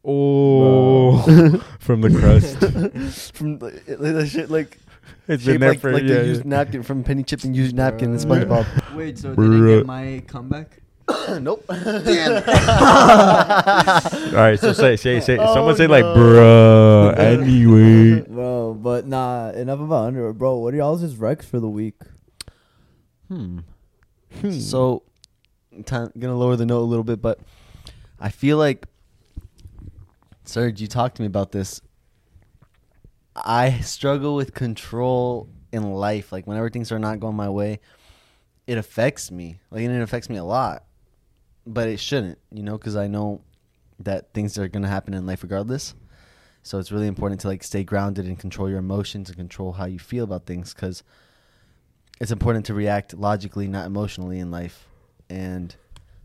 Oh, 0.09 1.17
from 1.79 2.01
the 2.01 2.09
crust. 2.09 3.33
From 3.35 3.59
the, 3.59 3.67
it- 3.87 3.99
the 3.99 4.25
shit 4.25 4.49
like 4.49 4.77
It's 5.27 5.43
shaped 5.43 5.53
been 5.53 5.61
there 5.61 5.69
like, 5.71 5.79
for 5.79 5.91
like 5.91 6.03
yeah, 6.03 6.15
the 6.15 6.25
used 6.25 6.45
napkin 6.45 6.83
from 6.83 7.03
Penny 7.03 7.23
Chip 7.23 7.43
and 7.43 7.55
used 7.55 7.75
napkin 7.75 8.13
in 8.13 8.19
SpongeBob. 8.19 8.95
Wait, 8.95 9.17
so 9.17 9.35
did 9.35 9.63
I 9.63 9.75
get 9.77 9.85
my 9.85 10.23
comeback? 10.27 10.81
nope. 11.39 11.63
Damn. 11.67 12.43
All 14.33 14.41
right, 14.41 14.59
so 14.59 14.73
say, 14.73 14.95
say, 14.97 15.19
say. 15.19 15.37
Oh, 15.37 15.53
someone 15.53 15.75
say 15.75 15.87
like, 15.87 16.03
no. 16.03 16.15
bruh. 16.15 17.17
Anyway, 17.17 18.21
Bro, 18.21 18.75
but 18.81 19.07
nah, 19.07 19.49
enough 19.51 19.79
about 19.79 20.07
underwear. 20.07 20.33
Bro, 20.33 20.57
what 20.57 20.73
are 20.73 20.77
y'all's 20.77 21.01
just 21.01 21.17
recs 21.17 21.45
for 21.45 21.59
the 21.59 21.69
week? 21.69 21.95
Hmm. 23.29 23.59
So, 24.51 25.03
time, 25.85 26.11
gonna 26.17 26.35
lower 26.35 26.55
the 26.55 26.65
note 26.65 26.81
a 26.81 26.89
little 26.89 27.03
bit, 27.03 27.21
but 27.21 27.39
I 28.19 28.29
feel 28.29 28.57
like, 28.57 28.87
Serge, 30.43 30.81
you 30.81 30.87
talked 30.87 31.17
to 31.17 31.21
me 31.21 31.27
about 31.27 31.51
this. 31.51 31.81
I 33.45 33.79
struggle 33.79 34.35
with 34.35 34.53
control 34.53 35.49
in 35.71 35.93
life. 35.93 36.31
Like 36.31 36.47
whenever 36.47 36.69
things 36.69 36.91
are 36.91 36.99
not 36.99 37.19
going 37.19 37.35
my 37.35 37.49
way, 37.49 37.79
it 38.65 38.77
affects 38.77 39.31
me. 39.31 39.59
Like 39.71 39.83
and 39.83 39.95
it 39.95 40.01
affects 40.01 40.29
me 40.29 40.37
a 40.37 40.43
lot, 40.43 40.83
but 41.65 41.87
it 41.87 41.99
shouldn't, 41.99 42.39
you 42.51 42.63
know, 42.63 42.77
because 42.77 42.95
I 42.95 43.07
know 43.07 43.41
that 43.99 44.33
things 44.33 44.57
are 44.57 44.67
gonna 44.67 44.87
happen 44.87 45.13
in 45.13 45.25
life 45.25 45.43
regardless. 45.43 45.95
So 46.63 46.79
it's 46.79 46.91
really 46.91 47.07
important 47.07 47.41
to 47.41 47.47
like 47.47 47.63
stay 47.63 47.83
grounded 47.83 48.25
and 48.25 48.37
control 48.37 48.69
your 48.69 48.79
emotions 48.79 49.29
and 49.29 49.37
control 49.37 49.73
how 49.73 49.85
you 49.85 49.99
feel 49.99 50.25
about 50.25 50.45
things 50.45 50.73
because 50.73 51.03
it's 52.19 52.31
important 52.31 52.65
to 52.65 52.73
react 52.73 53.13
logically, 53.13 53.67
not 53.67 53.85
emotionally 53.85 54.39
in 54.39 54.51
life. 54.51 54.85
And 55.29 55.75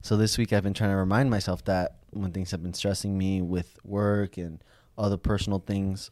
so 0.00 0.16
this 0.16 0.38
week 0.38 0.52
I've 0.52 0.64
been 0.64 0.74
trying 0.74 0.90
to 0.90 0.96
remind 0.96 1.30
myself 1.30 1.64
that 1.66 1.96
when 2.10 2.32
things 2.32 2.50
have 2.50 2.62
been 2.62 2.74
stressing 2.74 3.16
me 3.16 3.40
with 3.40 3.78
work 3.84 4.36
and 4.36 4.62
other 4.98 5.16
personal 5.16 5.58
things, 5.58 6.10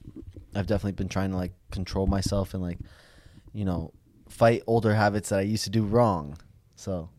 I've 0.54 0.66
definitely 0.66 0.92
been 0.92 1.08
trying 1.08 1.30
to 1.30 1.36
like 1.36 1.52
control 1.70 2.06
myself 2.06 2.54
and 2.54 2.62
like, 2.62 2.78
you 3.52 3.64
know, 3.64 3.92
fight 4.28 4.62
older 4.66 4.94
habits 4.94 5.28
that 5.30 5.40
I 5.40 5.42
used 5.42 5.64
to 5.64 5.70
do 5.70 5.84
wrong. 5.84 6.38
So 6.76 7.10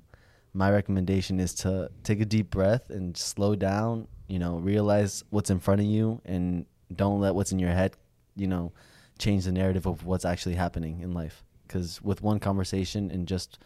my 0.54 0.72
recommendation 0.72 1.40
is 1.40 1.54
to 1.56 1.90
take 2.04 2.20
a 2.20 2.26
deep 2.26 2.50
breath 2.50 2.90
and 2.90 3.16
slow 3.16 3.56
down, 3.56 4.08
you 4.28 4.40
know, 4.40 4.58
realize 4.58 5.24
what's 5.30 5.50
in 5.50 5.60
front 5.60 5.82
of 5.82 5.88
you 5.88 6.22
and 6.26 6.66
don't 6.96 7.20
let 7.20 7.36
what's 7.36 7.52
in 7.52 7.60
your 7.60 7.72
head, 7.72 7.96
you 8.36 8.48
know, 8.48 8.72
change 9.18 9.46
the 9.46 9.52
narrative 9.52 9.86
of 9.86 10.06
what's 10.06 10.26
actually 10.26 10.56
happening 10.56 11.02
in 11.02 11.14
life. 11.14 11.44
Because 11.68 12.02
with 12.02 12.22
one 12.22 12.40
conversation 12.40 13.12
and 13.12 13.28
just 13.28 13.60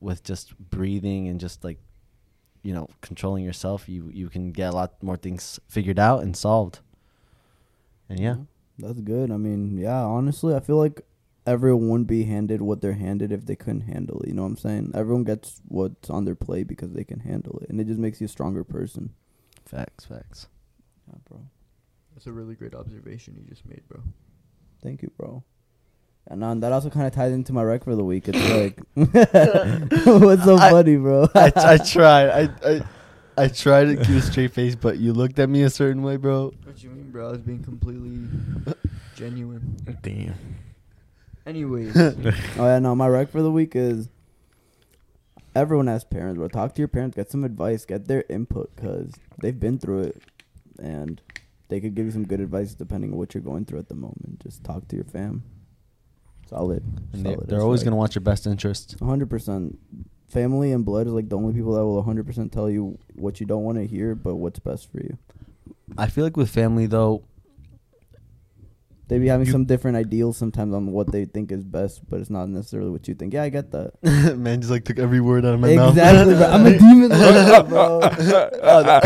with 0.00 0.22
just 0.22 0.56
breathing 0.58 1.28
and 1.28 1.40
just 1.40 1.64
like, 1.64 1.78
you 2.62 2.72
know, 2.72 2.88
controlling 3.00 3.44
yourself, 3.44 3.88
you 3.88 4.08
you 4.12 4.28
can 4.28 4.52
get 4.52 4.72
a 4.72 4.76
lot 4.76 5.02
more 5.02 5.16
things 5.16 5.58
figured 5.66 5.98
out 5.98 6.22
and 6.22 6.36
solved. 6.36 6.80
And 8.12 8.20
yeah, 8.20 8.36
That's 8.78 9.00
good. 9.00 9.30
I 9.30 9.36
mean, 9.38 9.78
yeah, 9.78 10.02
honestly, 10.02 10.54
I 10.54 10.60
feel 10.60 10.76
like 10.76 11.00
everyone 11.46 11.88
wouldn't 11.88 12.08
be 12.08 12.24
handed 12.24 12.60
what 12.62 12.80
they're 12.80 12.92
handed 12.92 13.32
if 13.32 13.46
they 13.46 13.56
couldn't 13.56 13.82
handle 13.82 14.20
it. 14.22 14.28
You 14.28 14.34
know 14.34 14.42
what 14.42 14.48
I'm 14.48 14.56
saying? 14.56 14.92
Everyone 14.94 15.24
gets 15.24 15.60
what's 15.68 16.10
on 16.10 16.24
their 16.24 16.34
plate 16.36 16.68
because 16.68 16.92
they 16.92 17.04
can 17.04 17.20
handle 17.20 17.58
it. 17.62 17.70
And 17.70 17.80
it 17.80 17.86
just 17.86 17.98
makes 17.98 18.20
you 18.20 18.26
a 18.26 18.28
stronger 18.28 18.64
person. 18.64 19.10
facts, 19.64 20.04
facts. 20.04 20.46
Yeah, 21.08 21.18
bro. 21.28 21.40
That's 22.14 22.26
a 22.26 22.32
really 22.32 22.54
great 22.54 22.74
observation 22.74 23.34
you 23.36 23.48
just 23.48 23.64
made, 23.66 23.82
bro. 23.88 24.00
Thank 24.82 25.02
you, 25.02 25.10
bro. 25.16 25.42
And 26.28 26.44
um, 26.44 26.60
that 26.60 26.70
also 26.72 26.90
kind 26.90 27.06
of 27.06 27.12
ties 27.12 27.32
into 27.32 27.52
my 27.52 27.62
rec 27.64 27.82
for 27.84 27.96
the 27.96 28.04
week. 28.04 28.24
It's 28.28 28.38
like, 28.50 28.78
what's 30.06 30.44
so 30.44 30.56
I- 30.56 30.70
funny, 30.70 30.96
bro? 30.96 31.28
I, 31.34 31.52
I 31.56 31.76
tried. 31.84 32.28
I, 32.28 32.42
I 32.70 32.82
I 33.36 33.48
tried 33.48 33.84
to 33.86 33.96
keep 33.96 34.16
a 34.16 34.20
straight 34.22 34.52
face, 34.52 34.74
but 34.74 34.98
you 34.98 35.12
looked 35.12 35.38
at 35.38 35.48
me 35.48 35.62
a 35.62 35.70
certain 35.70 36.02
way, 36.02 36.16
bro. 36.16 36.52
What 36.64 36.82
you 36.82 36.90
mean, 36.90 37.10
bro? 37.10 37.28
I 37.28 37.32
was 37.32 37.40
being 37.40 37.62
completely 37.62 38.28
genuine. 39.16 39.76
Damn. 40.02 40.34
Anyways, 41.46 41.96
oh 41.96 42.22
yeah, 42.58 42.78
no, 42.78 42.94
my 42.94 43.08
rec 43.08 43.30
for 43.30 43.42
the 43.42 43.50
week 43.50 43.74
is 43.74 44.08
everyone 45.56 45.88
has 45.88 46.04
parents, 46.04 46.38
bro. 46.38 46.48
Talk 46.48 46.74
to 46.74 46.80
your 46.80 46.88
parents, 46.88 47.16
get 47.16 47.30
some 47.30 47.42
advice, 47.42 47.84
get 47.84 48.06
their 48.06 48.24
input, 48.28 48.74
cause 48.76 49.12
they've 49.40 49.58
been 49.58 49.78
through 49.78 50.02
it, 50.02 50.22
and 50.78 51.20
they 51.68 51.80
could 51.80 51.94
give 51.94 52.04
you 52.06 52.12
some 52.12 52.26
good 52.26 52.40
advice 52.40 52.74
depending 52.74 53.12
on 53.12 53.18
what 53.18 53.34
you're 53.34 53.42
going 53.42 53.64
through 53.64 53.80
at 53.80 53.88
the 53.88 53.94
moment. 53.94 54.40
Just 54.42 54.62
talk 54.62 54.86
to 54.88 54.96
your 54.96 55.04
fam. 55.04 55.42
Solid. 56.48 56.84
And 57.12 57.24
they, 57.26 57.32
Solid 57.34 57.48
they're 57.48 57.60
always 57.62 57.80
rec. 57.80 57.86
gonna 57.86 57.96
want 57.96 58.14
your 58.14 58.22
best 58.22 58.46
interest. 58.46 58.96
hundred 59.00 59.28
percent. 59.30 59.78
Family 60.32 60.72
and 60.72 60.82
blood 60.82 61.06
is 61.06 61.12
like 61.12 61.28
the 61.28 61.36
only 61.36 61.52
people 61.52 61.74
that 61.74 61.84
will 61.84 62.02
hundred 62.02 62.26
percent 62.26 62.52
tell 62.52 62.70
you 62.70 62.98
what 63.16 63.38
you 63.38 63.44
don't 63.44 63.64
want 63.64 63.76
to 63.76 63.86
hear, 63.86 64.14
but 64.14 64.36
what's 64.36 64.58
best 64.58 64.90
for 64.90 64.96
you. 64.96 65.18
I 65.98 66.06
feel 66.06 66.24
like 66.24 66.38
with 66.38 66.48
family 66.48 66.86
though, 66.86 67.22
They 69.08 69.18
be 69.18 69.26
having 69.26 69.46
You- 69.46 69.52
some 69.52 69.64
different 69.66 69.96
ideals 69.98 70.36
sometimes 70.38 70.72
on 70.72 70.90
what 70.92 71.10
they 71.12 71.26
think 71.26 71.52
is 71.52 71.64
best, 71.64 72.00
but 72.08 72.20
it's 72.20 72.30
not 72.30 72.48
necessarily 72.48 72.90
what 72.90 73.06
you 73.08 73.14
think. 73.14 73.34
Yeah, 73.34 73.42
I 73.42 73.48
get 73.50 73.70
that. 73.72 73.92
man 74.38 74.60
just 74.60 74.70
like 74.70 74.84
took 74.84 74.98
every 74.98 75.20
word 75.20 75.44
out 75.44 75.54
of 75.54 75.60
my 75.60 75.68
exactly, 75.70 76.34
mouth. 76.34 76.38
bro. 76.38 76.48
I'm 76.50 76.66
a 76.66 76.78
demon 76.78 77.08
like 77.10 77.68
bro. 77.68 78.00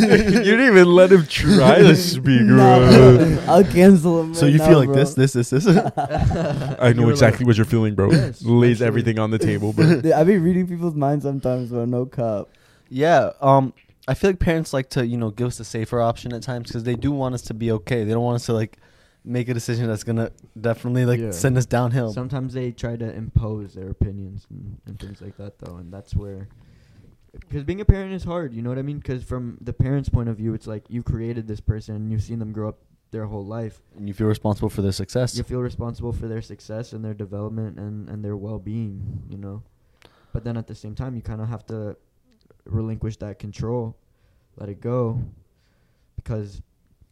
you 0.00 0.42
didn't 0.42 0.66
even 0.66 0.94
let 0.94 1.10
him 1.12 1.24
try 1.26 1.78
to 1.78 1.96
speak, 1.96 2.46
bro. 2.46 2.56
bro. 2.88 3.38
I'll 3.46 3.64
cancel 3.64 4.20
him. 4.20 4.34
so 4.34 4.42
right 4.46 4.52
you 4.52 4.58
now, 4.58 4.68
feel 4.68 4.78
like 4.78 4.88
bro. 4.88 4.96
this, 4.96 5.14
this, 5.14 5.32
this, 5.32 5.50
this. 5.50 5.66
I 5.66 6.88
You 6.88 6.94
know 6.94 7.08
exactly 7.08 7.40
like- 7.44 7.46
what 7.48 7.56
you're 7.56 7.64
feeling, 7.64 7.94
bro. 7.94 8.10
Yes, 8.10 8.42
Lays 8.42 8.76
actually. 8.82 8.86
everything 8.88 9.18
on 9.18 9.30
the 9.30 9.38
table, 9.38 9.72
bro. 9.72 10.00
Dude, 10.02 10.12
I 10.12 10.24
be 10.24 10.36
reading 10.38 10.66
people's 10.66 10.94
minds 10.94 11.24
sometimes, 11.24 11.70
bro. 11.70 11.84
No 11.84 12.06
cop. 12.06 12.50
yeah. 12.88 13.30
Um. 13.40 13.72
I 14.08 14.14
feel 14.14 14.30
like 14.30 14.40
parents 14.40 14.72
like 14.72 14.90
to 14.90 15.06
you 15.06 15.16
know 15.16 15.30
give 15.30 15.46
us 15.48 15.58
the 15.58 15.64
safer 15.64 16.00
option 16.00 16.32
at 16.32 16.42
times 16.42 16.68
because 16.68 16.84
they 16.84 16.96
do 16.96 17.12
want 17.12 17.34
us 17.34 17.42
to 17.42 17.54
be 17.54 17.70
okay. 17.72 18.04
They 18.04 18.12
don't 18.12 18.24
want 18.24 18.36
us 18.36 18.46
to 18.46 18.52
like 18.52 18.78
make 19.24 19.48
a 19.48 19.54
decision 19.54 19.86
that's 19.86 20.02
gonna 20.02 20.30
definitely 20.60 21.04
like 21.06 21.20
Yeah. 21.20 21.30
send 21.30 21.56
us 21.56 21.66
downhill. 21.66 22.12
sometimes 22.12 22.54
they 22.54 22.72
try 22.72 22.96
to 22.96 23.12
impose 23.14 23.74
their 23.74 23.88
opinions 23.90 24.46
and, 24.50 24.78
and 24.86 24.98
things 24.98 25.20
like 25.20 25.36
that, 25.36 25.58
though, 25.60 25.76
and 25.76 25.92
that's 25.92 26.14
where. 26.16 26.48
Because 27.32 27.62
being 27.64 27.80
a 27.80 27.84
parent 27.84 28.12
is 28.12 28.24
hard, 28.24 28.52
you 28.52 28.60
know 28.60 28.68
what 28.68 28.78
I 28.78 28.82
mean? 28.82 28.98
Because 28.98 29.22
from 29.24 29.56
the 29.60 29.72
parent's 29.72 30.08
point 30.10 30.28
of 30.28 30.36
view, 30.36 30.52
it's 30.52 30.66
like 30.66 30.84
you 30.90 31.02
created 31.02 31.46
this 31.48 31.60
person 31.60 31.94
and 31.96 32.10
you've 32.12 32.22
seen 32.22 32.38
them 32.40 32.52
grow 32.52 32.68
up 32.68 32.78
their 33.10 33.24
whole 33.26 33.44
life. 33.46 33.80
and 33.96 34.06
you 34.08 34.12
feel 34.14 34.26
responsible 34.26 34.68
for 34.68 34.82
their 34.82 34.92
success. 34.92 35.36
You 35.36 35.42
feel 35.44 35.60
responsible 35.60 36.12
for 36.12 36.26
their 36.28 36.42
success 36.42 36.92
and 36.92 37.04
their 37.04 37.14
development 37.14 37.78
and, 37.78 38.08
and 38.10 38.22
their 38.24 38.36
well 38.36 38.58
being, 38.58 39.22
you 39.30 39.38
know. 39.38 39.62
But 40.32 40.44
then 40.44 40.56
at 40.58 40.66
the 40.66 40.74
same 40.74 40.94
time, 40.94 41.14
you 41.14 41.22
kind 41.22 41.40
of 41.40 41.48
have 41.48 41.64
to 41.66 41.96
relinquish 42.64 43.16
that 43.18 43.38
control, 43.38 43.96
let 44.56 44.68
it 44.68 44.80
go, 44.80 45.20
because 46.16 46.62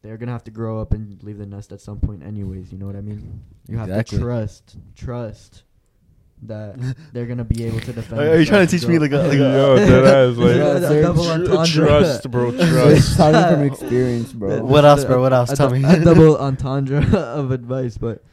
they're 0.03 0.17
gonna 0.17 0.33
have 0.33 0.45
to 0.45 0.51
grow 0.51 0.81
up 0.81 0.93
and 0.93 1.23
leave 1.23 1.39
the 1.39 1.47
nest 1.47 1.73
at 1.73 1.81
some 1.81 2.01
point, 2.01 2.23
anyways. 2.23 2.73
You 2.73 2.79
know 2.79 2.87
what 2.87 2.97
I 2.97 3.01
mean? 3.01 3.43
You 3.69 3.77
have 3.79 3.89
Exactly. 3.89 4.19
to 4.19 4.25
trust, 4.25 4.77
trust 4.97 5.63
that 6.45 6.79
they're 7.13 7.27
gonna 7.27 7.45
be 7.45 7.65
able 7.65 7.81
to 7.81 7.93
defend. 7.93 8.21
Are, 8.21 8.31
are 8.31 8.39
you 8.39 8.47
trying 8.47 8.67
to 8.67 8.71
themselves 8.71 8.83
teach 8.85 8.89
me 8.89 8.99
like 8.99 9.13
a 9.13 9.19
like 9.19 9.39
Yo, 9.39 9.75
a? 9.77 9.79
deadass, 9.81 10.37
like, 10.39 10.57
Yeah, 10.57 10.89
Sir, 10.89 11.03
double 11.03 11.25
tr- 11.25 11.31
entendre. 11.33 11.87
trust, 11.87 12.31
bro, 12.31 12.49
It's 12.51 12.69
trust. 12.71 13.17
talking 13.19 13.55
from 13.57 13.65
experience, 13.67 14.33
bro. 14.33 14.63
What 14.63 14.85
else, 14.85 15.05
bro? 15.05 15.21
What 15.21 15.33
else? 15.35 15.53
A, 15.53 15.57
Tell 15.57 15.69
dou- 15.69 15.77
me. 15.81 15.85
a 15.85 16.03
double 16.03 16.39
entendre 16.39 17.05
of 17.15 17.51
advice, 17.51 17.99
but 17.99 18.25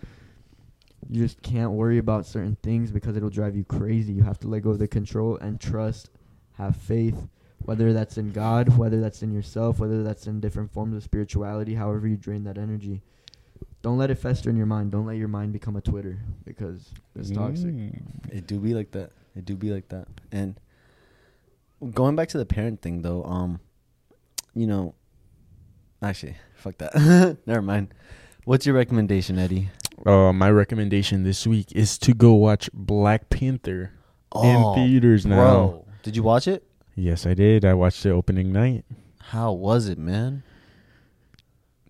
you 1.09 1.21
just 1.21 1.41
can't 1.41 1.71
worry 1.71 1.97
about 1.97 2.25
certain 2.25 2.57
things 2.63 2.91
because 2.91 3.15
it'll 3.17 3.29
drive 3.29 3.55
you 3.55 3.63
crazy. 3.65 4.13
You 4.13 4.23
have 4.23 4.39
to 4.39 4.47
let 4.47 4.61
go 4.63 4.69
of 4.71 4.79
the 4.79 4.87
control 4.87 5.37
and 5.37 5.59
trust, 5.59 6.09
have 6.57 6.75
faith, 6.75 7.27
whether 7.59 7.93
that's 7.93 8.17
in 8.17 8.31
God, 8.31 8.77
whether 8.77 8.99
that's 8.99 9.21
in 9.21 9.31
yourself, 9.31 9.79
whether 9.79 10.03
that's 10.03 10.27
in 10.27 10.39
different 10.39 10.71
forms 10.71 10.95
of 10.95 11.03
spirituality, 11.03 11.75
however 11.75 12.07
you 12.07 12.17
drain 12.17 12.43
that 12.45 12.57
energy. 12.57 13.01
Don't 13.81 13.97
let 13.97 14.09
it 14.09 14.15
fester 14.15 14.49
in 14.49 14.57
your 14.57 14.65
mind. 14.65 14.91
Don't 14.91 15.05
let 15.05 15.17
your 15.17 15.27
mind 15.27 15.53
become 15.53 15.75
a 15.75 15.81
Twitter 15.81 16.19
because 16.45 16.89
it's 17.15 17.31
toxic. 17.31 17.73
Mm. 17.73 18.01
It 18.31 18.47
do 18.47 18.59
be 18.59 18.73
like 18.73 18.91
that. 18.91 19.11
It 19.35 19.45
do 19.45 19.55
be 19.55 19.71
like 19.71 19.89
that. 19.89 20.07
And 20.31 20.59
going 21.93 22.15
back 22.15 22.29
to 22.29 22.37
the 22.37 22.45
parent 22.45 22.81
thing 22.81 23.01
though, 23.03 23.23
um, 23.23 23.59
you 24.53 24.65
know, 24.65 24.95
actually, 26.01 26.35
fuck 26.55 26.77
that. 26.79 27.37
Never 27.45 27.61
mind. 27.61 27.93
What's 28.45 28.65
your 28.65 28.75
recommendation, 28.75 29.37
Eddie? 29.37 29.69
Uh, 30.05 30.33
my 30.33 30.49
recommendation 30.49 31.23
this 31.23 31.45
week 31.45 31.71
is 31.73 31.97
to 31.99 32.13
go 32.13 32.33
watch 32.33 32.69
Black 32.73 33.29
Panther 33.29 33.91
in 34.43 34.73
theaters 34.75 35.25
now. 35.25 35.85
Oh, 36.07 36.09
bro, 36.09 36.11
did 36.11 36.15
you 36.15 36.23
watch 36.23 36.47
it? 36.47 36.63
Yes, 36.95 37.25
I 37.25 37.33
did. 37.33 37.65
I 37.65 37.73
watched 37.73 38.03
the 38.03 38.11
opening 38.11 38.51
night. 38.51 38.85
How 39.19 39.51
was 39.51 39.87
it, 39.89 39.97
man? 39.97 40.43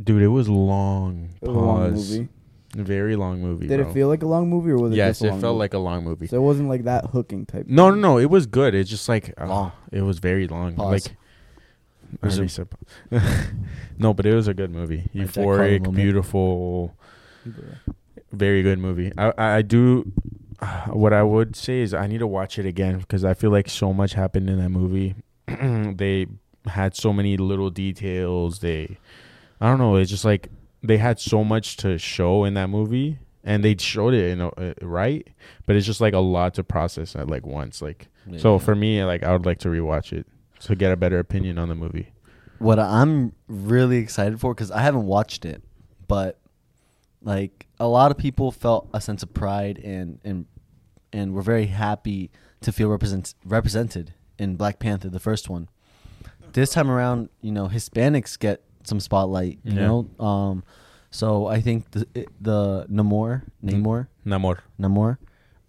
Dude, 0.03 0.21
it 0.21 0.27
was 0.27 0.49
long. 0.49 1.29
It 1.41 1.47
was 1.47 1.55
a 1.55 1.59
long 1.59 1.91
Pause. 1.91 2.11
movie. 2.11 2.29
Very 2.75 3.15
long 3.15 3.41
movie. 3.41 3.67
Did 3.67 3.79
bro. 3.79 3.89
it 3.89 3.93
feel 3.93 4.07
like 4.07 4.21
a 4.23 4.27
long 4.27 4.49
movie, 4.49 4.71
or 4.71 4.77
was 4.77 4.91
it 4.91 4.95
yes, 4.97 5.19
just 5.19 5.21
a 5.23 5.27
it 5.27 5.29
long 5.31 5.41
felt 5.41 5.53
movie? 5.55 5.59
like 5.59 5.73
a 5.73 5.77
long 5.79 6.03
movie. 6.03 6.27
So 6.27 6.37
it 6.37 6.41
wasn't 6.41 6.69
like 6.69 6.83
that 6.83 7.05
hooking 7.07 7.45
type. 7.45 7.65
No, 7.67 7.87
no, 7.89 7.93
thing. 7.93 8.01
no. 8.01 8.17
It 8.19 8.29
was 8.29 8.45
good. 8.45 8.75
It's 8.75 8.89
just 8.89 9.07
like 9.09 9.33
uh, 9.39 9.47
Long. 9.47 9.71
it 9.91 10.01
was 10.01 10.19
very 10.19 10.47
long. 10.47 10.75
Pause. 10.75 10.91
Like 11.07 11.17
I 12.21 12.25
Resume. 12.25 12.49
already 12.49 12.69
said 13.11 13.47
no, 13.97 14.13
but 14.13 14.25
it 14.25 14.33
was 14.35 14.47
a 14.47 14.53
good 14.53 14.71
movie. 14.71 15.09
Like 15.13 15.31
that 15.31 15.43
Carlo 15.43 15.57
Euphoric, 15.57 15.79
moment. 15.85 15.95
beautiful, 15.95 16.95
very 18.31 18.61
good 18.63 18.79
movie. 18.79 19.11
I 19.17 19.31
I, 19.37 19.55
I 19.57 19.61
do. 19.61 20.11
What 20.87 21.13
I 21.13 21.23
would 21.23 21.55
say 21.55 21.81
is 21.81 21.93
I 21.93 22.07
need 22.07 22.19
to 22.19 22.27
watch 22.27 22.57
it 22.57 22.65
again 22.65 22.99
because 22.99 23.23
I 23.23 23.33
feel 23.33 23.51
like 23.51 23.69
so 23.69 23.93
much 23.93 24.13
happened 24.13 24.49
in 24.49 24.57
that 24.59 24.69
movie. 24.69 25.15
they 25.47 26.27
had 26.65 26.95
so 26.95 27.13
many 27.13 27.37
little 27.37 27.69
details. 27.69 28.59
They, 28.59 28.97
I 29.61 29.69
don't 29.69 29.77
know. 29.77 29.95
It's 29.95 30.09
just 30.09 30.25
like 30.25 30.49
they 30.81 30.97
had 30.97 31.19
so 31.19 31.43
much 31.43 31.77
to 31.77 31.97
show 31.97 32.43
in 32.43 32.53
that 32.55 32.69
movie, 32.69 33.19
and 33.43 33.63
they 33.63 33.75
showed 33.77 34.13
it 34.13 34.31
in 34.31 34.41
a, 34.41 34.47
uh, 34.47 34.73
right. 34.81 35.27
But 35.65 35.75
it's 35.75 35.85
just 35.85 36.01
like 36.01 36.13
a 36.13 36.19
lot 36.19 36.55
to 36.55 36.63
process 36.63 37.15
at 37.15 37.27
like 37.27 37.45
once. 37.45 37.81
Like 37.81 38.07
so 38.37 38.57
for 38.59 38.75
me, 38.75 39.03
like 39.03 39.23
I 39.23 39.31
would 39.33 39.45
like 39.45 39.59
to 39.59 39.69
rewatch 39.69 40.11
it 40.11 40.25
to 40.61 40.75
get 40.75 40.91
a 40.91 40.97
better 40.97 41.19
opinion 41.19 41.59
on 41.59 41.69
the 41.69 41.75
movie. 41.75 42.11
what 42.57 42.79
I'm 42.79 43.33
really 43.47 43.97
excited 43.97 44.39
for 44.39 44.53
because 44.55 44.71
I 44.71 44.81
haven't 44.81 45.05
watched 45.05 45.45
it, 45.45 45.61
but 46.07 46.39
like 47.21 47.66
a 47.79 47.87
lot 47.87 48.11
of 48.11 48.17
people 48.17 48.51
felt 48.51 48.89
a 48.93 48.99
sense 49.01 49.23
of 49.23 49.33
pride 49.33 49.77
and 49.83 50.19
and 50.23 50.45
and 51.13 51.33
were 51.33 51.41
very 51.41 51.67
happy 51.67 52.29
to 52.61 52.71
feel 52.71 52.89
represent 52.89 53.33
represented 53.45 54.13
in 54.39 54.55
Black 54.55 54.79
Panther, 54.79 55.09
the 55.09 55.19
first 55.19 55.49
one. 55.49 55.69
this 56.53 56.71
time 56.71 56.89
around, 56.89 57.29
you 57.41 57.51
know, 57.51 57.67
Hispanics 57.67 58.37
get 58.39 58.63
some 58.83 58.99
spotlight. 58.99 59.59
You 59.63 59.73
Yeah. 59.73 59.87
know, 59.87 60.09
um, 60.25 60.63
so 61.11 61.45
I 61.45 61.61
think 61.61 61.91
the 61.91 62.07
it- 62.15 62.29
the 62.41 62.85
Namor, 62.89 63.43
Namor, 63.63 64.07
Namor. 64.25 64.59
Namor, 64.79 65.17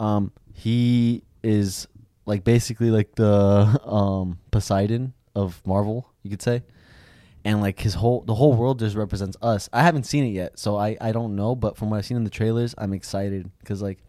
um, 0.00 0.32
he 0.54 1.22
is 1.42 1.88
like 2.26 2.42
basically 2.44 2.90
like 2.90 3.14
the 3.16 3.80
um 3.84 4.38
Poseidon 4.50 5.12
of 5.34 5.60
Marvel, 5.66 6.08
you 6.22 6.30
could 6.30 6.42
say. 6.42 6.62
And 7.48 7.62
like 7.62 7.80
his 7.80 7.94
whole 7.94 8.20
the 8.20 8.34
whole 8.34 8.52
world 8.52 8.78
just 8.78 8.94
represents 8.94 9.34
us. 9.40 9.70
I 9.72 9.82
haven't 9.82 10.04
seen 10.04 10.22
it 10.24 10.34
yet, 10.42 10.58
so 10.58 10.76
I 10.76 10.98
I 11.00 11.12
don't 11.12 11.34
know, 11.34 11.54
but 11.56 11.78
from 11.78 11.88
what 11.88 11.96
I've 11.96 12.04
seen 12.04 12.18
in 12.18 12.24
the 12.24 12.30
trailers, 12.30 12.74
I'm 12.76 12.92
excited 12.92 13.50
cuz 13.64 13.80
like 13.80 14.00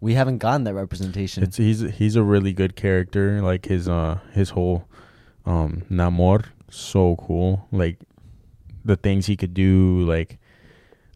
we 0.00 0.14
haven't 0.14 0.38
gotten 0.38 0.64
that 0.64 0.74
representation. 0.74 1.44
It's 1.44 1.56
he's 1.56 1.82
he's 1.98 2.16
a 2.16 2.24
really 2.24 2.52
good 2.52 2.74
character. 2.74 3.40
Like 3.40 3.66
his 3.66 3.86
uh 3.88 4.18
his 4.32 4.50
whole 4.50 4.88
um 5.46 5.84
Namor, 5.88 6.46
so 6.68 7.14
cool. 7.14 7.68
Like 7.70 7.98
the 8.84 8.96
things 8.96 9.26
he 9.26 9.36
could 9.36 9.54
do. 9.54 10.00
Like 10.00 10.38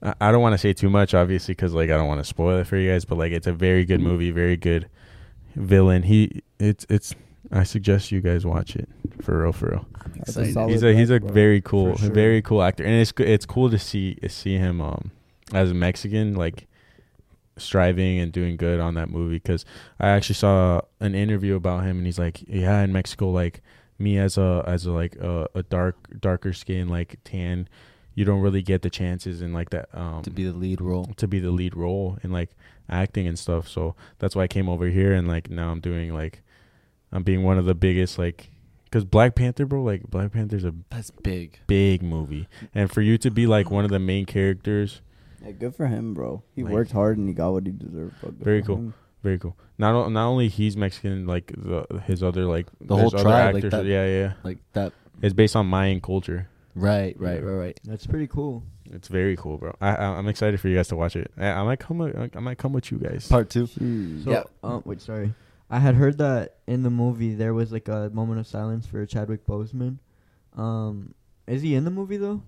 I, 0.00 0.14
I 0.20 0.30
don't 0.30 0.42
want 0.42 0.54
to 0.54 0.58
say 0.58 0.72
too 0.72 0.90
much, 0.90 1.12
obviously, 1.12 1.54
because 1.56 1.74
like 1.74 1.90
I 1.90 1.96
don't 1.96 2.06
want 2.06 2.20
to 2.20 2.24
spoil 2.24 2.58
it 2.58 2.68
for 2.68 2.76
you 2.76 2.88
guys. 2.92 3.04
But 3.04 3.18
like 3.18 3.32
it's 3.32 3.48
a 3.48 3.52
very 3.52 3.84
good 3.84 4.00
movie, 4.00 4.30
very 4.30 4.56
good 4.56 4.88
villain. 5.56 6.04
He 6.04 6.42
it's 6.60 6.86
it's. 6.88 7.16
I 7.50 7.62
suggest 7.64 8.12
you 8.12 8.20
guys 8.20 8.44
watch 8.44 8.76
it 8.76 8.88
for 9.22 9.42
real, 9.42 9.52
for 9.52 9.70
real. 9.70 9.86
I'm 10.04 10.12
That's 10.18 10.36
a 10.36 10.68
He's 10.68 10.82
a 10.82 10.94
he's 10.94 11.10
a 11.10 11.20
bro. 11.20 11.32
very 11.32 11.60
cool, 11.60 11.96
sure. 11.96 12.10
very 12.10 12.42
cool 12.42 12.62
actor, 12.62 12.84
and 12.84 12.94
it's 12.94 13.12
it's 13.18 13.46
cool 13.46 13.70
to 13.70 13.78
see 13.78 14.18
see 14.28 14.56
him 14.56 14.80
um 14.80 15.10
as 15.52 15.70
a 15.70 15.74
Mexican 15.74 16.34
like 16.34 16.66
striving 17.56 18.18
and 18.18 18.30
doing 18.32 18.56
good 18.56 18.80
on 18.80 18.94
that 18.94 19.10
movie 19.10 19.36
because 19.36 19.64
I 19.98 20.08
actually 20.10 20.36
saw 20.36 20.82
an 21.00 21.14
interview 21.14 21.56
about 21.56 21.84
him 21.84 21.98
and 21.98 22.06
he's 22.06 22.18
like, 22.18 22.42
yeah, 22.46 22.82
in 22.82 22.92
Mexico, 22.92 23.30
like 23.30 23.62
me 23.98 24.18
as 24.18 24.38
a 24.38 24.62
as 24.66 24.86
a 24.86 24.92
like 24.92 25.16
a, 25.16 25.48
a 25.54 25.62
dark 25.64 25.96
darker 26.20 26.52
skin 26.52 26.88
like 26.88 27.18
tan, 27.24 27.68
you 28.14 28.24
don't 28.24 28.40
really 28.40 28.62
get 28.62 28.82
the 28.82 28.90
chances 28.90 29.42
in 29.42 29.52
like 29.52 29.70
that 29.70 29.88
um 29.92 30.22
to 30.22 30.30
be 30.30 30.44
the 30.44 30.52
lead 30.52 30.80
role. 30.80 31.06
to 31.16 31.26
be 31.26 31.40
the 31.40 31.50
lead 31.50 31.74
role 31.76 32.18
in 32.22 32.30
like 32.30 32.50
acting 32.88 33.26
and 33.26 33.38
stuff. 33.38 33.66
So 33.68 33.96
that's 34.18 34.36
why 34.36 34.44
I 34.44 34.48
came 34.48 34.68
over 34.68 34.86
here 34.86 35.12
and 35.12 35.26
like 35.26 35.50
now 35.50 35.70
I'm 35.70 35.80
doing 35.80 36.14
like 36.14 36.42
I'm 37.12 37.22
being 37.22 37.42
one 37.42 37.58
of 37.58 37.64
the 37.64 37.74
biggest 37.74 38.18
like 38.18 38.50
because 38.84 39.04
Black 39.04 39.34
Panther, 39.34 39.66
bro, 39.66 39.82
like 39.82 40.02
Black 40.10 40.32
Panther's 40.32 40.64
a 40.64 40.74
That's 40.90 41.10
big. 41.10 41.58
big 41.66 42.02
movie, 42.02 42.48
and 42.74 42.90
for 42.90 43.00
you 43.02 43.18
to 43.18 43.30
be 43.30 43.46
like 43.46 43.70
one 43.70 43.84
of 43.84 43.90
the 43.90 43.98
main 43.98 44.24
characters, 44.26 45.00
Yeah, 45.44 45.52
good 45.52 45.74
for 45.74 45.86
him, 45.86 46.14
bro. 46.14 46.42
He 46.56 46.62
Like- 46.64 46.72
worked 46.72 46.92
hard 46.92 47.16
and 47.18 47.28
he 47.28 47.34
got 47.34 47.52
what 47.52 47.66
he 47.66 47.72
deserved. 47.72 48.20
Bro. 48.20 48.32
Very 48.40 48.62
cool. 48.62 48.76
him. 48.76 48.94
very 49.22 49.38
cool. 49.38 49.56
Not 49.78 49.94
o- 49.94 50.08
not 50.08 50.26
only 50.26 50.48
he's 50.48 50.76
Mexican, 50.76 51.26
like 51.26 51.52
the 51.56 51.86
his 52.06 52.22
other 52.22 52.44
like 52.46 52.66
The 52.80 52.96
whole 52.96 53.10
there's 53.10 53.22
tribe, 53.22 53.54
like 53.54 53.68
that- 53.70 53.84
yeah, 53.84 54.06
yeah. 54.06 54.32
Like 54.44 54.58
that. 54.74 54.92
It's 55.22 55.34
based 55.34 55.54
on 55.56 55.66
Mayan 55.66 56.00
culture. 56.00 56.48
Right, 56.74 57.18
right, 57.18 57.42
right, 57.42 57.52
right. 57.54 57.80
That's 57.84 58.06
pretty 58.06 58.28
cool. 58.28 58.62
It's 58.90 59.08
very 59.08 59.36
cool, 59.36 59.58
bro. 59.58 59.74
I, 59.80 59.96
I 59.96 60.04
I'm 60.18 60.28
excited 60.28 60.60
for 60.60 60.68
you 60.68 60.76
guys 60.76 60.88
to 60.88 60.96
watch 60.96 61.16
it. 61.16 61.30
I, 61.36 61.48
I 61.50 61.62
might 61.64 61.78
come. 61.80 61.98
with- 61.98 62.36
I 62.36 62.40
might 62.40 62.58
come 62.58 62.72
with 62.72 62.90
you 62.92 62.98
guys. 62.98 63.26
Part 63.28 63.50
two. 63.50 63.64
Jeez. 63.66 64.24
So, 64.24 64.30
Yeah. 64.30 64.42
um, 64.62 64.82
wait, 64.86 65.00
sorry. 65.02 65.34
I 65.70 65.78
had 65.80 65.94
heard 65.96 66.18
that 66.18 66.56
in 66.66 66.82
the 66.82 66.90
movie 66.90 67.34
there 67.34 67.52
was 67.54 67.72
like 67.72 67.88
a 67.88 68.10
moment 68.12 68.40
of 68.40 68.46
silence 68.46 68.86
for 68.86 69.04
Chadwick 69.06 69.46
Boseman. 69.46 69.98
Um, 70.56 71.14
is 71.46 71.62
he 71.62 71.74
in 71.74 71.84
the 71.84 71.90
movie 71.90 72.16
though? 72.16 72.42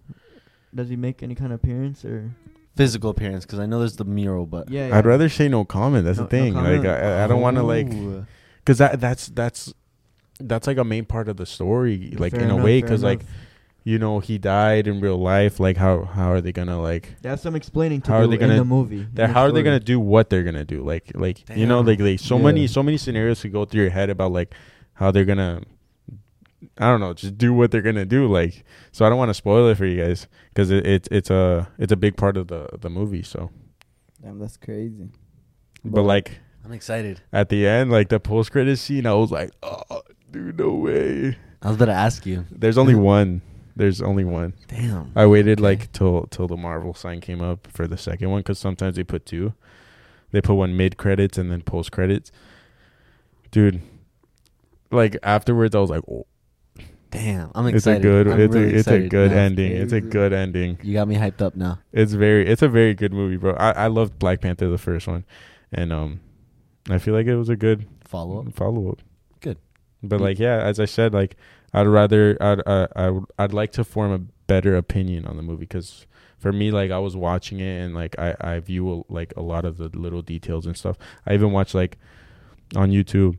Does 0.74 0.88
he 0.88 0.96
make 0.96 1.22
any 1.22 1.34
kind 1.34 1.52
of 1.52 1.56
appearance 1.62 2.04
or? 2.04 2.30
Physical 2.76 3.10
appearance, 3.10 3.44
because 3.44 3.58
I 3.58 3.66
know 3.66 3.80
there's 3.80 3.96
the 3.96 4.04
mural, 4.04 4.46
but 4.46 4.70
Yeah, 4.70 4.88
yeah. 4.88 4.96
I'd 4.98 5.04
rather 5.04 5.28
say 5.28 5.48
no 5.48 5.64
comment. 5.64 6.04
That's 6.04 6.18
No- 6.18 6.24
the 6.24 6.30
thing. 6.30 6.54
no 6.54 6.62
like? 6.62 6.84
I, 6.86 7.24
I 7.24 7.26
don't 7.26 7.40
want 7.42 7.56
to 7.56 7.62
like 7.62 7.88
because 8.58 8.78
that 8.78 9.00
that's 9.00 9.26
that's 9.28 9.74
that's 10.38 10.66
like 10.66 10.78
a 10.78 10.84
main 10.84 11.04
part 11.04 11.28
of 11.28 11.36
the 11.36 11.44
story, 11.46 12.14
like 12.16 12.32
Fair 12.32 12.42
in 12.42 12.50
a 12.50 12.56
way, 12.56 12.80
because 12.80 13.02
like 13.02 13.20
enough. 13.20 13.32
You 13.84 13.98
know 13.98 14.20
he 14.20 14.38
died 14.38 14.86
in 14.86 15.00
real 15.00 15.16
life. 15.18 15.58
Like 15.60 15.76
how 15.76 16.04
how 16.04 16.30
are 16.32 16.40
they 16.40 16.52
gonna 16.52 16.80
like? 16.80 17.14
they 17.22 17.28
have 17.28 17.40
some 17.40 17.54
explaining 17.56 18.00
to 18.02 18.10
how 18.12 18.18
are 18.18 18.24
do 18.24 18.30
they 18.30 18.36
gonna- 18.36 18.52
in 18.52 18.58
the 18.58 18.64
movie. 18.64 19.06
That 19.14 19.28
the 19.28 19.32
how 19.32 19.42
are 19.42 19.52
they 19.52 19.62
gonna 19.62 19.80
do 19.80 19.98
what 20.00 20.30
they're 20.30 20.42
gonna 20.44 20.64
do? 20.64 20.82
Like 20.82 21.10
like 21.14 21.42
you 21.56 21.66
know 21.66 21.80
like 21.80 22.00
like 22.00 22.20
so 22.20 22.36
Yeah. 22.36 22.44
many 22.44 22.66
so 22.66 22.82
many 22.82 22.96
scenarios 22.98 23.40
could 23.42 23.52
go 23.52 23.64
through 23.64 23.82
your 23.82 23.90
head 23.90 24.10
about 24.10 24.32
like 24.32 24.54
how 24.94 25.10
they're 25.10 25.24
gonna. 25.24 25.62
I 26.76 26.90
don't 26.90 27.00
know, 27.00 27.14
just 27.14 27.38
do 27.38 27.54
what 27.54 27.70
they're 27.70 27.80
gonna 27.82 28.04
do. 28.04 28.26
Like, 28.26 28.64
so 28.92 29.04
I 29.06 29.08
don't 29.08 29.16
want 29.18 29.30
to 29.30 29.34
spoil 29.34 29.68
it 29.68 29.76
for 29.76 29.86
you 29.86 30.02
guys 30.02 30.26
because 30.50 30.70
it, 30.70 30.86
it's 30.86 31.08
it's 31.10 31.30
a 31.30 31.68
it's 31.78 31.92
a 31.92 31.96
big 31.96 32.16
part 32.16 32.36
of 32.36 32.48
the 32.48 32.68
the 32.80 32.90
movie. 32.90 33.22
So, 33.22 33.50
Damn, 34.22 34.38
that's 34.38 34.56
crazy. 34.58 35.08
but 35.84 35.92
But- 35.92 36.02
like 36.02 36.38
I'm 36.64 36.72
excited. 36.72 37.22
at 37.32 37.48
the 37.48 37.66
end, 37.66 37.90
like 37.90 38.10
the 38.10 38.20
post 38.20 38.52
credit 38.52 38.76
scene, 38.76 39.06
I 39.06 39.14
was 39.14 39.30
like, 39.32 39.50
oh, 39.62 40.02
dude, 40.30 40.58
no 40.58 40.74
way. 40.74 41.38
I 41.62 41.68
was 41.68 41.76
about 41.76 41.86
to 41.86 41.92
ask 41.92 42.26
you. 42.26 42.44
There's 42.50 42.76
only 42.78 42.94
one. 42.94 43.40
There's 43.80 44.02
only 44.02 44.24
one. 44.24 44.52
Damn. 44.68 45.10
I 45.16 45.24
waited 45.24 45.58
Okay. 45.58 45.62
like 45.62 45.92
till 45.92 46.26
till 46.26 46.46
the 46.46 46.56
Marvel 46.56 46.92
sign 46.92 47.22
came 47.22 47.40
up 47.40 47.66
for 47.72 47.86
the 47.86 47.96
second 47.96 48.28
one 48.30 48.40
because 48.40 48.58
sometimes 48.58 48.96
they 48.96 49.04
put 49.04 49.24
two. 49.24 49.54
They 50.32 50.42
put 50.42 50.54
one 50.54 50.76
mid 50.76 50.98
credits 50.98 51.38
and 51.38 51.50
then 51.50 51.62
post 51.62 51.90
credits. 51.90 52.30
Dude, 53.50 53.80
like 54.90 55.16
afterwards, 55.22 55.74
I 55.74 55.78
was 55.78 55.88
like, 55.88 56.02
oh, 56.10 56.26
Damn. 57.10 57.50
I'm 57.54 57.66
excited. 57.66 57.96
it's 58.04 58.04
a 58.04 58.08
good, 58.08 58.28
I'm 58.28 58.40
it's 58.40 58.54
really 58.54 58.74
a 58.74 58.78
it's 58.78 58.88
a 58.88 59.08
good 59.08 59.30
now. 59.32 59.36
ending. 59.38 59.72
It's 59.72 59.92
a 59.92 60.00
good 60.00 60.32
ending. 60.34 60.78
You 60.82 60.92
got 60.92 61.08
me 61.08 61.16
hyped 61.16 61.40
up 61.40 61.56
now. 61.56 61.80
It's 61.92 62.12
very, 62.12 62.46
it's 62.46 62.62
a 62.62 62.68
very 62.68 62.94
good 62.94 63.12
movie, 63.14 63.36
bro. 63.38 63.54
I 63.54 63.70
I 63.72 63.86
loved 63.86 64.18
Black 64.18 64.42
Panther 64.42 64.68
the 64.68 64.78
first 64.78 65.08
one, 65.08 65.24
and 65.72 65.90
um, 65.92 66.20
I 66.90 66.98
feel 66.98 67.14
like 67.14 67.26
it 67.26 67.36
was 67.36 67.48
a 67.48 67.56
good 67.56 67.86
Follow 68.04 68.40
up. 68.46 68.54
follow 68.54 68.90
up. 68.90 69.00
Good. 69.40 69.56
But 70.02 70.18
Mm. 70.20 70.24
like 70.24 70.38
yeah, 70.38 70.58
as 70.58 70.78
I 70.78 70.84
said, 70.84 71.12
like 71.14 71.36
I'd 71.72 71.86
rather 71.86 72.36
I'd 72.40 72.60
uh, 72.66 72.88
I 72.96 73.10
would 73.10 73.24
I'd 73.38 73.52
like 73.52 73.72
to 73.72 73.84
form 73.84 74.12
a 74.12 74.18
better 74.46 74.76
opinion 74.76 75.26
on 75.26 75.36
the 75.36 75.42
movie 75.42 75.60
because 75.60 76.06
for 76.38 76.52
me 76.52 76.70
like 76.70 76.90
I 76.90 76.98
was 76.98 77.16
watching 77.16 77.60
it 77.60 77.80
and 77.84 77.94
like 77.94 78.18
I 78.18 78.34
I 78.40 78.58
view 78.60 79.04
like 79.08 79.32
a 79.36 79.42
lot 79.42 79.64
of 79.64 79.76
the 79.76 79.88
little 79.88 80.22
details 80.22 80.66
and 80.66 80.76
stuff. 80.76 80.96
I 81.26 81.34
even 81.34 81.52
watched 81.52 81.74
like 81.74 81.98
on 82.76 82.90
YouTube 82.90 83.38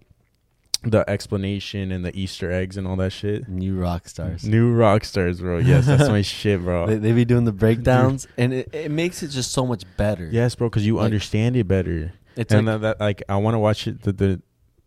the 0.84 1.08
explanation 1.08 1.92
and 1.92 2.04
the 2.04 2.16
Easter 2.20 2.52
eggs 2.52 2.76
and 2.76 2.88
all 2.88 2.96
that 2.96 3.12
shit. 3.12 3.48
New 3.48 3.78
Rockstars. 3.78 4.44
New 4.46 4.74
Rockstars, 4.76 5.40
bro. 5.40 5.60
Yes, 5.60 5.86
that's 5.86 6.10
my 6.10 6.22
shit, 6.24 6.60
bro. 6.64 6.88
They, 6.88 6.96
they 6.98 7.12
be 7.12 7.24
doing 7.24 7.46
the 7.46 7.52
breakdowns, 7.52 8.28
and 8.36 8.52
it, 8.52 8.74
it 8.74 8.90
makes 8.90 9.22
it 9.22 9.28
just 9.28 9.52
so 9.52 9.64
much 9.68 9.84
better. 9.96 10.28
yes, 10.32 10.56
bro, 10.56 10.70
because 10.70 10.84
you 10.86 10.96
Like- 10.96 11.06
understand 11.06 11.56
it 11.56 11.68
better. 11.68 12.14
It's 12.36 12.52
and 12.52 12.66
like, 12.66 12.82
that, 12.82 12.98
that 12.98 13.04
like 13.04 13.22
I 13.30 13.36
want 13.38 13.54
to 13.54 13.60
watch 13.60 13.86
it 13.88 14.02
the 14.04 14.12
the 14.14 14.42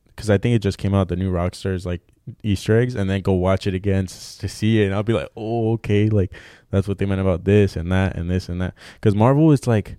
because 0.08 0.30
I 0.30 0.38
think 0.38 0.56
it 0.56 0.60
just 0.60 0.78
came 0.78 0.94
out 0.94 1.06
the 1.08 1.14
New 1.16 1.30
Rockstars 1.30 1.84
like 1.86 2.00
Easter 2.42 2.78
eggs 2.78 2.94
and 2.94 3.08
then 3.10 3.20
go 3.20 3.32
watch 3.34 3.66
it 3.66 3.74
again 3.74 4.06
to 4.06 4.48
see 4.48 4.80
it 4.82 4.86
and 4.86 4.94
I'll 4.94 5.02
be 5.02 5.12
like 5.12 5.28
oh 5.36 5.72
okay 5.74 6.08
like 6.08 6.32
that's 6.70 6.88
what 6.88 6.98
they 6.98 7.04
meant 7.06 7.20
about 7.20 7.44
this 7.44 7.76
and 7.76 7.92
that 7.92 8.16
and 8.16 8.30
this 8.30 8.48
and 8.48 8.60
that 8.62 8.74
because 8.94 9.14
Marvel 9.14 9.52
is 9.52 9.66
like 9.66 9.96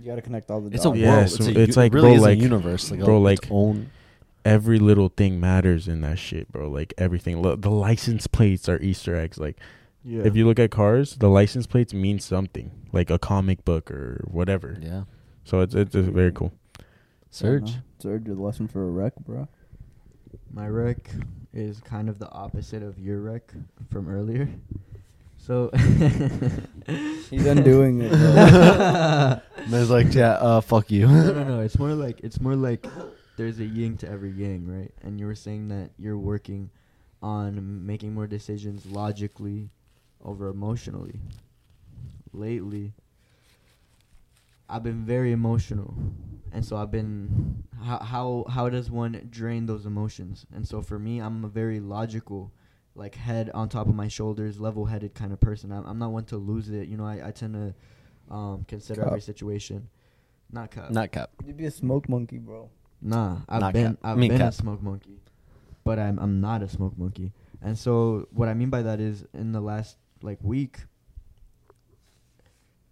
You 0.00 0.06
gotta 0.10 0.22
connect 0.22 0.50
all 0.50 0.60
the 0.60 0.68
it's 0.74 0.84
a 0.84 0.88
dots. 0.88 0.98
world. 1.00 1.00
Yes, 1.00 1.34
it's, 1.34 1.46
a, 1.48 1.60
it's 1.60 1.76
u- 1.76 1.82
like, 1.82 1.92
really 1.94 2.08
bro, 2.10 2.14
is 2.16 2.22
like- 2.22 2.38
a 2.38 2.42
universe. 2.42 2.90
Like 2.90 3.00
bro, 3.00 3.20
like- 3.20 3.46
own. 3.50 3.90
every 4.44 4.78
little 4.78 5.08
thing 5.08 5.40
matters 5.40 5.88
in 5.88 6.00
that 6.02 6.18
shit 6.18 6.50
bro 6.52 6.68
like 6.70 6.94
everything 6.98 7.42
Lo- 7.42 7.56
the 7.56 7.70
license 7.70 8.26
plates 8.28 8.68
are 8.68 8.78
Easter 8.80 9.16
eggs 9.16 9.38
like 9.38 9.58
Yeah. 10.04 10.22
if 10.24 10.36
you 10.36 10.46
look 10.46 10.58
at 10.60 10.70
cars 10.70 11.16
the 11.16 11.28
license 11.28 11.66
plates 11.66 11.92
mean 11.94 12.18
something 12.20 12.70
like 12.92 13.10
a 13.10 13.18
comic 13.18 13.64
book 13.64 13.90
or 13.90 14.22
whatever 14.30 14.76
Yeah. 14.80 15.04
so 15.44 15.60
it's 15.60 15.74
it's, 15.74 15.94
it's 15.94 16.08
very 16.08 16.30
cool 16.30 16.52
Serge. 17.30 17.70
Yeah, 17.70 17.76
no. 17.76 17.82
Serge, 17.98 18.26
your 18.28 18.36
lesson 18.36 18.68
for 18.68 18.86
a 18.86 18.90
wreck, 18.90 19.14
bro. 19.26 19.48
My 20.52 20.68
rec 20.68 21.10
is 21.54 21.80
kind 21.80 22.08
of 22.08 22.18
the 22.18 22.30
opposite 22.30 22.82
of 22.82 22.98
your 22.98 23.20
rec 23.20 23.52
from 23.90 24.08
earlier. 24.08 24.48
So 25.38 25.70
He's 27.30 27.46
undoing 27.46 28.00
it. 28.02 28.10
Bro. 28.10 29.40
Man's 29.68 29.90
like, 29.90 30.14
yeah, 30.14 30.32
uh, 30.32 30.60
fuck 30.60 30.90
you. 30.90 31.06
no, 31.06 31.32
no, 31.32 31.44
no. 31.44 31.60
It's 31.60 31.78
more 31.78 31.92
like 31.94 32.20
it's 32.20 32.40
more 32.40 32.56
like 32.56 32.86
there's 33.36 33.60
a 33.60 33.64
yin 33.64 33.96
to 33.98 34.08
every 34.08 34.30
yang, 34.30 34.66
right? 34.66 34.90
And 35.02 35.20
you 35.20 35.26
were 35.26 35.34
saying 35.34 35.68
that 35.68 35.90
you're 35.98 36.18
working 36.18 36.70
on 37.22 37.84
making 37.86 38.14
more 38.14 38.26
decisions 38.26 38.86
logically 38.86 39.70
over 40.24 40.48
emotionally. 40.48 41.20
Lately, 42.32 42.92
I've 44.68 44.82
been 44.82 45.04
very 45.04 45.32
emotional, 45.32 45.94
and 46.52 46.64
so 46.64 46.76
I've 46.76 46.90
been 46.90 47.64
how 47.82 47.98
how 47.98 48.44
how 48.48 48.68
does 48.68 48.90
one 48.90 49.28
drain 49.30 49.66
those 49.66 49.86
emotions? 49.86 50.46
And 50.54 50.66
so 50.66 50.80
for 50.82 50.98
me, 50.98 51.20
I'm 51.20 51.44
a 51.44 51.48
very 51.48 51.80
logical, 51.80 52.52
like 52.94 53.14
head 53.14 53.50
on 53.54 53.68
top 53.68 53.88
of 53.88 53.94
my 53.94 54.08
shoulders, 54.08 54.58
level-headed 54.58 55.14
kind 55.14 55.32
of 55.32 55.40
person. 55.40 55.70
I'm, 55.70 55.84
I'm 55.84 55.98
not 55.98 56.12
one 56.12 56.24
to 56.26 56.36
lose 56.36 56.70
it. 56.70 56.88
You 56.88 56.96
know, 56.96 57.06
I, 57.06 57.28
I 57.28 57.30
tend 57.30 57.54
to 57.54 58.34
um, 58.34 58.64
consider 58.66 59.06
every 59.06 59.20
situation. 59.20 59.88
Not 60.50 60.70
cup. 60.70 60.90
Not 60.90 61.12
cap. 61.12 61.30
You'd 61.44 61.56
be 61.56 61.66
a 61.66 61.70
smoke 61.70 62.08
monkey, 62.08 62.38
bro. 62.38 62.70
Nah, 63.02 63.38
I've 63.48 63.60
Not 63.60 63.72
been 63.72 63.96
cap. 63.96 63.98
I 64.02 64.12
I've 64.12 64.18
mean 64.18 64.30
been 64.30 64.40
a 64.40 64.52
smoke 64.52 64.82
monkey, 64.82 65.20
but 65.84 65.98
I'm 65.98 66.18
I'm 66.18 66.40
not 66.40 66.62
a 66.62 66.68
smoke 66.68 66.96
monkey. 66.96 67.32
And 67.60 67.78
so 67.78 68.28
what 68.30 68.48
I 68.48 68.54
mean 68.54 68.70
by 68.70 68.82
that 68.82 69.00
is 69.00 69.24
in 69.34 69.52
the 69.52 69.60
last 69.60 69.98
like 70.22 70.38
week, 70.42 70.78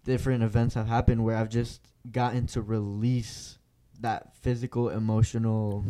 different 0.03 0.43
events 0.43 0.75
have 0.75 0.87
happened 0.87 1.23
where 1.23 1.35
I've 1.37 1.49
just 1.49 1.81
gotten 2.11 2.47
to 2.47 2.61
release 2.61 3.57
that 4.01 4.35
physical, 4.37 4.89
emotional 4.89 5.83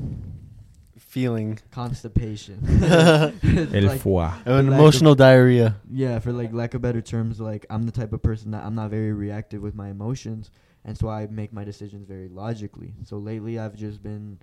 feeling. 0.97 1.59
constipation. 1.72 2.59
El 2.84 3.84
Like, 3.84 4.01
foie. 4.01 4.32
An 4.45 4.68
lack 4.68 4.80
emotional 4.80 5.16
diarrhea. 5.16 5.78
yeah, 5.91 6.20
for 6.20 6.32
like 6.32 6.53
lack 6.53 6.74
of 6.74 6.82
better 6.82 7.01
terms, 7.01 7.39
like 7.39 7.66
I'm 7.70 7.84
the 7.84 7.91
type 7.91 8.14
of 8.14 8.22
person 8.22 8.51
that 8.51 8.64
I'm 8.64 8.76
not 8.76 8.89
very 8.91 9.14
reactive 9.14 9.61
with 9.61 9.76
my 9.76 9.89
emotions, 9.89 10.51
and 10.86 10.97
so 10.97 11.09
I 11.09 11.28
make 11.28 11.51
my 11.53 11.64
decisions 11.64 12.05
very 12.07 12.30
logically. 12.30 12.93
So 13.03 13.18
lately, 13.18 13.57
I've 13.59 13.76
just 13.76 14.01
been 14.03 14.39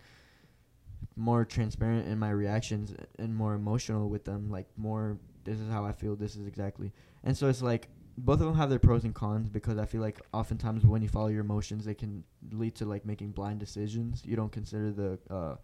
more 1.17 1.45
transparent 1.45 2.07
in 2.09 2.19
my 2.19 2.31
reactions 2.31 2.95
and 3.19 3.35
more 3.35 3.55
emotional 3.55 4.09
with 4.09 4.25
them. 4.25 4.51
Like 4.51 4.67
more, 4.77 5.19
this 5.45 5.59
is 5.59 5.71
how 5.71 5.85
I 5.85 5.93
feel. 5.93 6.17
This 6.17 6.37
is 6.37 6.47
exactly, 6.47 6.93
and 7.25 7.37
so 7.37 7.49
it's 7.49 7.63
like 7.63 7.89
both 8.25 8.41
of 8.41 8.47
them 8.47 8.55
have 8.57 8.71
their 8.71 8.79
pros 8.79 9.05
and 9.05 9.15
cons 9.15 9.49
because 9.49 9.79
I 9.79 9.87
feel 9.87 10.01
like 10.01 10.21
oftentimes 10.33 10.85
when 10.85 11.03
you 11.03 11.09
follow 11.09 11.29
your 11.29 11.41
emotions, 11.41 11.85
they 11.85 11.95
can 11.95 12.25
lead 12.53 12.75
to 12.77 12.85
like 12.85 13.05
making 13.05 13.31
blind 13.33 13.61
decisions. 13.61 14.23
You 14.25 14.37
don't 14.37 14.53
consider 14.53 14.91
the 14.93 15.19
uh, 15.31 15.57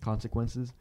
consequences, 0.00 0.72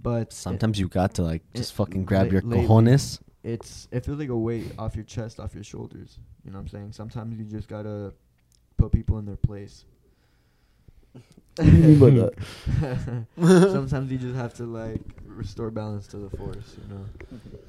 but 0.00 0.22
it- 0.22 0.32
Sometimes 0.32 0.78
you 0.78 0.88
got 0.88 1.14
to 1.14 1.22
like 1.22 1.42
just 1.54 1.72
it- 1.72 1.74
fucking 1.76 2.04
grab 2.04 2.26
la- 2.26 2.32
your 2.32 2.42
lately- 2.42 2.66
cojones. 2.66 3.20
it's 3.44 3.88
it 3.90 4.04
feels 4.04 4.18
like 4.18 4.28
a 4.28 4.36
weight 4.36 4.72
off 4.78 4.94
your 4.94 5.04
chest, 5.04 5.38
off 5.40 5.54
your 5.54 5.64
shoulders. 5.64 6.18
You 6.44 6.50
know 6.50 6.58
what 6.58 6.62
I'm 6.62 6.68
saying? 6.68 6.92
Sometimes 6.92 7.38
you 7.38 7.44
just 7.44 7.68
gotta 7.68 8.12
put 8.76 8.92
people 8.92 9.18
in 9.18 9.24
their 9.26 9.36
place. 9.36 9.84
You 11.60 11.70
mean 11.70 12.16
that? 12.16 13.26
Sometimes 13.72 14.10
you 14.10 14.16
just 14.18 14.34
have 14.34 14.54
to 14.54 14.64
like 14.64 15.02
restore 15.26 15.70
balance 15.70 16.06
to 16.08 16.16
the 16.16 16.30
force. 16.36 16.76
You 16.80 16.94
know. 16.94 17.04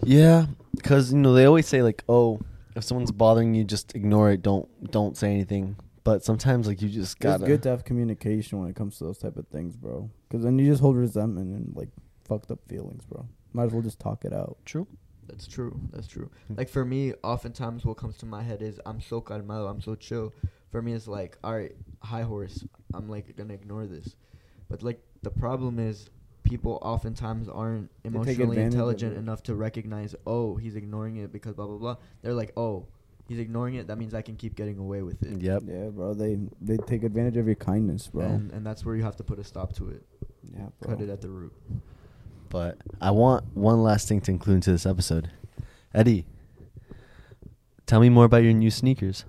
Yeah, 0.04 0.46
because 0.76 1.12
you 1.12 1.20
know 1.20 1.34
they 1.34 1.44
always 1.46 1.68
say 1.68 1.84
like, 1.84 2.04
oh, 2.08 2.40
if 2.76 2.84
someone's 2.84 3.12
bothering 3.12 3.54
you, 3.54 3.64
just 3.64 3.96
ignore 3.96 4.32
it. 4.32 4.42
Don't 4.42 4.92
don't 4.92 5.18
say 5.18 5.32
anything. 5.32 5.76
But 6.04 6.24
sometimes 6.24 6.68
like 6.68 6.82
you 6.82 6.90
just 6.90 7.20
gotta. 7.20 7.44
It's 7.44 7.48
good 7.48 7.64
to 7.64 7.70
have 7.70 7.86
communication 7.86 8.60
when 8.60 8.70
it 8.70 8.76
comes 8.76 8.98
to 8.98 9.06
those 9.06 9.18
type 9.18 9.38
of 9.38 9.48
things, 9.48 9.76
bro. 9.76 10.10
Because 10.28 10.44
then 10.44 10.60
you 10.60 10.70
just 10.70 10.82
hold 10.82 10.98
resentment 10.98 11.56
and 11.56 11.76
like 11.76 11.90
fucked 12.26 12.52
up 12.52 12.60
feelings, 12.68 13.06
bro. 13.06 13.26
Might 13.54 13.66
as 13.66 13.72
well 13.74 13.82
just 13.82 14.00
talk 14.00 14.26
it 14.26 14.34
out. 14.34 14.58
True. 14.66 14.88
That's 15.28 15.48
true. 15.48 15.80
That's 15.92 16.08
true. 16.08 16.30
Like 16.50 16.68
for 16.68 16.84
me, 16.84 17.14
oftentimes 17.24 17.86
what 17.86 17.98
comes 17.98 18.18
to 18.18 18.26
my 18.26 18.44
head 18.44 18.62
is 18.62 18.80
I'm 18.86 19.00
so 19.00 19.22
calmado, 19.22 19.70
I'm 19.70 19.82
so 19.82 19.96
chill. 19.96 20.34
For 20.70 20.82
me, 20.82 20.94
it's 20.94 21.08
like, 21.08 21.38
all 21.44 21.56
right, 21.56 21.72
high 22.02 22.24
horse. 22.24 22.66
I'm 22.94 23.08
like 23.08 23.36
gonna 23.38 23.54
ignore 23.54 23.86
this, 23.86 24.16
but 24.70 24.84
like 24.84 25.00
the 25.22 25.32
problem 25.32 25.80
is 25.80 26.10
people 26.44 26.80
oftentimes 26.82 27.48
aren't 27.50 27.90
emotionally 28.04 28.58
intelligent 28.62 29.18
enough 29.18 29.44
to 29.44 29.56
recognize, 29.56 30.16
oh, 30.28 30.56
he's 30.56 30.76
ignoring 30.76 31.18
it 31.18 31.32
because 31.32 31.54
blah 31.56 31.66
blah 31.66 31.78
blah. 31.78 31.98
They're 32.22 32.34
like, 32.34 32.52
oh, 32.58 32.86
he's 33.28 33.40
ignoring 33.40 33.76
it. 33.76 33.88
That 33.88 33.98
means 33.98 34.14
I 34.14 34.22
can 34.22 34.36
keep 34.36 34.56
getting 34.56 34.78
away 34.78 35.02
with 35.02 35.22
it. 35.24 35.42
Yep. 35.42 35.64
Yeah, 35.66 35.90
bro. 35.90 36.14
They 36.14 36.38
they 36.62 36.78
take 36.78 37.04
advantage 37.04 37.38
of 37.38 37.46
your 37.46 37.56
kindness, 37.56 38.08
bro. 38.08 38.26
And 38.26 38.52
and 38.52 38.66
that's 38.66 38.86
where 38.86 38.96
you 38.96 39.04
have 39.04 39.16
to 39.18 39.24
put 39.24 39.40
a 39.40 39.44
stop 39.44 39.74
to 39.74 39.90
it. 39.90 40.04
yeah, 40.44 40.68
bro. 40.82 40.96
Cut 40.96 41.02
it 41.04 41.10
at 41.10 41.22
the 41.22 41.30
root. 41.30 41.54
But 42.50 42.78
I 43.02 43.12
want 43.12 43.46
one 43.56 43.82
last 43.82 44.08
thing 44.08 44.22
to 44.22 44.32
include 44.32 44.56
into 44.56 44.72
this 44.72 44.86
episode. 44.86 45.32
Eddie, 45.94 46.26
tell 47.88 48.00
me 48.00 48.10
more 48.10 48.26
about 48.26 48.44
your 48.44 48.54
new 48.54 48.70
sneakers. 48.70 49.26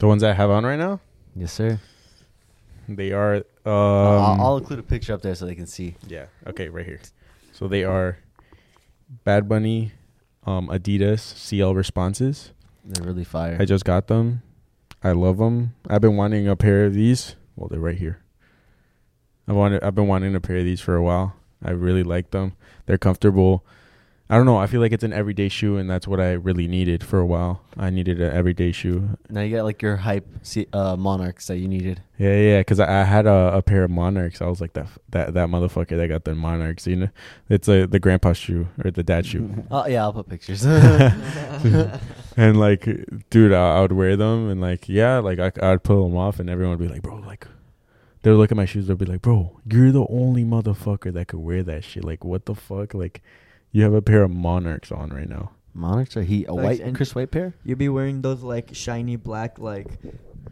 The 0.00 0.08
ones 0.08 0.24
I 0.24 0.32
have 0.32 0.50
on 0.50 0.64
right 0.64 0.78
now, 0.78 1.00
Yes, 1.36 1.52
sir. 1.52 1.80
They 2.88 3.12
are. 3.12 3.36
Um, 3.36 3.42
I'll, 3.66 4.40
I'll 4.40 4.56
include 4.56 4.78
a 4.78 4.82
picture 4.82 5.12
up 5.14 5.22
there 5.22 5.34
so 5.34 5.46
they 5.46 5.54
can 5.54 5.66
see. 5.66 5.96
Yeah. 6.06 6.26
Okay, 6.46 6.68
right 6.68 6.84
here. 6.84 7.00
So 7.52 7.68
they 7.68 7.84
are 7.84 8.18
Bad 9.24 9.48
Bunny, 9.48 9.92
um, 10.44 10.68
Adidas 10.68 11.20
CL 11.20 11.74
responses. 11.74 12.52
They're 12.84 13.06
really 13.06 13.24
fire. 13.24 13.56
I 13.58 13.64
just 13.64 13.84
got 13.84 14.08
them. 14.08 14.42
I 15.02 15.12
love 15.12 15.38
them. 15.38 15.74
I've 15.88 16.00
been 16.00 16.16
wanting 16.16 16.48
a 16.48 16.56
pair 16.56 16.84
of 16.84 16.94
these. 16.94 17.36
Well, 17.56 17.68
they're 17.68 17.80
right 17.80 17.96
here. 17.96 18.20
I 19.46 19.52
wanted. 19.52 19.82
I've 19.82 19.94
been 19.94 20.08
wanting 20.08 20.34
a 20.34 20.40
pair 20.40 20.58
of 20.58 20.64
these 20.64 20.80
for 20.80 20.96
a 20.96 21.02
while. 21.02 21.36
I 21.62 21.70
really 21.70 22.02
like 22.02 22.30
them. 22.30 22.56
They're 22.86 22.98
comfortable. 22.98 23.64
I 24.30 24.36
don't 24.36 24.46
know. 24.46 24.56
I 24.56 24.66
feel 24.66 24.80
like 24.80 24.92
it's 24.92 25.04
an 25.04 25.12
everyday 25.12 25.50
shoe, 25.50 25.76
and 25.76 25.88
that's 25.88 26.08
what 26.08 26.18
I 26.18 26.32
really 26.32 26.66
needed 26.66 27.04
for 27.04 27.18
a 27.18 27.26
while. 27.26 27.60
I 27.76 27.90
needed 27.90 28.22
an 28.22 28.32
everyday 28.32 28.72
shoe. 28.72 29.18
now 29.28 29.42
you 29.42 29.54
got 29.54 29.64
like 29.64 29.82
your 29.82 29.96
hype 29.96 30.26
uh, 30.72 30.96
monarchs 30.96 31.48
that 31.48 31.58
you 31.58 31.68
needed. 31.68 32.00
Yeah, 32.18 32.34
yeah. 32.36 32.60
Because 32.60 32.80
I, 32.80 33.02
I 33.02 33.04
had 33.04 33.26
a, 33.26 33.56
a 33.56 33.62
pair 33.62 33.84
of 33.84 33.90
Monarchs. 33.90 34.40
I 34.40 34.46
was 34.46 34.62
like 34.62 34.72
that 34.72 34.88
that 35.10 35.34
that 35.34 35.48
motherfucker 35.48 35.96
that 35.98 36.08
got 36.08 36.24
the 36.24 36.34
Monarchs. 36.34 36.86
You 36.86 36.96
know, 36.96 37.08
it's 37.50 37.68
a 37.68 37.86
the 37.86 38.00
grandpa 38.00 38.32
shoe 38.32 38.66
or 38.82 38.90
the 38.90 39.02
dad 39.02 39.26
shoe. 39.26 39.64
Oh 39.70 39.86
yeah, 39.86 40.02
I'll 40.02 40.12
put 40.12 40.28
pictures. 40.28 40.64
and 42.36 42.58
like, 42.58 42.88
dude, 43.28 43.52
I, 43.52 43.76
I 43.76 43.80
would 43.82 43.92
wear 43.92 44.16
them, 44.16 44.48
and 44.48 44.60
like, 44.60 44.88
yeah, 44.88 45.18
like 45.18 45.38
I, 45.38 45.52
I'd 45.60 45.82
pull 45.82 46.08
them 46.08 46.16
off, 46.16 46.40
and 46.40 46.48
everyone 46.48 46.78
would 46.78 46.86
be 46.86 46.92
like, 46.92 47.02
bro, 47.02 47.16
like, 47.16 47.46
they 48.22 48.30
would 48.30 48.38
look 48.38 48.50
at 48.50 48.56
my 48.56 48.64
shoes, 48.64 48.86
they'd 48.86 48.96
be 48.96 49.04
like, 49.04 49.20
bro, 49.20 49.60
you're 49.70 49.92
the 49.92 50.06
only 50.08 50.44
motherfucker 50.44 51.12
that 51.12 51.28
could 51.28 51.40
wear 51.40 51.62
that 51.62 51.84
shit. 51.84 52.04
Like, 52.04 52.24
what 52.24 52.46
the 52.46 52.54
fuck? 52.54 52.94
Like, 52.94 53.22
you 53.74 53.82
have 53.82 53.92
a 53.92 54.00
pair 54.00 54.22
of 54.22 54.30
Monarchs 54.30 54.90
on 54.90 55.10
right 55.10 55.28
now. 55.28 55.50
monarchs 55.74 56.16
are 56.16 56.22
he 56.22 56.44
A 56.46 56.52
Like, 56.54 56.64
white 56.64 56.80
and- 56.80 56.94
Chris 56.96 57.14
White 57.14 57.30
pair. 57.32 57.52
You'd 57.64 57.78
be 57.78 57.88
wearing 57.90 58.22
those 58.22 58.42
like 58.42 58.70
shiny 58.72 59.16
black 59.16 59.58
like 59.58 59.88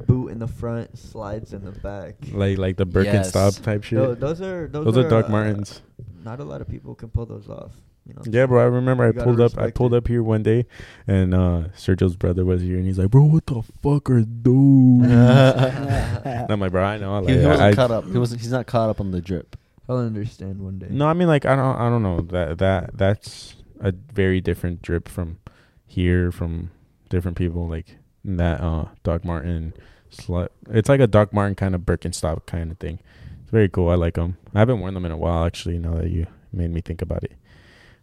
boot 0.07 0.29
in 0.33 0.39
the 0.41 0.49
front, 0.49 0.99
slides 0.99 1.53
in 1.53 1.65
the 1.65 1.71
back. 1.71 2.17
Like, 2.33 2.59
like 2.59 2.77
the 2.77 2.85
Birkenstock 2.87 3.53
Yes. 3.55 3.61
type 3.61 3.85
shit. 3.85 3.99
Tho- 3.99 4.15
those 4.17 4.41
are 4.43 4.67
those, 4.69 4.85
Those 4.87 4.99
are 4.99 5.09
Doc 5.09 5.27
uh, 5.27 5.29
Martens. 5.29 5.81
Not 6.25 6.41
a 6.41 6.45
lot 6.45 6.61
of 6.61 6.69
people 6.69 6.95
can 6.97 7.09
pull 7.09 7.25
those 7.27 7.49
off. 7.49 7.71
You 8.05 8.15
know. 8.15 8.23
Yeah, 8.29 8.47
bro. 8.47 8.61
I 8.61 8.65
remember 8.65 9.05
You 9.05 9.11
I 9.11 9.13
gotta 9.13 9.25
pulled 9.25 9.41
up. 9.41 9.53
I 9.57 9.63
respect 9.63 9.77
pulled 9.77 9.95
it. 9.95 9.99
up 9.99 10.09
here 10.09 10.25
one 10.25 10.43
day, 10.43 10.67
and 11.07 11.33
uh 11.33 11.69
Sergio's 11.77 12.17
brother 12.17 12.45
was 12.45 12.61
here, 12.61 12.77
and 12.77 12.85
he's 12.85 12.99
like, 12.99 13.11
"Bro, 13.11 13.23
what 13.27 13.47
the 13.47 13.63
fuck 13.81 14.11
are 14.11 14.25
those?" 14.27 15.07
And 15.09 15.13
I'm 16.51 16.59
like, 16.59 16.73
"Bro, 16.73 16.83
I 16.83 16.97
know." 16.99 17.21
he, 17.21 17.27
Like, 17.27 17.39
he 17.39 17.47
wasn't 17.47 17.63
I, 17.63 17.75
caught 17.75 17.91
up. 17.93 18.05
He 18.11 18.19
wasn't. 18.19 18.41
He's 18.41 18.51
not 18.51 18.67
caught 18.67 18.91
up 18.91 19.01
on 19.01 19.13
the 19.13 19.21
drip. 19.21 19.57
I'll 19.89 19.99
understand 19.99 20.61
one 20.61 20.79
day. 20.79 20.87
No, 20.91 21.07
I 21.07 21.13
mean 21.13 21.29
like 21.29 21.45
I 21.45 21.57
don't. 21.57 21.77
I 21.77 21.89
don't 21.89 22.03
know 22.03 22.21
that 22.21 22.59
that 22.59 22.97
that's 22.97 23.57
a 23.81 23.93
very 23.93 24.41
different 24.41 24.81
drip 24.83 25.09
from 25.09 25.39
here 25.87 26.31
from 26.33 26.71
different 27.09 27.37
people. 27.37 27.69
Like 27.69 27.97
that 28.25 28.61
uh 28.61 28.87
Doc 29.03 29.25
Martens 29.25 29.75
slut. 30.11 30.49
It's 30.71 30.89
like 30.89 31.01
a 31.01 31.07
Doc 31.07 31.33
Martens 31.33 31.57
kind 31.59 31.75
of 31.75 31.83
Birkenstock 31.83 32.47
kind 32.47 32.71
of 32.71 32.79
thing. 32.79 33.01
It's 33.43 33.51
very 33.51 33.69
cool. 33.69 33.89
I 33.91 33.95
like 33.97 34.15
them. 34.15 34.37
I 34.55 34.61
haven't 34.61 34.81
worn 34.81 34.95
them 34.95 35.05
in 35.05 35.11
a 35.13 35.17
while 35.17 35.45
actually. 35.45 35.79
Now 35.79 35.95
that 35.95 36.11
you 36.11 36.27
made 36.53 36.71
me 36.71 36.81
think 36.81 37.03
about 37.03 37.25
it. 37.25 37.33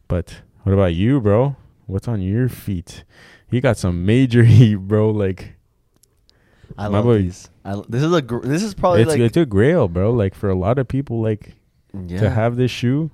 But 0.07 0.41
what 0.63 0.73
about 0.73 0.93
you, 0.95 1.21
bro? 1.21 1.55
What's 1.85 2.07
on 2.07 2.21
your 2.21 2.49
feet? 2.49 3.03
You 3.49 3.61
got 3.61 3.77
some 3.77 4.05
major 4.05 4.43
heat, 4.55 4.75
bro. 4.75 5.09
Like 5.11 5.55
I 6.77 6.87
love 6.87 7.05
boy- 7.05 7.21
these. 7.21 7.49
I, 7.63 7.71
l- 7.71 7.85
this 7.87 8.03
is 8.03 8.11
a. 8.13 8.21
Gr- 8.21 8.45
this 8.45 8.63
is 8.63 8.73
probably 8.73 9.01
it's 9.03 9.09
like 9.09 9.19
it's 9.19 9.37
a 9.37 9.45
grail, 9.45 9.87
bro. 9.87 10.11
Like 10.11 10.35
for 10.35 10.49
a 10.49 10.55
lot 10.55 10.77
of 10.79 10.87
people, 10.87 11.21
like 11.21 11.53
yeah. 11.93 12.19
to 12.19 12.29
have 12.29 12.55
this 12.55 12.71
shoe. 12.71 13.11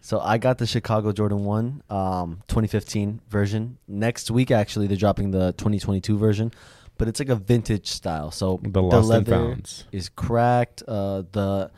So 0.00 0.18
I 0.18 0.38
got 0.38 0.58
the 0.58 0.66
Chicago 0.66 1.12
Jordan 1.12 1.44
One, 1.44 1.82
um, 1.90 2.42
2015 2.48 3.20
version. 3.28 3.78
Next 3.86 4.30
week, 4.30 4.50
actually, 4.50 4.86
they're 4.86 4.96
dropping 4.96 5.30
the 5.30 5.52
2022 5.52 6.16
version, 6.16 6.52
but 6.96 7.06
it's 7.06 7.20
like 7.20 7.28
a 7.28 7.36
vintage 7.36 7.88
style. 7.88 8.30
So 8.30 8.60
The 8.62 8.82
and 8.82 9.06
leather 9.06 9.58
is 9.92 10.08
cracked. 10.08 10.82
Uh, 10.88 11.24
the 11.32 11.70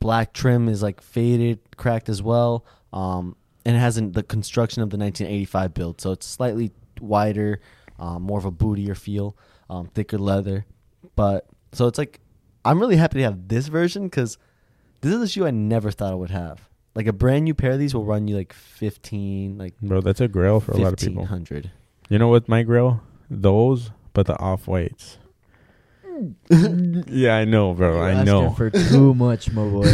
black 0.00 0.32
trim 0.32 0.68
is 0.68 0.82
like 0.82 1.00
faded, 1.00 1.60
cracked 1.76 2.08
as 2.08 2.22
well. 2.22 2.64
Um, 2.92 3.36
and 3.64 3.76
it 3.76 3.78
hasn't 3.78 4.14
the 4.14 4.22
construction 4.22 4.82
of 4.82 4.90
the 4.90 4.96
1985 4.96 5.74
build, 5.74 6.00
so 6.00 6.12
it's 6.12 6.26
slightly 6.26 6.72
wider, 7.00 7.60
um, 7.98 8.22
more 8.22 8.38
of 8.38 8.46
a 8.46 8.50
bootier 8.50 8.96
feel, 8.96 9.36
um, 9.68 9.86
thicker 9.86 10.18
leather. 10.18 10.64
But 11.14 11.46
so 11.72 11.86
it's 11.86 11.98
like 11.98 12.20
I'm 12.64 12.80
really 12.80 12.96
happy 12.96 13.18
to 13.18 13.24
have 13.24 13.48
this 13.48 13.68
version 13.68 14.04
because 14.04 14.38
this 15.00 15.14
is 15.14 15.22
a 15.22 15.28
shoe 15.28 15.46
I 15.46 15.50
never 15.50 15.90
thought 15.90 16.12
I 16.12 16.16
would 16.16 16.30
have. 16.30 16.68
Like 16.94 17.06
a 17.06 17.12
brand 17.12 17.44
new 17.44 17.54
pair 17.54 17.72
of 17.72 17.78
these 17.78 17.94
will 17.94 18.04
run 18.04 18.26
you 18.28 18.36
like 18.36 18.52
15, 18.52 19.58
like 19.58 19.78
Bro, 19.80 20.00
that's 20.02 20.20
a 20.20 20.28
grail 20.28 20.60
for 20.60 20.72
a 20.72 20.76
lot 20.76 20.92
of 20.92 20.98
people. 20.98 21.26
Hundred. 21.26 21.70
You 22.08 22.18
know 22.18 22.28
what 22.28 22.48
my 22.48 22.62
grill? 22.64 23.00
Those, 23.30 23.90
but 24.12 24.26
the 24.26 24.36
off 24.38 24.66
whites. 24.66 25.18
yeah, 26.50 27.36
I 27.36 27.44
know, 27.44 27.72
bro. 27.74 27.94
You're 27.94 28.04
I 28.04 28.24
know. 28.24 28.50
for 28.50 28.68
too 28.90 29.14
much, 29.14 29.50
my 29.52 29.64
boy. 29.64 29.84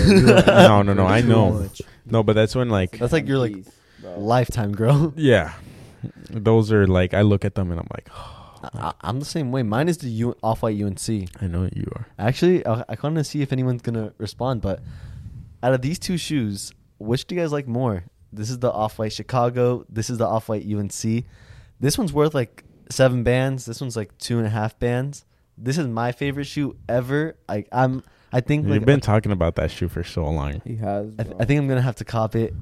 No, 0.46 0.82
no, 0.82 0.94
no, 0.94 1.06
I 1.06 1.20
know. 1.20 1.52
much. 1.52 1.82
No, 2.04 2.22
but 2.22 2.32
that's 2.32 2.54
when 2.54 2.68
like 2.68 2.98
That's 2.98 3.12
like 3.12 3.28
your 3.28 3.38
like 3.38 3.52
Jeez, 3.52 3.70
bro. 4.00 4.18
lifetime 4.18 4.72
girl. 4.72 5.12
yeah. 5.16 5.52
Those 6.30 6.72
are 6.72 6.86
like 6.86 7.14
I 7.14 7.22
look 7.22 7.44
at 7.44 7.54
them 7.54 7.70
and 7.70 7.78
I'm 7.78 7.88
like, 7.94 8.08
I, 8.62 8.92
I'm 9.00 9.18
the 9.18 9.24
same 9.26 9.52
way. 9.52 9.62
Mine 9.62 9.88
is 9.88 9.98
the 9.98 10.08
U- 10.08 10.36
off-white 10.42 10.80
UNC. 10.80 11.08
I 11.42 11.46
know 11.46 11.68
you 11.74 11.90
are. 11.94 12.06
Actually, 12.18 12.66
I, 12.66 12.84
I 12.88 12.96
kind 12.96 13.18
of 13.18 13.26
see 13.26 13.42
if 13.42 13.52
anyone's 13.52 13.82
gonna 13.82 14.12
respond. 14.18 14.60
But 14.62 14.80
out 15.62 15.74
of 15.74 15.82
these 15.82 15.98
two 15.98 16.16
shoes, 16.16 16.72
which 16.98 17.26
do 17.26 17.34
you 17.34 17.40
guys 17.40 17.52
like 17.52 17.66
more? 17.66 18.04
This 18.32 18.50
is 18.50 18.58
the 18.58 18.70
off-white 18.70 19.12
Chicago. 19.12 19.84
This 19.88 20.10
is 20.10 20.18
the 20.18 20.26
off-white 20.26 20.64
UNC. 20.66 21.24
This 21.80 21.98
one's 21.98 22.12
worth 22.12 22.34
like 22.34 22.64
seven 22.90 23.22
bands. 23.22 23.64
This 23.66 23.80
one's 23.80 23.96
like 23.96 24.16
two 24.18 24.38
and 24.38 24.46
a 24.46 24.50
half 24.50 24.78
bands. 24.78 25.24
This 25.58 25.78
is 25.78 25.86
my 25.86 26.12
favorite 26.12 26.44
shoe 26.46 26.76
ever. 26.88 27.36
I 27.48 27.64
I'm 27.72 28.02
I 28.32 28.40
think 28.40 28.64
You've 28.64 28.76
like 28.76 28.84
been 28.84 29.00
talking 29.00 29.32
about 29.32 29.54
that 29.56 29.70
shoe 29.70 29.88
for 29.88 30.04
so 30.04 30.24
long. 30.28 30.60
He 30.64 30.76
has. 30.76 31.14
I, 31.18 31.22
th- 31.22 31.36
I 31.40 31.44
think 31.44 31.58
I'm 31.60 31.68
gonna 31.68 31.80
have 31.80 31.96
to 31.96 32.04
cop 32.04 32.34
it 32.36 32.54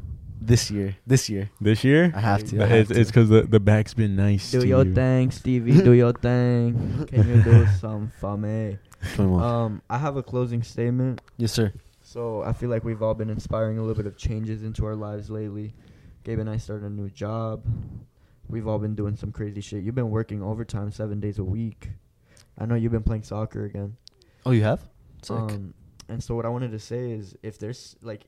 this 0.47 0.71
year. 0.71 0.97
This 1.07 1.29
year. 1.29 1.51
This 1.61 1.85
year, 1.85 2.13
I 2.15 2.21
have 2.21 2.45
to. 2.45 2.63
I 2.63 2.67
have 2.67 2.91
it's 2.91 3.11
because 3.11 3.29
the 3.29 3.43
the 3.43 3.61
back's 3.61 3.95
been 3.95 4.17
nice. 4.17 4.51
Do 4.51 4.61
to 4.61 4.67
your 4.67 4.85
you. 4.85 4.95
thing, 4.95 5.31
Stevie. 5.31 5.83
Do 5.83 5.93
your 5.93 6.13
thing. 6.27 7.07
Can 7.09 7.29
you 7.29 7.43
do 7.43 7.67
some 7.81 8.13
for 8.21 8.37
me? 8.37 8.79
Um, 9.19 9.83
I 9.91 9.99
have 9.99 10.17
a 10.17 10.23
closing 10.23 10.63
statement. 10.63 11.21
yes, 11.37 11.53
sir. 11.53 11.73
So 12.01 12.43
I 12.43 12.53
feel 12.53 12.71
like 12.71 12.85
we've 12.85 13.03
all 13.03 13.15
been 13.15 13.31
inspiring 13.31 13.79
a 13.79 13.81
little 13.81 13.97
bit 13.97 14.07
of 14.07 14.17
changes 14.17 14.63
into 14.63 14.87
our 14.87 14.95
lives 14.95 15.31
lately. 15.31 15.75
Gabe 16.23 16.39
and 16.39 16.49
I 16.49 16.59
started 16.59 16.87
a 16.87 16.91
new 16.91 17.11
job. 17.11 17.65
We've 18.49 18.69
all 18.69 18.79
been 18.79 18.95
doing 18.95 19.17
some 19.17 19.33
crazy 19.33 19.61
shit. 19.61 19.83
You've 19.83 19.95
been 19.95 20.11
working 20.11 20.43
overtime 20.43 20.91
seven 20.91 21.19
days 21.21 21.39
a 21.39 21.45
week. 21.45 21.91
I 22.59 22.67
know 22.67 22.75
you've 22.75 22.93
been 22.93 23.03
playing 23.03 23.25
soccer 23.25 23.65
again. 23.65 23.97
Oh, 24.47 24.53
you 24.53 24.63
have? 24.63 24.81
Sick. 25.23 25.37
Um, 25.37 25.75
and 26.09 26.23
so 26.23 26.35
what 26.35 26.45
I 26.45 26.51
wanted 26.51 26.71
to 26.73 26.79
say 26.79 27.11
is, 27.11 27.35
if 27.43 27.59
there's 27.59 27.97
like, 28.03 28.27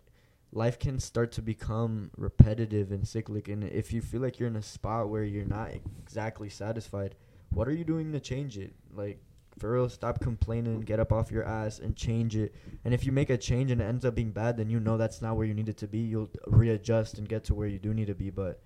life 0.52 0.78
can 0.78 0.98
start 0.98 1.32
to 1.32 1.42
become 1.42 2.10
repetitive 2.16 2.92
and 2.92 3.06
cyclic, 3.06 3.48
and 3.48 3.64
if 3.64 3.92
you 3.92 4.00
feel 4.00 4.20
like 4.20 4.38
you're 4.38 4.48
in 4.48 4.56
a 4.56 4.62
spot 4.62 5.08
where 5.08 5.24
you're 5.24 5.44
not 5.44 5.70
exactly 6.02 6.48
satisfied, 6.48 7.14
what 7.50 7.68
are 7.68 7.72
you 7.72 7.84
doing 7.84 8.12
to 8.12 8.20
change 8.20 8.58
it? 8.58 8.74
Like, 8.94 9.20
for 9.58 9.72
real, 9.72 9.88
stop 9.88 10.20
complaining, 10.20 10.80
get 10.80 11.00
up 11.00 11.12
off 11.12 11.30
your 11.30 11.44
ass, 11.44 11.78
and 11.78 11.96
change 11.96 12.36
it. 12.36 12.54
And 12.84 12.92
if 12.92 13.06
you 13.06 13.12
make 13.12 13.30
a 13.30 13.38
change 13.38 13.70
and 13.70 13.80
it 13.80 13.84
ends 13.84 14.04
up 14.04 14.14
being 14.14 14.30
bad, 14.30 14.56
then 14.56 14.68
you 14.68 14.80
know 14.80 14.96
that's 14.96 15.22
not 15.22 15.36
where 15.36 15.46
you 15.46 15.54
need 15.54 15.68
it 15.68 15.78
to 15.78 15.86
be. 15.86 15.98
You'll 15.98 16.30
readjust 16.46 17.18
and 17.18 17.28
get 17.28 17.44
to 17.44 17.54
where 17.54 17.68
you 17.68 17.78
do 17.78 17.94
need 17.94 18.08
to 18.08 18.14
be. 18.14 18.30
But 18.30 18.62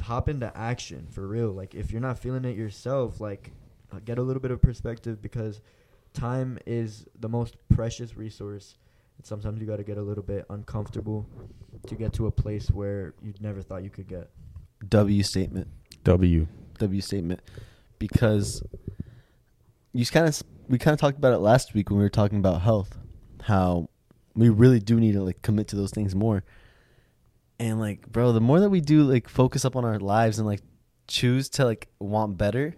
hop 0.00 0.28
into 0.28 0.56
action 0.56 1.06
for 1.10 1.26
real. 1.26 1.50
Like, 1.52 1.74
if 1.74 1.90
you're 1.92 2.00
not 2.00 2.18
feeling 2.18 2.44
it 2.44 2.56
yourself, 2.56 3.20
like, 3.20 3.52
uh, 3.92 4.00
get 4.04 4.18
a 4.18 4.22
little 4.22 4.40
bit 4.40 4.50
of 4.50 4.62
perspective 4.62 5.20
because 5.20 5.60
time 6.14 6.58
is 6.66 7.06
the 7.20 7.28
most 7.28 7.56
precious 7.68 8.16
resource. 8.16 8.78
And 9.16 9.26
sometimes 9.26 9.60
you 9.60 9.66
got 9.66 9.76
to 9.76 9.84
get 9.84 9.98
a 9.98 10.02
little 10.02 10.22
bit 10.22 10.44
uncomfortable 10.50 11.26
to 11.86 11.94
get 11.94 12.12
to 12.14 12.26
a 12.26 12.30
place 12.30 12.70
where 12.70 13.14
you 13.22 13.34
never 13.40 13.62
thought 13.62 13.82
you 13.82 13.90
could 13.90 14.08
get. 14.08 14.30
W 14.88 15.22
statement. 15.22 15.68
W. 16.04 16.46
W 16.78 17.00
statement. 17.00 17.40
Because 17.98 18.62
you 19.92 20.04
kind 20.06 20.26
of 20.26 20.42
we 20.68 20.78
kind 20.78 20.94
of 20.94 21.00
talked 21.00 21.18
about 21.18 21.32
it 21.32 21.38
last 21.38 21.74
week 21.74 21.90
when 21.90 21.98
we 21.98 22.04
were 22.04 22.10
talking 22.10 22.38
about 22.38 22.62
health, 22.62 22.98
how 23.42 23.88
we 24.34 24.48
really 24.48 24.80
do 24.80 24.98
need 24.98 25.12
to 25.12 25.22
like 25.22 25.42
commit 25.42 25.68
to 25.68 25.76
those 25.76 25.90
things 25.90 26.14
more. 26.14 26.44
And 27.58 27.78
like, 27.78 28.10
bro, 28.10 28.32
the 28.32 28.40
more 28.40 28.60
that 28.60 28.70
we 28.70 28.80
do 28.80 29.02
like 29.02 29.28
focus 29.28 29.64
up 29.64 29.76
on 29.76 29.84
our 29.84 29.98
lives 29.98 30.38
and 30.38 30.46
like 30.46 30.60
choose 31.06 31.48
to 31.50 31.64
like 31.64 31.88
want 31.98 32.36
better 32.36 32.74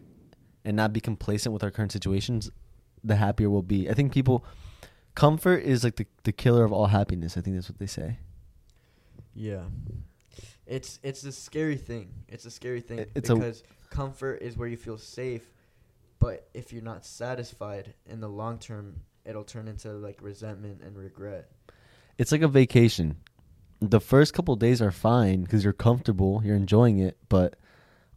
and 0.64 0.76
not 0.76 0.92
be 0.92 1.00
complacent 1.00 1.52
with 1.52 1.62
our 1.62 1.70
current 1.70 1.92
situations, 1.92 2.50
the 3.02 3.16
happier 3.16 3.48
we'll 3.48 3.62
be. 3.62 3.88
I 3.88 3.94
think 3.94 4.12
people 4.12 4.44
comfort 5.16 5.56
is 5.64 5.82
like 5.82 5.96
the 5.96 6.06
the 6.22 6.30
killer 6.32 6.64
of 6.64 6.72
all 6.72 6.86
happiness. 6.86 7.36
I 7.36 7.40
think 7.40 7.56
that's 7.56 7.68
what 7.68 7.78
they 7.80 7.86
say. 7.86 8.18
Yeah. 9.34 9.64
It's 10.66 10.98
it's 11.02 11.24
a 11.24 11.32
scary 11.32 11.76
thing. 11.76 12.10
It's 12.28 12.44
a 12.46 12.50
scary 12.50 12.80
thing 12.80 13.00
It- 13.00 13.10
a- 13.16 13.20
because 13.34 13.64
comfort 13.90 14.42
is 14.42 14.56
where 14.56 14.68
you 14.68 14.76
feel 14.76 14.98
safe, 14.98 15.50
but 16.18 16.48
if 16.54 16.72
you're 16.72 16.82
not 16.82 17.04
satisfied 17.04 17.94
in 18.06 18.20
the 18.20 18.28
long 18.28 18.58
term, 18.58 19.00
it'll 19.24 19.44
turn 19.44 19.68
into 19.68 19.90
like 19.92 20.18
resentment 20.22 20.82
and 20.82 20.96
regret. 20.96 21.50
it's 22.18 22.32
like 22.32 22.42
a 22.42 22.48
vacation. 22.48 23.16
The 23.80 24.00
first 24.00 24.32
couple 24.32 24.56
days 24.56 24.80
are 24.80 24.90
fine 24.90 25.42
because 25.42 25.62
you're 25.62 25.74
comfortable, 25.74 26.40
you're 26.42 26.56
enjoying 26.56 26.98
it, 26.98 27.18
but 27.28 27.56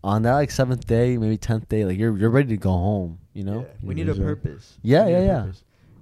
on 0.04 0.22
that 0.24 0.34
like 0.36 0.52
seventh 0.52 0.88
day, 0.88 1.18
maybe 1.18 1.38
tenth 1.38 1.68
day, 1.68 1.84
like 1.86 1.98
you're 1.98 2.18
you're 2.18 2.30
ready 2.30 2.50
to 2.50 2.58
go 2.58 2.72
home. 2.72 3.20
You 3.34 3.44
know? 3.44 3.60
Yeah, 3.62 3.74
we 3.84 3.94
need 3.96 4.10
a 4.10 4.16
purpose. 4.16 4.78
Yeah, 4.82 5.06
need 5.06 5.12
yeah, 5.12 5.18
a 5.20 5.26
yeah. 5.26 5.52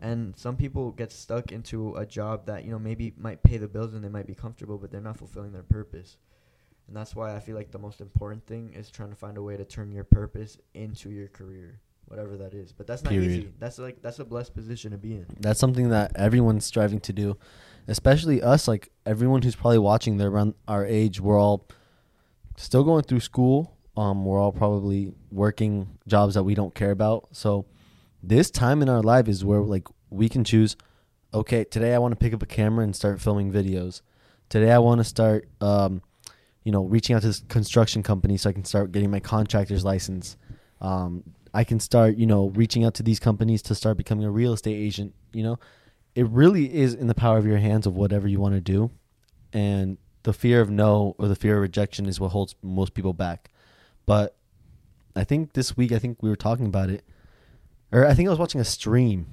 And 0.01 0.37
some 0.37 0.57
people 0.57 0.91
get 0.91 1.11
stuck 1.11 1.51
into 1.51 1.95
a 1.95 2.05
job 2.05 2.45
that 2.45 2.65
you 2.65 2.71
know 2.71 2.79
maybe 2.79 3.13
might 3.17 3.43
pay 3.43 3.57
the 3.57 3.67
bills 3.67 3.93
and 3.93 4.03
they 4.03 4.09
might 4.09 4.27
be 4.27 4.35
comfortable, 4.35 4.77
but 4.77 4.91
they're 4.91 5.01
not 5.01 5.17
fulfilling 5.17 5.51
their 5.51 5.63
purpose. 5.63 6.17
And 6.87 6.95
that's 6.95 7.15
why 7.15 7.35
I 7.35 7.39
feel 7.39 7.55
like 7.55 7.71
the 7.71 7.79
most 7.79 7.99
important 7.99 8.45
thing 8.45 8.73
is 8.73 8.89
trying 8.89 9.09
to 9.09 9.15
find 9.15 9.37
a 9.37 9.41
way 9.41 9.57
to 9.57 9.65
turn 9.65 9.91
your 9.91 10.05
purpose 10.05 10.57
into 10.73 11.09
your 11.09 11.27
career, 11.27 11.81
whatever 12.05 12.37
that 12.37 12.53
is. 12.53 12.71
But 12.71 12.87
that's 12.87 13.03
not 13.03 13.13
easy. 13.13 13.51
That's 13.59 13.77
like 13.77 14.01
that's 14.01 14.19
a 14.19 14.25
blessed 14.25 14.53
position 14.53 14.91
to 14.91 14.97
be 14.97 15.13
in. 15.15 15.25
That's 15.39 15.59
something 15.59 15.89
that 15.89 16.15
everyone's 16.15 16.65
striving 16.65 17.01
to 17.01 17.13
do, 17.13 17.37
especially 17.87 18.41
us. 18.41 18.67
Like 18.67 18.89
everyone 19.05 19.41
who's 19.41 19.55
probably 19.55 19.79
watching, 19.79 20.17
they're 20.17 20.29
around 20.29 20.53
our 20.67 20.85
age. 20.85 21.19
We're 21.19 21.39
all 21.39 21.67
still 22.55 22.83
going 22.83 23.03
through 23.03 23.21
school. 23.21 23.73
Um, 23.97 24.25
we're 24.25 24.39
all 24.39 24.51
probably 24.51 25.11
working 25.31 25.97
jobs 26.07 26.35
that 26.35 26.43
we 26.43 26.53
don't 26.55 26.73
care 26.73 26.91
about. 26.91 27.29
So 27.31 27.65
this 28.27 28.51
time 28.51 28.81
in 28.81 28.89
our 28.89 29.01
life 29.01 29.27
is 29.27 29.45
where 29.45 29.61
like 29.61 29.87
we 30.09 30.27
can 30.29 30.43
choose. 30.43 30.75
Okay, 31.33 31.63
today 31.63 31.93
I 31.93 31.97
want 31.97 32.11
to 32.11 32.17
pick 32.17 32.33
up 32.33 32.43
a 32.43 32.45
camera 32.45 32.83
and 32.83 32.95
start 32.95 33.21
filming 33.21 33.51
videos. 33.51 34.01
Today 34.49 34.71
I 34.71 34.79
want 34.79 34.99
to 34.99 35.03
start, 35.03 35.47
um, 35.61 36.01
you 36.63 36.71
know, 36.71 36.83
reaching 36.83 37.15
out 37.15 37.21
to 37.21 37.27
this 37.27 37.43
construction 37.47 38.03
company 38.03 38.37
so 38.37 38.49
I 38.49 38.53
can 38.53 38.65
start 38.65 38.91
getting 38.91 39.11
my 39.11 39.19
contractor's 39.19 39.85
license. 39.85 40.37
Um, 40.81 41.23
I 41.53 41.63
can 41.63 41.79
start, 41.79 42.17
you 42.17 42.25
know, 42.25 42.49
reaching 42.49 42.83
out 42.83 42.93
to 42.95 43.03
these 43.03 43.19
companies 43.19 43.61
to 43.63 43.75
start 43.75 43.97
becoming 43.97 44.25
a 44.25 44.31
real 44.31 44.53
estate 44.53 44.75
agent. 44.75 45.13
You 45.31 45.43
know, 45.43 45.59
it 46.15 46.27
really 46.27 46.73
is 46.73 46.93
in 46.93 47.07
the 47.07 47.15
power 47.15 47.37
of 47.37 47.45
your 47.45 47.57
hands 47.57 47.87
of 47.87 47.95
whatever 47.95 48.27
you 48.27 48.39
want 48.39 48.55
to 48.55 48.61
do, 48.61 48.91
and 49.53 49.97
the 50.23 50.33
fear 50.33 50.59
of 50.59 50.69
no 50.69 51.15
or 51.17 51.29
the 51.29 51.35
fear 51.35 51.55
of 51.55 51.61
rejection 51.61 52.05
is 52.05 52.19
what 52.19 52.29
holds 52.29 52.55
most 52.61 52.93
people 52.93 53.13
back. 53.13 53.49
But 54.05 54.35
I 55.15 55.23
think 55.23 55.53
this 55.53 55.77
week, 55.77 55.91
I 55.91 55.99
think 55.99 56.21
we 56.21 56.29
were 56.29 56.35
talking 56.35 56.65
about 56.65 56.89
it, 56.89 57.03
or 57.91 58.05
I 58.05 58.13
think 58.13 58.27
I 58.27 58.29
was 58.29 58.39
watching 58.39 58.61
a 58.61 58.65
stream. 58.65 59.27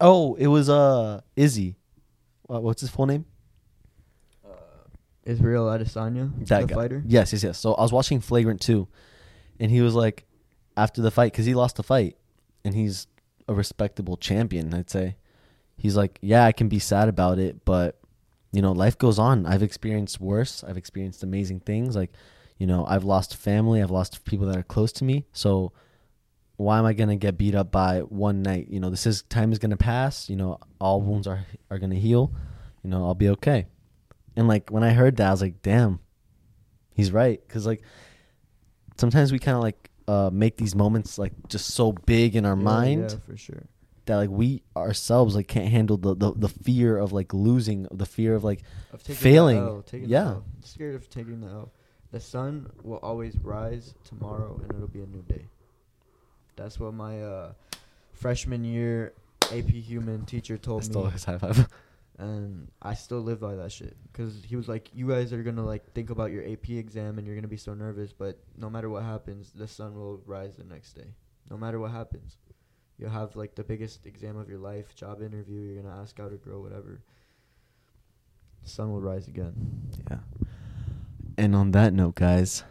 Oh, 0.00 0.34
it 0.36 0.46
was 0.46 0.68
uh 0.68 1.20
Izzy. 1.36 1.76
What, 2.42 2.62
what's 2.62 2.80
his 2.80 2.90
full 2.90 3.06
name? 3.06 3.24
Israel 5.24 5.66
Adesanya, 5.66 6.30
That 6.46 6.62
the 6.62 6.66
guy. 6.68 6.74
fighter. 6.74 7.02
Yes, 7.06 7.32
yes, 7.32 7.42
yes. 7.44 7.58
So 7.58 7.74
I 7.74 7.82
was 7.82 7.92
watching 7.92 8.20
Flagrant 8.20 8.60
2, 8.62 8.88
and 9.60 9.70
he 9.70 9.82
was 9.82 9.94
like, 9.94 10.24
after 10.76 11.02
the 11.02 11.10
fight, 11.10 11.32
because 11.32 11.44
he 11.44 11.54
lost 11.54 11.76
the 11.76 11.82
fight, 11.82 12.16
and 12.64 12.74
he's 12.74 13.06
a 13.46 13.52
respectable 13.54 14.16
champion, 14.16 14.72
I'd 14.72 14.88
say. 14.88 15.16
He's 15.76 15.96
like, 15.96 16.18
yeah, 16.22 16.44
I 16.46 16.52
can 16.52 16.68
be 16.68 16.78
sad 16.78 17.08
about 17.08 17.38
it, 17.38 17.64
but, 17.66 17.98
you 18.52 18.62
know, 18.62 18.72
life 18.72 18.96
goes 18.96 19.18
on. 19.18 19.44
I've 19.44 19.62
experienced 19.62 20.18
worse. 20.18 20.64
I've 20.64 20.78
experienced 20.78 21.22
amazing 21.22 21.60
things. 21.60 21.94
Like, 21.94 22.12
you 22.56 22.66
know, 22.66 22.86
I've 22.86 23.04
lost 23.04 23.36
family. 23.36 23.82
I've 23.82 23.90
lost 23.90 24.24
people 24.24 24.46
that 24.46 24.56
are 24.56 24.62
close 24.62 24.92
to 24.92 25.04
me. 25.04 25.26
So 25.32 25.72
why 26.58 26.78
am 26.78 26.84
I 26.84 26.92
going 26.92 27.08
to 27.08 27.16
get 27.16 27.38
beat 27.38 27.54
up 27.54 27.72
by 27.72 28.00
one 28.00 28.42
night? 28.42 28.66
You 28.68 28.78
know, 28.80 28.90
this 28.90 29.06
is, 29.06 29.22
time 29.22 29.52
is 29.52 29.58
going 29.58 29.70
to 29.70 29.76
pass. 29.78 30.28
You 30.28 30.36
know, 30.36 30.58
all 30.80 31.00
wounds 31.00 31.26
are, 31.26 31.46
are 31.70 31.78
going 31.78 31.90
to 31.92 31.98
heal. 31.98 32.32
You 32.84 32.90
know, 32.90 33.04
I'll 33.06 33.14
be 33.14 33.30
okay. 33.30 33.66
And 34.36 34.46
like 34.46 34.70
when 34.70 34.82
I 34.84 34.90
heard 34.90 35.16
that, 35.16 35.28
I 35.28 35.30
was 35.30 35.40
like, 35.40 35.62
"Damn, 35.62 35.98
he's 36.94 37.10
right." 37.10 37.40
Because 37.46 37.64
like 37.66 37.82
sometimes 38.96 39.32
we 39.32 39.38
kind 39.38 39.56
of 39.56 39.62
like 39.62 39.90
uh, 40.06 40.30
make 40.32 40.56
these 40.56 40.74
moments 40.74 41.18
like 41.18 41.32
just 41.48 41.68
so 41.74 41.92
big 41.92 42.36
in 42.36 42.44
our 42.46 42.56
Yeah, 42.56 42.62
mind 42.62 43.10
yeah, 43.10 43.16
for 43.26 43.36
sure. 43.36 43.62
that 44.06 44.16
like 44.16 44.30
we 44.30 44.62
ourselves 44.76 45.34
like 45.34 45.48
can't 45.48 45.68
handle 45.68 45.96
the, 45.96 46.14
the 46.14 46.32
the 46.34 46.48
fear 46.48 46.96
of 46.96 47.12
like 47.12 47.34
losing, 47.34 47.86
the 47.90 48.06
fear 48.06 48.34
of 48.34 48.44
like 48.44 48.62
Of 48.92 49.02
failing. 49.02 49.58
L, 49.58 49.84
Yeah. 49.92 50.36
Scared 50.62 50.94
of 50.94 51.08
taking 51.10 51.40
the 51.40 51.48
L. 51.48 51.72
The 52.10 52.20
sun 52.20 52.70
will 52.82 52.98
always 53.02 53.36
rise 53.42 53.94
tomorrow, 54.04 54.58
and 54.62 54.72
it'll 54.72 54.88
be 54.88 55.02
a 55.02 55.06
new 55.06 55.22
day. 55.22 55.46
That's 56.58 56.78
what 56.78 56.92
my 56.92 57.22
uh, 57.22 57.52
freshman 58.12 58.64
year 58.64 59.14
AP 59.52 59.70
Human 59.70 60.26
teacher 60.26 60.54
I 60.54 60.58
told 60.58 60.84
stole 60.84 61.04
me, 61.04 61.10
his 61.12 61.24
high 61.24 61.38
five. 61.38 61.68
and 62.18 62.68
I 62.82 62.94
still 62.94 63.20
live 63.20 63.40
by 63.40 63.54
that 63.54 63.70
shit. 63.70 63.96
Cause 64.12 64.42
he 64.44 64.56
was 64.56 64.68
like, 64.68 64.90
"You 64.92 65.08
guys 65.08 65.32
are 65.32 65.42
gonna 65.42 65.64
like 65.64 65.92
think 65.94 66.10
about 66.10 66.32
your 66.32 66.44
AP 66.44 66.70
exam, 66.70 67.16
and 67.18 67.26
you're 67.26 67.36
gonna 67.36 67.48
be 67.48 67.56
so 67.56 67.74
nervous, 67.74 68.12
but 68.12 68.38
no 68.56 68.68
matter 68.68 68.90
what 68.90 69.04
happens, 69.04 69.52
the 69.54 69.68
sun 69.68 69.94
will 69.94 70.20
rise 70.26 70.56
the 70.56 70.64
next 70.64 70.94
day. 70.94 71.14
No 71.48 71.56
matter 71.56 71.78
what 71.78 71.92
happens, 71.92 72.36
you'll 72.98 73.10
have 73.10 73.36
like 73.36 73.54
the 73.54 73.64
biggest 73.64 74.04
exam 74.04 74.36
of 74.36 74.48
your 74.48 74.58
life, 74.58 74.94
job 74.96 75.22
interview. 75.22 75.60
You're 75.60 75.82
gonna 75.82 76.00
ask 76.00 76.18
out 76.18 76.32
a 76.32 76.36
girl, 76.36 76.60
whatever. 76.60 77.00
The 78.64 78.68
sun 78.68 78.90
will 78.92 79.00
rise 79.00 79.28
again." 79.28 79.54
yeah. 80.10 80.18
And 81.36 81.54
on 81.54 81.70
that 81.70 81.94
note, 81.94 82.16
guys, 82.16 82.64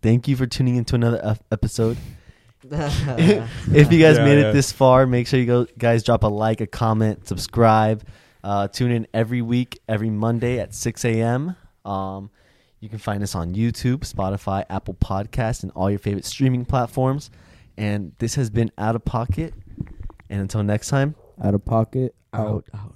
thank 0.00 0.28
you 0.28 0.36
for 0.36 0.46
tuning 0.46 0.76
into 0.76 0.94
another 0.94 1.20
ep- 1.24 1.44
episode. 1.50 1.98
if 2.70 3.92
you 3.92 4.00
guys 4.00 4.16
Yeah, 4.18 4.24
made 4.24 4.38
yeah. 4.40 4.50
it 4.50 4.52
this 4.52 4.72
far, 4.72 5.06
make 5.06 5.26
sure 5.26 5.38
you 5.40 5.46
go 5.46 5.66
guys 5.78 6.02
drop 6.02 6.22
a 6.24 6.28
like, 6.28 6.60
a 6.60 6.66
comment, 6.66 7.26
subscribe. 7.28 8.04
Uh, 8.42 8.68
tune 8.68 8.90
in 8.90 9.06
every 9.14 9.40
week, 9.42 9.80
every 9.88 10.10
Monday 10.10 10.58
at 10.58 10.74
6 10.74 11.04
a.m. 11.04 11.56
Um, 11.84 12.30
you 12.80 12.88
can 12.90 12.98
find 12.98 13.22
us 13.22 13.34
on 13.34 13.54
YouTube, 13.54 14.00
Spotify, 14.00 14.64
Apple 14.68 14.94
Podcasts, 14.94 15.62
and 15.62 15.72
all 15.72 15.88
your 15.90 15.98
favorite 15.98 16.26
streaming 16.26 16.64
platforms. 16.66 17.30
And 17.78 18.12
this 18.18 18.34
has 18.34 18.50
been 18.50 18.70
Out 18.76 18.96
of 18.96 19.04
Pocket. 19.04 19.54
And 20.28 20.40
until 20.42 20.62
next 20.62 20.88
time, 20.88 21.14
Out 21.42 21.54
of 21.54 21.64
pocket. 21.64 22.14
out. 22.34 22.64
out. 22.74 22.93